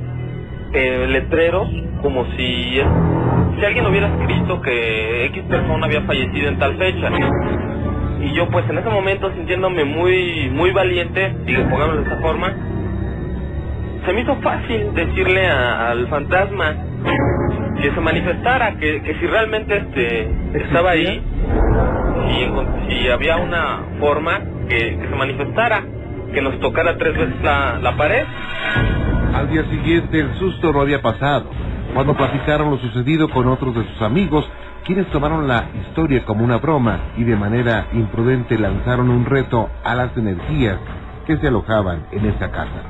eh, 0.73 1.07
letreros 1.09 1.67
como 2.01 2.25
si, 2.37 2.81
si 3.59 3.65
alguien 3.65 3.85
hubiera 3.87 4.07
escrito 4.07 4.61
que 4.61 5.25
X 5.27 5.43
persona 5.43 5.85
había 5.85 6.01
fallecido 6.03 6.49
en 6.49 6.59
tal 6.59 6.77
fecha. 6.77 7.09
Y 8.21 8.33
yo 8.33 8.49
pues 8.49 8.69
en 8.69 8.77
ese 8.77 8.89
momento 8.89 9.31
sintiéndome 9.33 9.83
muy 9.85 10.49
muy 10.51 10.71
valiente, 10.71 11.35
digo, 11.45 11.63
pongámoslo 11.69 12.01
de 12.03 12.07
esa 12.07 12.21
forma, 12.21 12.53
se 14.05 14.13
me 14.13 14.21
hizo 14.21 14.35
fácil 14.41 14.93
decirle 14.93 15.47
a- 15.47 15.91
al 15.91 16.07
fantasma 16.07 16.75
que 17.81 17.91
se 17.91 18.01
manifestara, 18.01 18.75
que, 18.77 19.01
que 19.03 19.15
si 19.15 19.27
realmente 19.27 19.77
este 19.77 20.29
estaba 20.65 20.91
ahí, 20.91 21.21
si, 22.27 22.49
si 22.89 23.09
había 23.09 23.37
una 23.37 23.79
forma 23.99 24.39
que, 24.69 24.97
que 24.97 25.07
se 25.09 25.15
manifestara, 25.15 25.83
que 26.33 26.41
nos 26.41 26.59
tocara 26.59 26.97
tres 26.97 27.17
veces 27.17 27.41
la, 27.43 27.79
la 27.81 27.97
pared. 27.97 28.23
Al 29.33 29.49
día 29.49 29.63
siguiente 29.69 30.19
el 30.19 30.33
susto 30.35 30.71
no 30.71 30.81
había 30.81 31.01
pasado. 31.01 31.45
Cuando 31.93 32.15
platicaron 32.15 32.69
lo 32.71 32.77
sucedido 32.77 33.29
con 33.29 33.47
otros 33.47 33.75
de 33.75 33.83
sus 33.87 34.01
amigos, 34.01 34.49
quienes 34.85 35.07
tomaron 35.07 35.47
la 35.47 35.65
historia 35.87 36.23
como 36.25 36.43
una 36.43 36.57
broma 36.57 36.99
y 37.17 37.23
de 37.23 37.35
manera 37.35 37.87
imprudente 37.93 38.57
lanzaron 38.57 39.09
un 39.09 39.25
reto 39.25 39.69
a 39.83 39.95
las 39.95 40.15
energías 40.17 40.77
que 41.25 41.37
se 41.37 41.47
alojaban 41.47 42.03
en 42.11 42.25
esa 42.25 42.51
casa. 42.51 42.83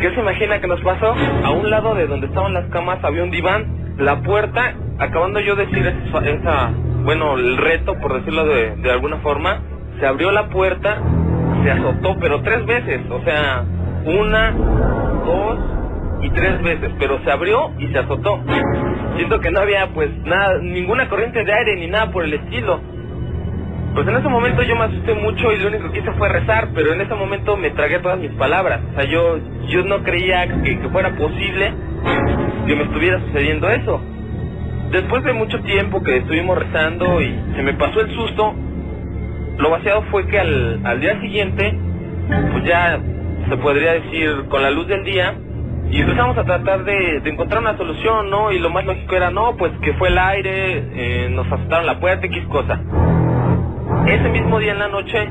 ¿Qué 0.00 0.12
se 0.14 0.20
imagina 0.20 0.60
que 0.60 0.66
nos 0.66 0.80
pasó? 0.80 1.14
A 1.44 1.50
un 1.50 1.70
lado 1.70 1.94
de 1.94 2.06
donde 2.06 2.26
estaban 2.26 2.52
las 2.54 2.66
camas 2.70 2.98
había 3.04 3.22
un 3.22 3.30
diván, 3.30 3.94
la 3.98 4.20
puerta, 4.22 4.74
acabando 4.98 5.38
yo 5.40 5.54
de 5.54 5.66
decir 5.66 5.86
esa, 5.86 6.18
esa- 6.28 6.70
bueno, 7.04 7.34
el 7.36 7.56
reto, 7.56 7.94
por 8.00 8.14
decirlo 8.14 8.44
de, 8.46 8.76
de 8.76 8.90
alguna 8.90 9.18
forma, 9.18 9.58
se 10.00 10.06
abrió 10.06 10.30
la 10.32 10.48
puerta, 10.48 10.98
se 11.62 11.70
azotó, 11.70 12.16
pero 12.18 12.40
tres 12.42 12.64
veces, 12.66 13.02
o 13.10 13.20
sea, 13.22 13.64
una, 14.04 14.54
dos 15.24 15.58
y 16.22 16.30
tres 16.30 16.62
veces, 16.62 16.90
pero 16.98 17.18
se 17.24 17.30
abrió 17.30 17.72
y 17.78 17.88
se 17.88 17.98
azotó. 17.98 18.40
Siento 19.16 19.40
que 19.40 19.50
no 19.50 19.60
había 19.60 19.88
pues 19.92 20.10
nada, 20.24 20.58
ninguna 20.58 21.08
corriente 21.08 21.44
de 21.44 21.52
aire 21.52 21.76
ni 21.76 21.88
nada 21.88 22.10
por 22.10 22.24
el 22.24 22.34
estilo. 22.34 22.80
Pues 23.94 24.08
en 24.08 24.16
ese 24.16 24.28
momento 24.28 24.62
yo 24.62 24.74
me 24.74 24.84
asusté 24.84 25.14
mucho 25.14 25.52
y 25.52 25.58
lo 25.58 25.68
único 25.68 25.92
que 25.92 25.98
hice 25.98 26.12
fue 26.12 26.28
rezar, 26.28 26.68
pero 26.74 26.94
en 26.94 27.02
ese 27.02 27.14
momento 27.14 27.56
me 27.56 27.70
tragué 27.70 27.98
todas 27.98 28.18
mis 28.18 28.30
palabras. 28.32 28.80
O 28.90 29.00
sea, 29.00 29.04
yo, 29.04 29.38
yo 29.68 29.84
no 29.84 30.02
creía 30.02 30.46
que, 30.62 30.78
que 30.78 30.88
fuera 30.88 31.14
posible 31.14 31.74
que 32.66 32.74
me 32.74 32.84
estuviera 32.84 33.20
sucediendo 33.20 33.68
eso. 33.68 34.00
Después 34.90 35.24
de 35.24 35.32
mucho 35.32 35.60
tiempo 35.60 36.02
que 36.02 36.18
estuvimos 36.18 36.58
rezando 36.58 37.20
y 37.20 37.34
se 37.54 37.62
me 37.62 37.74
pasó 37.74 38.00
el 38.00 38.10
susto, 38.14 38.54
lo 39.58 39.70
vaciado 39.70 40.02
fue 40.10 40.26
que 40.26 40.38
al, 40.38 40.80
al 40.84 41.00
día 41.00 41.20
siguiente, 41.20 41.78
pues 42.52 42.64
ya 42.64 42.98
se 43.48 43.56
podría 43.56 43.94
decir 43.94 44.46
con 44.48 44.62
la 44.62 44.70
luz 44.70 44.86
del 44.86 45.04
día, 45.04 45.34
y 45.92 46.00
empezamos 46.00 46.38
a 46.38 46.44
tratar 46.44 46.84
de, 46.84 47.18
encontrar 47.24 47.60
una 47.60 47.76
solución, 47.76 48.30
¿no? 48.30 48.50
Y 48.50 48.58
lo 48.58 48.70
más 48.70 48.86
lógico 48.86 49.14
era, 49.14 49.30
no, 49.30 49.56
pues 49.58 49.72
que 49.82 49.92
fue 49.94 50.08
el 50.08 50.16
aire, 50.16 50.84
eh, 50.94 51.28
nos 51.30 51.46
asustaron 51.52 51.84
la 51.84 52.00
puerta, 52.00 52.26
X 52.26 52.44
cosa. 52.46 52.80
Ese 54.06 54.28
mismo 54.30 54.58
día 54.58 54.72
en 54.72 54.78
la 54.78 54.88
noche 54.88 55.28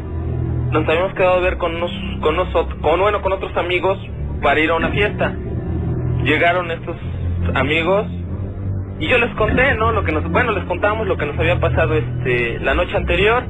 nos 0.71 0.87
habíamos 0.87 1.13
quedado 1.15 1.37
a 1.37 1.39
ver 1.39 1.57
con 1.57 1.75
unos, 1.75 1.91
con 2.21 2.35
nosotros, 2.35 2.77
con 2.79 2.99
bueno, 2.99 3.21
con 3.23 3.33
otros 3.33 3.57
amigos 3.57 3.97
para 4.43 4.59
ir 4.59 4.69
a 4.69 4.75
una 4.75 4.89
fiesta. 4.89 5.33
Llegaron 6.23 6.69
estos 6.69 6.95
amigos 7.55 8.05
y 8.99 9.07
yo 9.07 9.17
les 9.17 9.33
conté, 9.35 9.73
¿no? 9.73 9.91
Lo 9.91 10.03
que 10.03 10.11
nos, 10.11 10.29
bueno, 10.31 10.51
les 10.51 10.63
contábamos 10.65 11.07
lo 11.07 11.17
que 11.17 11.25
nos 11.25 11.39
había 11.39 11.59
pasado 11.59 11.95
este 11.95 12.59
la 12.59 12.75
noche 12.75 12.95
anterior. 12.95 13.43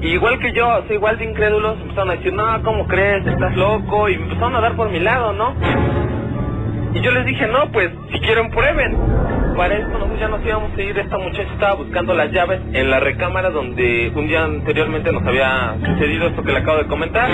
Y 0.00 0.08
igual 0.08 0.38
que 0.38 0.52
yo, 0.52 0.68
o 0.68 0.82
sea, 0.86 0.94
igual 0.94 1.18
de 1.18 1.24
incrédulos, 1.24 1.80
empezaron 1.80 2.10
a 2.10 2.16
decir, 2.16 2.32
no, 2.32 2.62
¿cómo 2.62 2.86
crees? 2.86 3.26
Estás 3.26 3.56
loco. 3.56 4.08
Y 4.08 4.18
me 4.18 4.24
empezaron 4.24 4.56
a 4.56 4.60
dar 4.60 4.76
por 4.76 4.90
mi 4.90 5.00
lado, 5.00 5.32
¿no? 5.32 5.54
Y 6.94 7.00
yo 7.00 7.10
les 7.10 7.26
dije, 7.26 7.46
no, 7.46 7.70
pues, 7.72 7.90
si 8.12 8.20
quieren 8.20 8.50
prueben. 8.50 8.96
Para 9.56 9.74
esto 9.74 9.92
nosotros 9.92 10.20
ya 10.20 10.28
nos 10.28 10.44
íbamos 10.44 10.76
a 10.76 10.82
ir, 10.82 10.98
esta 10.98 11.16
muchacha 11.16 11.50
estaba 11.52 11.74
buscando 11.74 12.12
las 12.12 12.30
llaves 12.30 12.60
en 12.74 12.90
la 12.90 13.00
recámara 13.00 13.48
donde 13.48 14.12
un 14.14 14.26
día 14.26 14.44
anteriormente 14.44 15.10
nos 15.12 15.26
había 15.26 15.76
sucedido 15.82 16.28
esto 16.28 16.42
que 16.42 16.52
le 16.52 16.58
acabo 16.58 16.78
de 16.78 16.86
comentar. 16.86 17.30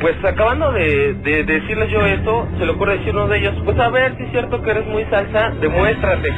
Pues 0.00 0.22
acabando 0.24 0.72
de, 0.72 1.14
de 1.14 1.44
decirles 1.44 1.90
yo 1.90 2.04
esto, 2.04 2.48
se 2.58 2.66
le 2.66 2.72
ocurre 2.72 2.98
decir 2.98 3.14
uno 3.14 3.28
de 3.28 3.38
ellos, 3.38 3.54
pues 3.64 3.78
a 3.78 3.88
ver 3.88 4.16
si 4.16 4.24
es 4.24 4.30
cierto 4.30 4.62
que 4.62 4.70
eres 4.70 4.86
muy 4.86 5.04
salsa, 5.04 5.50
demuéstrate. 5.60 6.32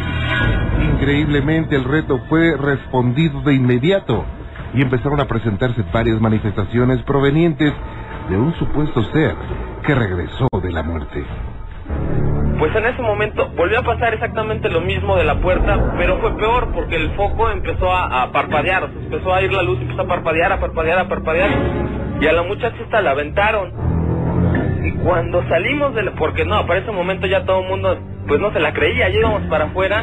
Increíblemente 0.93 1.77
el 1.77 1.85
reto 1.85 2.21
fue 2.29 2.57
respondido 2.57 3.41
de 3.43 3.55
inmediato 3.55 4.25
y 4.75 4.83
empezaron 4.83 5.21
a 5.21 5.27
presentarse 5.27 5.85
varias 5.93 6.21
manifestaciones 6.21 7.03
provenientes 7.03 7.73
de 8.29 8.37
un 8.37 8.55
supuesto 8.55 9.03
ser 9.13 9.35
que 9.85 9.95
regresó 9.95 10.49
de 10.63 10.73
la 10.73 10.83
muerte. 10.83 11.25
Pues 12.59 12.75
en 12.75 12.87
ese 12.87 13.03
momento 13.03 13.51
volvió 13.55 13.81
a 13.81 13.83
pasar 13.83 14.15
exactamente 14.15 14.71
lo 14.71 14.81
mismo 14.81 15.17
de 15.17 15.25
la 15.25 15.35
puerta, 15.35 15.93
pero 15.99 16.17
fue 16.19 16.35
peor 16.39 16.73
porque 16.73 16.97
el 16.97 17.11
foco 17.11 17.51
empezó 17.51 17.93
a, 17.93 18.33
parpadear, 18.33 18.85
o 18.85 18.89
sea, 18.89 18.99
empezó 18.99 19.35
a 19.35 19.43
ir 19.43 19.53
la 19.53 19.63
luz, 19.63 19.79
empezó 19.83 20.03
a 20.03 20.07
parpadear, 20.07 20.53
a 20.53 20.61
parpadear, 20.61 20.99
a 20.99 21.09
parpadear, 21.09 21.51
y 22.19 22.27
a 22.27 22.33
la 22.33 22.43
muchacha 22.45 23.03
la 23.03 23.11
aventaron. 23.11 23.73
Y 24.85 24.93
cuando 25.05 25.47
salimos 25.49 25.95
de 25.95 26.05
la, 26.05 26.13
porque 26.13 26.47
no, 26.47 26.67
para 26.67 26.81
ese 26.81 26.93
momento 26.93 27.27
ya 27.27 27.45
todo 27.45 27.61
el 27.61 27.69
mundo, 27.69 27.99
pues 28.27 28.41
no 28.41 28.51
se 28.53 28.61
la 28.61 28.73
creía, 28.73 29.11
ya 29.11 29.19
íbamos 29.19 29.43
para 29.51 29.67
afuera, 29.67 30.03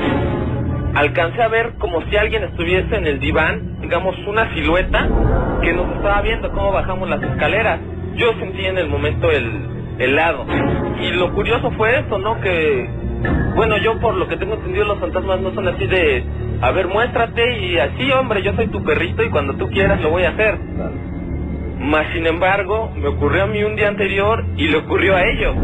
alcancé 0.93 1.41
a 1.41 1.47
ver 1.47 1.73
como 1.79 2.03
si 2.03 2.17
alguien 2.17 2.43
estuviese 2.43 2.95
en 2.95 3.07
el 3.07 3.19
diván, 3.19 3.81
digamos 3.81 4.15
una 4.27 4.53
silueta, 4.53 5.09
que 5.63 5.73
nos 5.73 5.95
estaba 5.95 6.21
viendo 6.21 6.51
cómo 6.51 6.71
bajamos 6.71 7.09
las 7.09 7.23
escaleras. 7.23 7.79
Yo 8.15 8.31
sentí 8.33 8.63
en 8.63 8.77
el 8.77 8.89
momento 8.89 9.31
el, 9.31 9.73
helado. 9.99 10.45
Y 11.01 11.11
lo 11.11 11.33
curioso 11.33 11.71
fue 11.71 11.99
eso, 11.99 12.17
¿no? 12.17 12.39
Que, 12.41 12.89
bueno, 13.55 13.77
yo 13.77 13.99
por 13.99 14.15
lo 14.15 14.27
que 14.27 14.37
tengo 14.37 14.55
entendido, 14.55 14.85
los 14.85 14.99
fantasmas 14.99 15.41
no 15.41 15.53
son 15.53 15.67
así 15.67 15.85
de, 15.87 16.23
a 16.61 16.71
ver, 16.71 16.87
muéstrate 16.87 17.59
y 17.59 17.77
así, 17.77 18.11
hombre, 18.11 18.41
yo 18.41 18.53
soy 18.53 18.67
tu 18.67 18.83
perrito 18.83 19.23
y 19.23 19.29
cuando 19.29 19.53
tú 19.55 19.67
quieras 19.69 20.01
lo 20.01 20.09
voy 20.09 20.23
a 20.23 20.29
hacer. 20.29 20.57
Más 21.79 22.05
sin 22.13 22.25
embargo, 22.25 22.91
me 22.95 23.09
ocurrió 23.09 23.43
a 23.43 23.47
mí 23.47 23.63
un 23.63 23.75
día 23.75 23.89
anterior 23.89 24.45
y 24.55 24.69
le 24.69 24.77
ocurrió 24.77 25.15
a 25.15 25.25
ellos. 25.25 25.55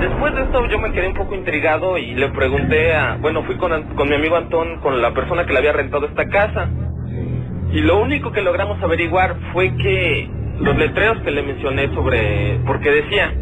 Después 0.00 0.34
de 0.34 0.42
esto 0.42 0.66
yo 0.68 0.78
me 0.78 0.92
quedé 0.92 1.08
un 1.08 1.14
poco 1.14 1.34
intrigado 1.34 1.96
y 1.96 2.14
le 2.14 2.28
pregunté 2.28 2.94
a, 2.94 3.16
bueno, 3.20 3.42
fui 3.44 3.56
con, 3.56 3.70
con 3.94 4.08
mi 4.08 4.14
amigo 4.14 4.36
Antón, 4.36 4.80
con 4.80 5.00
la 5.00 5.12
persona 5.12 5.46
que 5.46 5.52
le 5.52 5.60
había 5.60 5.72
rentado 5.72 6.06
esta 6.06 6.26
casa. 6.28 6.68
Y 7.72 7.80
lo 7.80 8.00
único 8.02 8.30
que 8.30 8.42
logramos 8.42 8.82
averiguar 8.82 9.36
fue 9.52 9.74
que 9.76 10.28
los 10.60 10.76
letreros 10.76 11.20
que 11.22 11.30
le 11.30 11.42
mencioné 11.42 11.88
sobre, 11.94 12.60
porque 12.66 12.90
decía, 12.90 13.34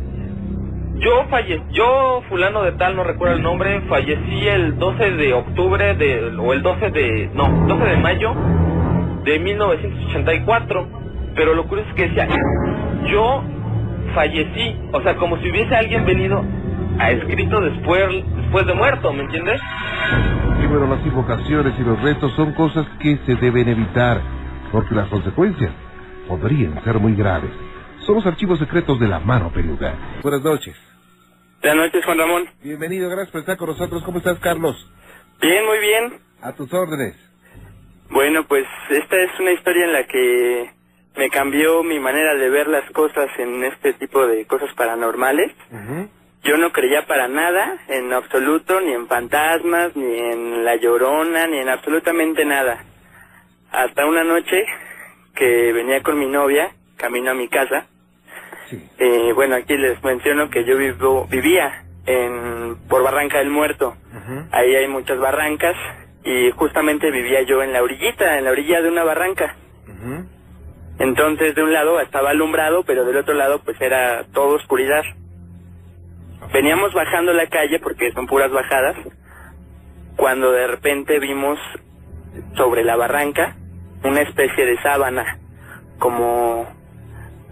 yo 1.03 1.27
falle, 1.29 1.63
yo 1.73 2.23
fulano 2.29 2.63
de 2.63 2.73
tal, 2.73 2.95
no 2.95 3.03
recuerdo 3.03 3.35
el 3.35 3.43
nombre, 3.43 3.81
fallecí 3.89 4.47
el 4.47 4.79
12 4.79 5.11
de 5.11 5.33
octubre 5.35 5.95
de, 5.95 6.37
o 6.39 6.53
el 6.53 6.63
12 6.63 6.91
de, 6.91 7.31
no, 7.35 7.67
12 7.67 7.85
de 7.85 7.97
mayo 7.97 8.35
de 9.25 9.39
1984, 9.41 10.89
pero 11.35 11.55
lo 11.55 11.67
curioso 11.67 11.91
es 11.91 11.97
que 11.97 12.09
decía, 12.09 12.29
yo 13.11 13.43
fallecí, 14.15 14.77
o 14.93 15.01
sea, 15.03 15.17
como 15.17 15.39
si 15.39 15.51
hubiese 15.51 15.75
alguien 15.75 16.05
venido 16.05 16.45
a 16.99 17.11
escrito 17.11 17.61
después, 17.61 18.25
después 18.37 18.67
de 18.67 18.75
muerto, 18.75 19.13
¿me 19.13 19.25
entiendes? 19.25 19.61
Y 20.63 20.67
bueno, 20.67 20.87
las 20.87 21.05
invocaciones 21.05 21.73
y 21.81 21.83
los 21.83 22.01
retos 22.01 22.33
son 22.35 22.53
cosas 22.53 22.87
que 23.01 23.19
se 23.27 23.35
deben 23.37 23.69
evitar, 23.69 24.21
porque 24.71 24.95
las 24.95 25.09
consecuencias 25.09 25.73
podrían 26.29 26.81
ser 26.85 27.01
muy 27.01 27.17
graves. 27.17 27.51
Son 28.07 28.17
los 28.17 28.27
archivos 28.27 28.61
secretos 28.61 29.01
de 29.01 29.09
la 29.09 29.19
mano 29.19 29.51
peluda. 29.51 29.95
Buenas 30.23 30.43
noches. 30.43 30.92
Buenas 31.63 31.87
noches, 31.87 32.05
Juan 32.05 32.19
Ramón. 32.19 32.51
Bienvenido, 32.61 33.09
gracias 33.09 33.31
por 33.31 33.41
estar 33.43 33.57
con 33.57 33.69
nosotros. 33.69 34.03
¿Cómo 34.03 34.19
estás, 34.19 34.37
Carlos? 34.41 34.75
Bien, 35.41 35.65
muy 35.65 35.79
bien. 35.79 36.21
A 36.41 36.53
tus 36.55 36.73
órdenes. 36.73 37.15
Bueno, 38.11 38.45
pues 38.49 38.67
esta 38.91 39.17
es 39.23 39.31
una 39.39 39.53
historia 39.53 39.85
en 39.85 39.93
la 39.93 40.05
que 40.05 40.71
me 41.17 41.31
cambió 41.31 41.85
mi 41.85 42.01
manera 42.01 42.35
de 42.35 42.51
ver 42.51 42.67
las 42.67 42.91
cosas 42.91 43.31
en 43.39 43.63
este 43.63 43.93
tipo 43.93 44.27
de 44.27 44.45
cosas 44.47 44.75
paranormales. 44.75 45.53
Yo 46.43 46.57
no 46.57 46.73
creía 46.73 47.07
para 47.07 47.29
nada, 47.29 47.79
en 47.87 48.13
absoluto, 48.13 48.81
ni 48.81 48.93
en 48.93 49.07
fantasmas, 49.07 49.95
ni 49.95 50.19
en 50.19 50.65
la 50.65 50.75
llorona, 50.75 51.47
ni 51.47 51.59
en 51.59 51.69
absolutamente 51.69 52.45
nada. 52.45 52.85
Hasta 53.71 54.05
una 54.05 54.25
noche 54.25 54.67
que 55.37 55.73
venía 55.73 56.03
con 56.03 56.19
mi 56.19 56.27
novia, 56.27 56.73
camino 56.97 57.31
a 57.31 57.35
mi 57.35 57.47
casa. 57.47 57.87
Eh, 58.99 59.33
bueno, 59.35 59.57
aquí 59.57 59.77
les 59.77 60.03
menciono 60.03 60.51
que 60.51 60.65
yo 60.65 60.77
vivo, 60.77 61.27
vivía 61.31 61.85
en 62.07 62.77
por 62.89 63.03
Barranca 63.03 63.39
del 63.39 63.51
Muerto. 63.51 63.97
Ahí 64.51 64.75
hay 64.75 64.89
muchas 64.89 65.19
barrancas 65.19 65.77
y 66.25 66.51
justamente 66.53 67.11
vivía 67.11 67.43
yo 67.43 67.63
en 67.63 67.73
la 67.73 67.83
orillita, 67.83 68.39
en 68.39 68.45
la 68.45 68.51
orilla 68.51 68.81
de 68.81 68.89
una 68.89 69.05
barranca. 69.05 69.57
Entonces 70.99 71.55
de 71.55 71.63
un 71.63 71.73
lado 71.73 72.01
estaba 72.01 72.31
alumbrado, 72.31 72.85
pero 72.85 73.05
del 73.05 73.17
otro 73.17 73.35
lado 73.35 73.61
pues 73.65 73.81
era 73.81 74.25
todo 74.33 74.57
oscuridad. 74.57 75.03
Veníamos 76.53 76.93
bajando 76.93 77.33
la 77.33 77.49
calle 77.49 77.79
porque 77.81 78.13
son 78.13 78.27
puras 78.27 78.51
bajadas, 78.51 78.97
cuando 80.17 80.53
de 80.53 80.67
repente 80.67 81.19
vimos 81.19 81.59
sobre 82.57 82.85
la 82.85 82.97
barranca 82.97 83.57
una 84.05 84.23
especie 84.23 84.67
de 84.67 84.81
sábana, 84.83 85.39
como 85.99 86.67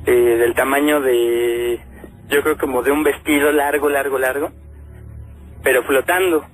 eh, 0.06 0.12
del 0.12 0.54
tamaño 0.54 1.00
de, 1.00 1.80
yo 2.28 2.42
creo 2.42 2.56
como 2.56 2.82
de 2.82 2.90
un 2.90 3.02
vestido 3.02 3.52
largo, 3.52 3.88
largo, 3.88 4.18
largo, 4.18 4.50
pero 5.62 5.82
flotando, 5.84 6.44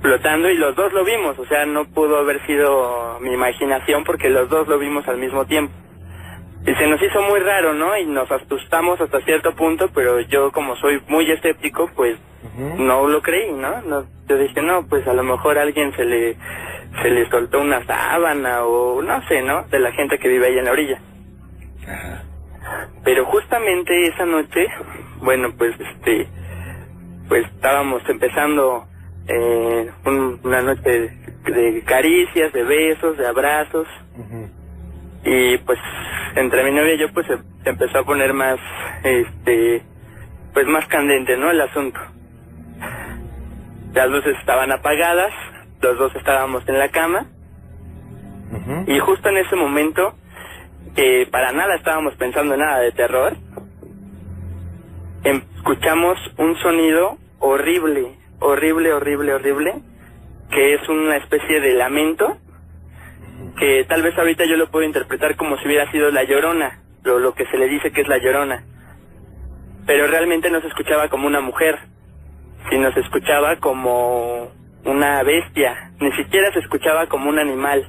flotando 0.00 0.50
y 0.50 0.56
los 0.56 0.74
dos 0.74 0.92
lo 0.92 1.04
vimos, 1.04 1.38
o 1.38 1.46
sea, 1.46 1.66
no 1.66 1.84
pudo 1.84 2.18
haber 2.18 2.44
sido 2.46 3.18
mi 3.20 3.32
imaginación 3.32 4.04
porque 4.04 4.30
los 4.30 4.48
dos 4.48 4.68
lo 4.68 4.78
vimos 4.78 5.06
al 5.08 5.18
mismo 5.18 5.44
tiempo. 5.44 5.72
Y 6.66 6.74
se 6.74 6.86
nos 6.88 7.00
hizo 7.00 7.22
muy 7.22 7.38
raro, 7.40 7.74
¿no? 7.74 7.96
Y 7.96 8.06
nos 8.06 8.28
asustamos 8.30 9.00
hasta 9.00 9.20
cierto 9.20 9.54
punto, 9.54 9.88
pero 9.94 10.20
yo 10.20 10.50
como 10.50 10.74
soy 10.76 11.00
muy 11.06 11.30
escéptico, 11.30 11.88
pues 11.94 12.18
no 12.78 13.06
lo 13.06 13.22
creí, 13.22 13.52
¿no? 13.52 13.82
¿no? 13.82 14.04
Yo 14.28 14.36
dije, 14.36 14.62
no, 14.62 14.84
pues 14.88 15.06
a 15.06 15.12
lo 15.12 15.22
mejor 15.22 15.58
a 15.58 15.62
alguien 15.62 15.94
se 15.94 16.04
le, 16.04 16.36
se 17.02 17.10
le 17.10 17.28
soltó 17.30 17.60
una 17.60 17.84
sábana 17.84 18.64
o 18.64 19.00
no 19.00 19.22
sé, 19.28 19.42
¿no? 19.42 19.62
De 19.64 19.78
la 19.78 19.92
gente 19.92 20.18
que 20.18 20.28
vive 20.28 20.46
ahí 20.46 20.58
en 20.58 20.64
la 20.64 20.72
orilla. 20.72 21.00
Pero 23.04 23.24
justamente 23.26 24.08
esa 24.08 24.26
noche, 24.26 24.66
bueno, 25.20 25.52
pues 25.56 25.74
este, 25.78 26.28
pues 27.28 27.44
estábamos 27.46 28.02
empezando 28.08 28.86
eh, 29.28 29.90
un- 30.04 30.40
una 30.44 30.62
noche 30.62 30.82
de, 31.44 31.52
de 31.52 31.82
caricias, 31.82 32.52
de 32.52 32.62
besos, 32.64 33.16
de 33.18 33.26
abrazos. 33.26 33.86
Y 35.24 35.58
pues 35.58 35.78
entre 36.36 36.62
mi 36.64 36.70
novia 36.70 36.94
y 36.94 36.98
yo 36.98 37.12
pues 37.12 37.26
se, 37.26 37.36
se 37.64 37.70
empezó 37.70 37.98
a 37.98 38.04
poner 38.04 38.32
más, 38.32 38.58
este, 39.02 39.82
pues 40.54 40.66
más 40.68 40.86
candente, 40.86 41.36
¿no? 41.36 41.50
El 41.50 41.60
asunto. 41.60 41.98
Las 43.92 44.08
luces 44.10 44.36
estaban 44.38 44.70
apagadas, 44.72 45.32
los 45.80 45.98
dos 45.98 46.14
estábamos 46.16 46.68
en 46.68 46.78
la 46.78 46.88
cama. 46.90 47.26
Y 48.86 48.98
justo 49.00 49.28
en 49.28 49.38
ese 49.38 49.56
momento, 49.56 50.14
que 50.96 51.28
para 51.30 51.52
nada 51.52 51.76
estábamos 51.76 52.14
pensando 52.14 52.54
en 52.54 52.60
nada 52.60 52.80
de 52.80 52.90
terror, 52.92 53.36
escuchamos 55.22 56.18
un 56.38 56.56
sonido 56.56 57.18
horrible, 57.38 58.16
horrible, 58.40 58.94
horrible, 58.94 59.34
horrible, 59.34 59.74
que 60.50 60.74
es 60.74 60.88
una 60.88 61.16
especie 61.18 61.60
de 61.60 61.74
lamento, 61.74 62.38
que 63.58 63.84
tal 63.84 64.02
vez 64.02 64.16
ahorita 64.16 64.46
yo 64.46 64.56
lo 64.56 64.70
puedo 64.70 64.86
interpretar 64.86 65.36
como 65.36 65.58
si 65.58 65.66
hubiera 65.66 65.90
sido 65.92 66.10
la 66.10 66.24
llorona, 66.24 66.80
lo, 67.04 67.18
lo 67.18 67.34
que 67.34 67.44
se 67.46 67.58
le 67.58 67.68
dice 67.68 67.92
que 67.92 68.00
es 68.00 68.08
la 68.08 68.18
llorona. 68.18 68.64
Pero 69.86 70.06
realmente 70.06 70.50
no 70.50 70.62
se 70.62 70.68
escuchaba 70.68 71.10
como 71.10 71.26
una 71.26 71.40
mujer, 71.40 71.78
sino 72.70 72.90
se 72.92 73.00
escuchaba 73.00 73.56
como 73.56 74.50
una 74.84 75.22
bestia, 75.22 75.92
ni 76.00 76.10
siquiera 76.12 76.50
se 76.52 76.60
escuchaba 76.60 77.06
como 77.06 77.28
un 77.28 77.38
animal, 77.38 77.86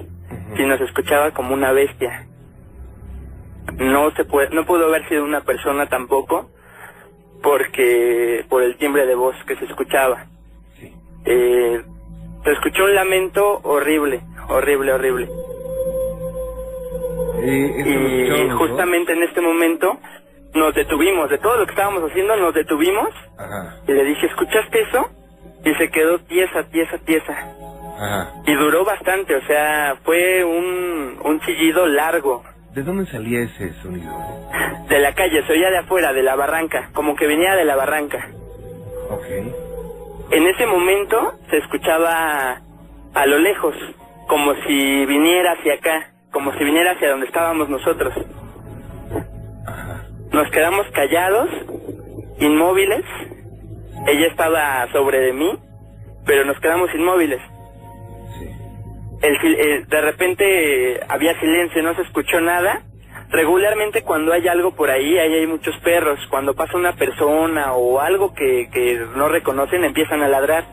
sino 0.58 0.78
se 0.78 0.84
escuchaba 0.84 1.32
como 1.32 1.54
una 1.54 1.72
bestia. 1.72 2.27
No 3.76 4.12
se 4.12 4.26
puede, 4.26 4.50
no 4.50 4.66
pudo 4.66 4.86
haber 4.88 5.08
sido 5.10 5.24
una 5.24 5.42
persona 5.42 5.88
tampoco, 5.88 6.50
porque 7.44 8.46
por 8.50 8.64
el 8.64 8.78
timbre 8.78 9.06
de 9.06 9.16
voz 9.16 9.36
que 9.46 9.56
se 9.56 9.66
escuchaba. 9.66 10.26
Eh, 11.26 11.84
se 12.44 12.52
escuchó 12.52 12.86
un 12.86 12.96
lamento 12.96 13.60
horrible, 13.64 14.22
horrible, 14.50 14.94
horrible. 14.94 15.30
Y 17.44 18.50
justamente 18.52 19.14
en 19.14 19.24
este 19.24 19.42
momento 19.42 20.00
nos 20.54 20.74
detuvimos, 20.74 21.30
de 21.30 21.38
todo 21.38 21.58
lo 21.58 21.66
que 21.66 21.72
estábamos 21.72 22.10
haciendo 22.10 22.36
nos 22.38 22.54
detuvimos 22.54 23.10
Ajá, 23.38 23.76
y 23.88 23.92
le 23.92 24.04
dije, 24.06 24.26
¿escuchaste 24.28 24.82
eso? 24.82 25.10
Y 25.64 25.74
se 25.76 25.90
quedó 25.90 26.20
tiesa, 26.20 26.64
tiesa. 26.64 27.34
ajá. 28.00 28.34
Y 28.46 28.54
duró 28.56 28.86
bastante, 28.86 29.36
o 29.36 29.42
sea, 29.46 29.98
fue 30.04 30.44
un, 30.46 31.20
un 31.24 31.40
chillido 31.42 31.86
largo 31.86 32.44
¿De 32.78 32.84
dónde 32.84 33.08
salía 33.08 33.40
ese 33.40 33.74
sonido? 33.82 34.14
de 34.88 35.00
la 35.00 35.12
calle, 35.16 35.44
se 35.48 35.52
oía 35.52 35.72
de 35.72 35.80
afuera, 35.80 36.14
de 36.14 36.22
la 36.22 36.36
barranca, 36.36 36.92
como 36.94 37.16
que 37.16 37.26
venía 37.26 37.56
de 37.56 37.66
la 37.66 37.76
barranca. 37.76 38.30
Ok. 39.10 39.26
En 40.30 40.46
ese 40.46 40.68
momento 40.68 41.40
se 41.50 41.58
escuchaba 41.58 42.62
a 43.16 43.26
lo 43.26 43.40
lejos, 43.40 43.74
como 44.28 44.54
si 44.68 45.06
viniera 45.08 45.54
hacia 45.54 45.74
acá, 45.74 46.12
como 46.32 46.54
si 46.54 46.64
viniera 46.64 46.92
hacia 46.92 47.10
donde 47.10 47.26
estábamos 47.26 47.68
nosotros. 47.68 48.14
Nos 50.32 50.52
quedamos 50.52 50.86
callados, 50.92 51.50
inmóviles. 52.40 53.06
Ella 54.06 54.28
estaba 54.28 54.88
sobre 54.92 55.20
de 55.22 55.34
mí, 55.34 55.58
pero 56.28 56.46
nos 56.46 56.60
quedamos 56.60 56.94
inmóviles. 56.94 57.42
El 59.22 59.36
eh, 59.60 59.86
de 59.88 60.02
repente 60.02 61.00
había 61.08 61.40
silencio, 61.40 61.82
no 61.84 61.96
se 61.96 62.04
escuchó 62.04 62.40
nada. 62.40 62.82
Regularmente 63.30 64.04
cuando 64.04 64.32
hay 64.32 64.48
algo 64.48 64.72
por 64.76 64.90
ahí, 64.90 65.18
ahí 65.18 65.34
hay 65.34 65.48
muchos 65.48 65.76
perros. 65.80 66.20
Cuando 66.30 66.54
pasa 66.56 66.78
una 66.78 66.94
persona 66.94 67.74
o 67.74 68.00
algo 68.00 68.34
que, 68.34 68.70
que 68.72 69.06
no 69.16 69.28
reconocen, 69.28 69.84
empiezan 69.84 70.22
a 70.22 70.28
ladrar. 70.30 70.66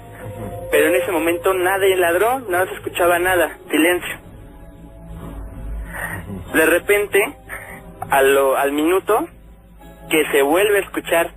Pero 0.70 0.86
en 0.88 0.94
ese 0.96 1.10
momento 1.10 1.52
nadie 1.54 1.96
ladró, 1.96 2.40
no 2.40 2.64
se 2.66 2.74
escuchaba 2.74 3.18
nada, 3.18 3.58
silencio. 3.70 4.16
De 6.54 6.66
repente, 6.66 7.20
a 8.10 8.22
lo- 8.22 8.56
al 8.56 8.72
minuto, 8.72 9.26
que 10.10 10.24
se 10.30 10.42
vuelve 10.42 10.78
a 10.78 10.82
escuchar, 10.82 11.30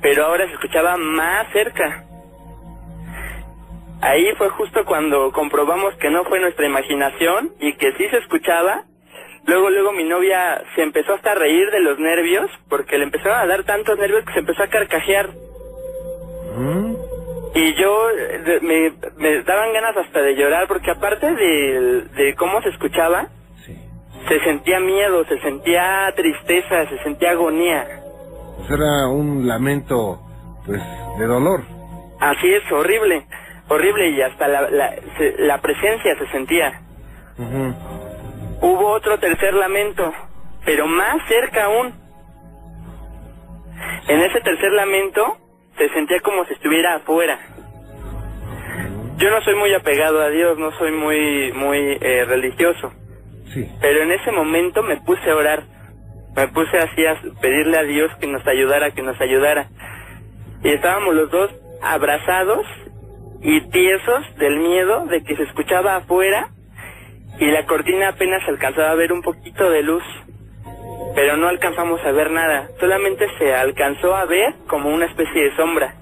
pero 0.00 0.24
ahora 0.26 0.46
se 0.46 0.52
escuchaba 0.54 0.96
más 0.96 1.46
cerca. 1.52 2.04
Ahí 4.02 4.32
fue 4.36 4.48
justo 4.50 4.84
cuando 4.84 5.30
comprobamos 5.32 5.94
que 5.96 6.10
no 6.10 6.24
fue 6.24 6.40
nuestra 6.40 6.66
imaginación 6.66 7.52
y 7.60 7.74
que 7.74 7.92
sí 7.92 8.08
se 8.08 8.18
escuchaba. 8.18 8.84
Luego, 9.46 9.70
luego 9.70 9.92
mi 9.92 10.04
novia 10.04 10.62
se 10.74 10.82
empezó 10.82 11.14
hasta 11.14 11.32
a 11.32 11.34
reír 11.34 11.70
de 11.70 11.80
los 11.80 11.98
nervios 11.98 12.50
porque 12.68 12.98
le 12.98 13.04
empezaron 13.04 13.38
a 13.38 13.46
dar 13.46 13.64
tantos 13.64 13.98
nervios 13.98 14.24
que 14.24 14.32
se 14.32 14.38
empezó 14.40 14.62
a 14.62 14.68
carcajear. 14.68 15.30
Y 17.54 17.74
yo 17.74 18.08
me, 18.62 18.92
me 19.16 19.42
daban 19.42 19.72
ganas 19.72 19.96
hasta 19.96 20.22
de 20.22 20.36
llorar 20.36 20.68
porque 20.68 20.90
aparte 20.90 21.34
de, 21.34 22.02
de 22.16 22.34
cómo 22.36 22.62
se 22.62 22.68
escuchaba, 22.68 23.28
se 24.28 24.40
sentía 24.44 24.78
miedo, 24.80 25.24
se 25.26 25.40
sentía 25.40 26.12
tristeza, 26.14 26.88
se 26.88 27.02
sentía 27.02 27.32
agonía. 27.32 27.86
Pues 28.56 28.70
era 28.70 29.08
un 29.08 29.48
lamento, 29.48 30.20
pues, 30.64 30.80
de 31.18 31.26
dolor. 31.26 31.62
Así 32.20 32.52
es, 32.52 32.70
horrible, 32.70 33.26
horrible 33.70 34.10
y 34.10 34.20
hasta 34.20 34.46
la, 34.48 34.68
la, 34.70 34.94
se- 35.16 35.36
la 35.38 35.58
presencia 35.62 36.16
se 36.18 36.26
sentía. 36.28 36.82
Hubo 38.60 38.88
otro 38.90 39.18
tercer 39.18 39.54
lamento 39.54 40.12
pero 40.64 40.86
más 40.86 41.16
cerca 41.26 41.64
aún. 41.64 41.94
En 44.08 44.20
ese 44.20 44.40
tercer 44.40 44.72
lamento 44.72 45.38
se 45.78 45.88
sentía 45.90 46.20
como 46.20 46.44
si 46.44 46.52
estuviera 46.52 46.96
afuera. 46.96 47.38
Yo 49.16 49.30
no 49.30 49.40
soy 49.42 49.54
muy 49.54 49.72
apegado 49.74 50.20
a 50.20 50.28
Dios, 50.28 50.58
no 50.58 50.70
soy 50.72 50.92
muy 50.92 51.52
muy 51.52 51.98
eh, 52.00 52.24
religioso, 52.26 52.92
Sí. 53.54 53.68
pero 53.80 54.02
en 54.02 54.12
ese 54.12 54.30
momento 54.32 54.82
me 54.82 54.96
puse 54.98 55.28
a 55.30 55.34
orar, 55.36 55.62
me 56.36 56.48
puse 56.48 56.76
así 56.78 57.04
a 57.06 57.18
pedirle 57.40 57.78
a 57.78 57.82
Dios 57.82 58.10
que 58.20 58.26
nos 58.26 58.46
ayudara, 58.46 58.90
que 58.92 59.02
nos 59.02 59.20
ayudara. 59.20 59.68
Y 60.62 60.68
estábamos 60.70 61.14
los 61.14 61.30
dos 61.30 61.50
abrazados 61.82 62.66
y 63.42 63.60
tiesos 63.70 64.36
del 64.36 64.58
miedo 64.58 65.06
de 65.06 65.22
que 65.22 65.36
se 65.36 65.44
escuchaba 65.44 65.96
afuera 65.96 66.48
y 67.38 67.46
la 67.46 67.64
cortina 67.64 68.10
apenas 68.10 68.46
alcanzaba 68.46 68.90
a 68.90 68.94
ver 68.94 69.12
un 69.12 69.22
poquito 69.22 69.70
de 69.70 69.82
luz, 69.82 70.02
pero 71.14 71.36
no 71.36 71.48
alcanzamos 71.48 72.00
a 72.04 72.12
ver 72.12 72.30
nada, 72.30 72.68
solamente 72.78 73.26
se 73.38 73.54
alcanzó 73.54 74.14
a 74.14 74.26
ver 74.26 74.54
como 74.66 74.90
una 74.90 75.06
especie 75.06 75.44
de 75.44 75.56
sombra, 75.56 75.94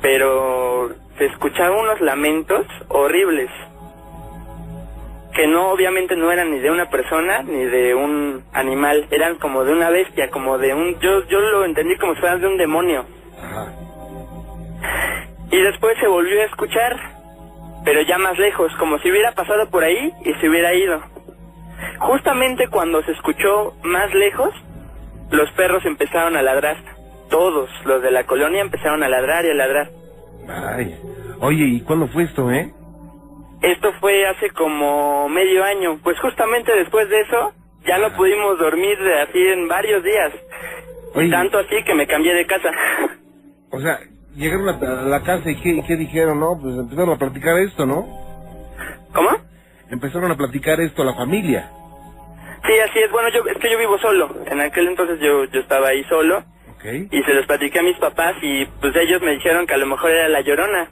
pero 0.00 0.90
se 1.18 1.26
escuchaban 1.26 1.78
unos 1.78 2.00
lamentos 2.00 2.64
horribles, 2.88 3.50
que 5.34 5.48
no 5.48 5.70
obviamente 5.70 6.14
no 6.14 6.30
eran 6.30 6.52
ni 6.52 6.60
de 6.60 6.70
una 6.70 6.88
persona 6.90 7.42
ni 7.42 7.64
de 7.64 7.94
un 7.96 8.44
animal, 8.52 9.08
eran 9.10 9.34
como 9.36 9.64
de 9.64 9.72
una 9.72 9.90
bestia, 9.90 10.30
como 10.30 10.58
de 10.58 10.74
un, 10.74 11.00
yo, 11.00 11.26
yo 11.26 11.40
lo 11.40 11.64
entendí 11.64 11.96
como 11.96 12.14
si 12.14 12.20
fueran 12.20 12.40
de 12.40 12.46
un 12.46 12.56
demonio. 12.56 13.04
Y 15.54 15.62
después 15.62 15.96
se 16.00 16.08
volvió 16.08 16.40
a 16.40 16.46
escuchar, 16.46 16.98
pero 17.84 18.02
ya 18.02 18.18
más 18.18 18.36
lejos, 18.36 18.72
como 18.76 18.98
si 18.98 19.08
hubiera 19.08 19.30
pasado 19.36 19.70
por 19.70 19.84
ahí 19.84 20.12
y 20.24 20.34
se 20.34 20.48
hubiera 20.48 20.74
ido. 20.74 21.00
Justamente 22.00 22.66
cuando 22.66 23.00
se 23.04 23.12
escuchó 23.12 23.72
más 23.84 24.12
lejos, 24.14 24.52
los 25.30 25.48
perros 25.52 25.84
empezaron 25.86 26.36
a 26.36 26.42
ladrar. 26.42 26.76
Todos 27.30 27.70
los 27.84 28.02
de 28.02 28.10
la 28.10 28.24
colonia 28.24 28.62
empezaron 28.62 29.04
a 29.04 29.08
ladrar 29.08 29.44
y 29.44 29.50
a 29.50 29.54
ladrar. 29.54 29.90
Ay. 30.48 30.98
Oye, 31.38 31.66
¿y 31.66 31.80
cuándo 31.82 32.08
fue 32.08 32.24
esto, 32.24 32.50
eh? 32.50 32.72
Esto 33.62 33.92
fue 34.00 34.26
hace 34.26 34.50
como 34.50 35.28
medio 35.28 35.62
año. 35.62 36.00
Pues 36.02 36.18
justamente 36.18 36.74
después 36.74 37.08
de 37.08 37.20
eso, 37.20 37.52
ya 37.86 37.98
no 37.98 38.12
pudimos 38.16 38.58
dormir 38.58 38.98
de 38.98 39.20
así 39.20 39.38
en 39.38 39.68
varios 39.68 40.02
días. 40.02 40.32
Oye. 41.14 41.30
Tanto 41.30 41.58
así 41.58 41.76
que 41.84 41.94
me 41.94 42.08
cambié 42.08 42.34
de 42.34 42.44
casa. 42.44 42.70
O 43.76 43.80
sea, 43.80 43.98
llegaron 44.36 44.68
a 44.68 45.02
la 45.02 45.22
casa 45.22 45.50
y 45.50 45.56
¿qué, 45.82 45.96
dijeron, 45.96 46.40
no? 46.40 46.58
Pues 46.60 46.76
empezaron 46.76 47.10
a 47.10 47.18
platicar 47.18 47.58
esto, 47.58 47.86
¿no? 47.86 48.06
¿Cómo? 49.12 49.30
Empezaron 49.90 50.30
a 50.30 50.36
platicar 50.36 50.80
esto 50.80 51.04
la 51.04 51.14
familia. 51.14 51.70
Sí, 52.66 52.72
así 52.78 52.98
es. 52.98 53.10
Bueno, 53.10 53.28
yo, 53.30 53.44
es 53.46 53.58
que 53.58 53.70
yo 53.70 53.78
vivo 53.78 53.98
solo. 53.98 54.34
En 54.46 54.60
aquel 54.60 54.88
entonces 54.88 55.20
yo, 55.20 55.44
yo 55.44 55.60
estaba 55.60 55.88
ahí 55.88 56.04
solo. 56.04 56.44
¿Ok? 56.76 56.84
y 57.10 57.22
se 57.22 57.32
los 57.32 57.46
platiqué 57.46 57.78
a 57.78 57.82
mis 57.82 57.96
papás 57.96 58.34
y 58.42 58.66
pues 58.80 58.94
ellos 58.96 59.22
me 59.22 59.32
dijeron 59.32 59.66
que 59.66 59.72
a 59.72 59.78
lo 59.78 59.86
mejor 59.86 60.10
era 60.10 60.28
la 60.28 60.42
llorona 60.42 60.90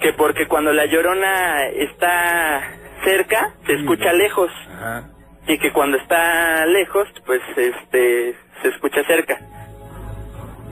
que 0.00 0.12
porque 0.12 0.46
cuando 0.46 0.72
la 0.72 0.84
llorona 0.86 1.68
está 1.68 2.62
cerca 3.02 3.54
se 3.66 3.74
escucha 3.74 4.12
lejos 4.12 4.50
Ajá. 4.74 5.08
y 5.46 5.58
que 5.58 5.72
cuando 5.72 5.96
está 5.96 6.66
lejos 6.66 7.08
pues 7.24 7.40
este 7.56 8.34
se 8.62 8.68
escucha 8.68 9.02
cerca 9.04 9.38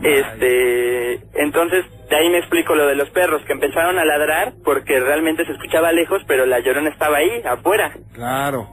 este 0.05 1.21
entonces 1.35 1.85
de 2.09 2.17
ahí 2.17 2.29
me 2.31 2.39
explico 2.39 2.75
lo 2.75 2.87
de 2.87 2.95
los 2.97 3.09
perros 3.11 3.43
que 3.47 3.53
empezaron 3.53 3.99
a 3.99 4.05
ladrar 4.05 4.53
porque 4.65 5.01
realmente 5.01 5.45
se 5.47 5.53
escuchaba 5.53 5.93
lejos 5.93 6.23
pero 6.27 6.47
la 6.47 6.61
llorona 6.61 6.91
estaba 6.91 7.17
ahí 7.19 7.43
afuera 7.45 7.93
Claro. 8.15 8.69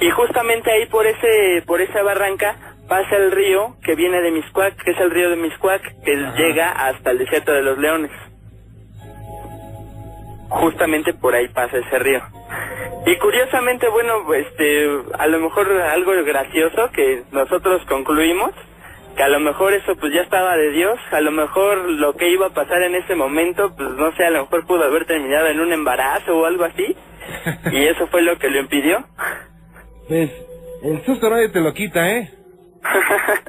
y 0.00 0.10
justamente 0.10 0.70
ahí 0.70 0.86
por 0.86 1.06
ese 1.06 1.62
por 1.66 1.80
esa 1.80 2.02
barranca 2.02 2.56
pasa 2.88 3.16
el 3.16 3.30
río 3.32 3.76
que 3.84 3.94
viene 3.94 4.20
de 4.20 4.30
Miscuac, 4.32 4.74
que 4.84 4.90
es 4.90 5.00
el 5.00 5.10
río 5.10 5.30
de 5.30 5.36
Miscuac, 5.36 5.80
que 6.04 6.12
Ajá. 6.14 6.36
llega 6.36 6.68
hasta 6.70 7.12
el 7.12 7.18
desierto 7.18 7.52
de 7.52 7.62
los 7.62 7.78
leones. 7.78 8.10
Justamente 10.50 11.14
por 11.14 11.34
ahí 11.34 11.48
pasa 11.48 11.78
ese 11.78 11.98
río. 12.00 12.20
Y 13.06 13.16
curiosamente, 13.16 13.88
bueno, 13.88 14.32
este, 14.34 14.90
a 15.18 15.26
lo 15.26 15.40
mejor 15.40 15.70
algo 15.72 16.12
gracioso 16.24 16.90
que 16.92 17.22
nosotros 17.32 17.80
concluimos, 17.88 18.50
que 19.14 19.22
a 19.22 19.28
lo 19.28 19.40
mejor 19.40 19.72
eso 19.74 19.96
pues 19.96 20.12
ya 20.12 20.22
estaba 20.22 20.56
de 20.56 20.70
Dios, 20.70 20.98
a 21.10 21.20
lo 21.20 21.30
mejor 21.30 21.78
lo 21.90 22.14
que 22.14 22.30
iba 22.30 22.46
a 22.46 22.54
pasar 22.54 22.82
en 22.82 22.94
ese 22.94 23.14
momento, 23.14 23.74
pues 23.76 23.90
no 23.90 24.14
sé, 24.16 24.24
a 24.24 24.30
lo 24.30 24.42
mejor 24.42 24.66
pudo 24.66 24.84
haber 24.84 25.06
terminado 25.06 25.48
en 25.48 25.60
un 25.60 25.72
embarazo 25.72 26.36
o 26.36 26.46
algo 26.46 26.64
así, 26.64 26.96
y 27.72 27.76
eso 27.86 28.06
fue 28.08 28.22
lo 28.22 28.38
que 28.38 28.50
lo 28.50 28.60
impidió. 28.60 29.04
Pues, 30.08 30.30
el 30.82 31.04
susto 31.04 31.30
nadie 31.30 31.48
te 31.50 31.60
lo 31.60 31.72
quita, 31.72 32.10
¿eh? 32.10 32.30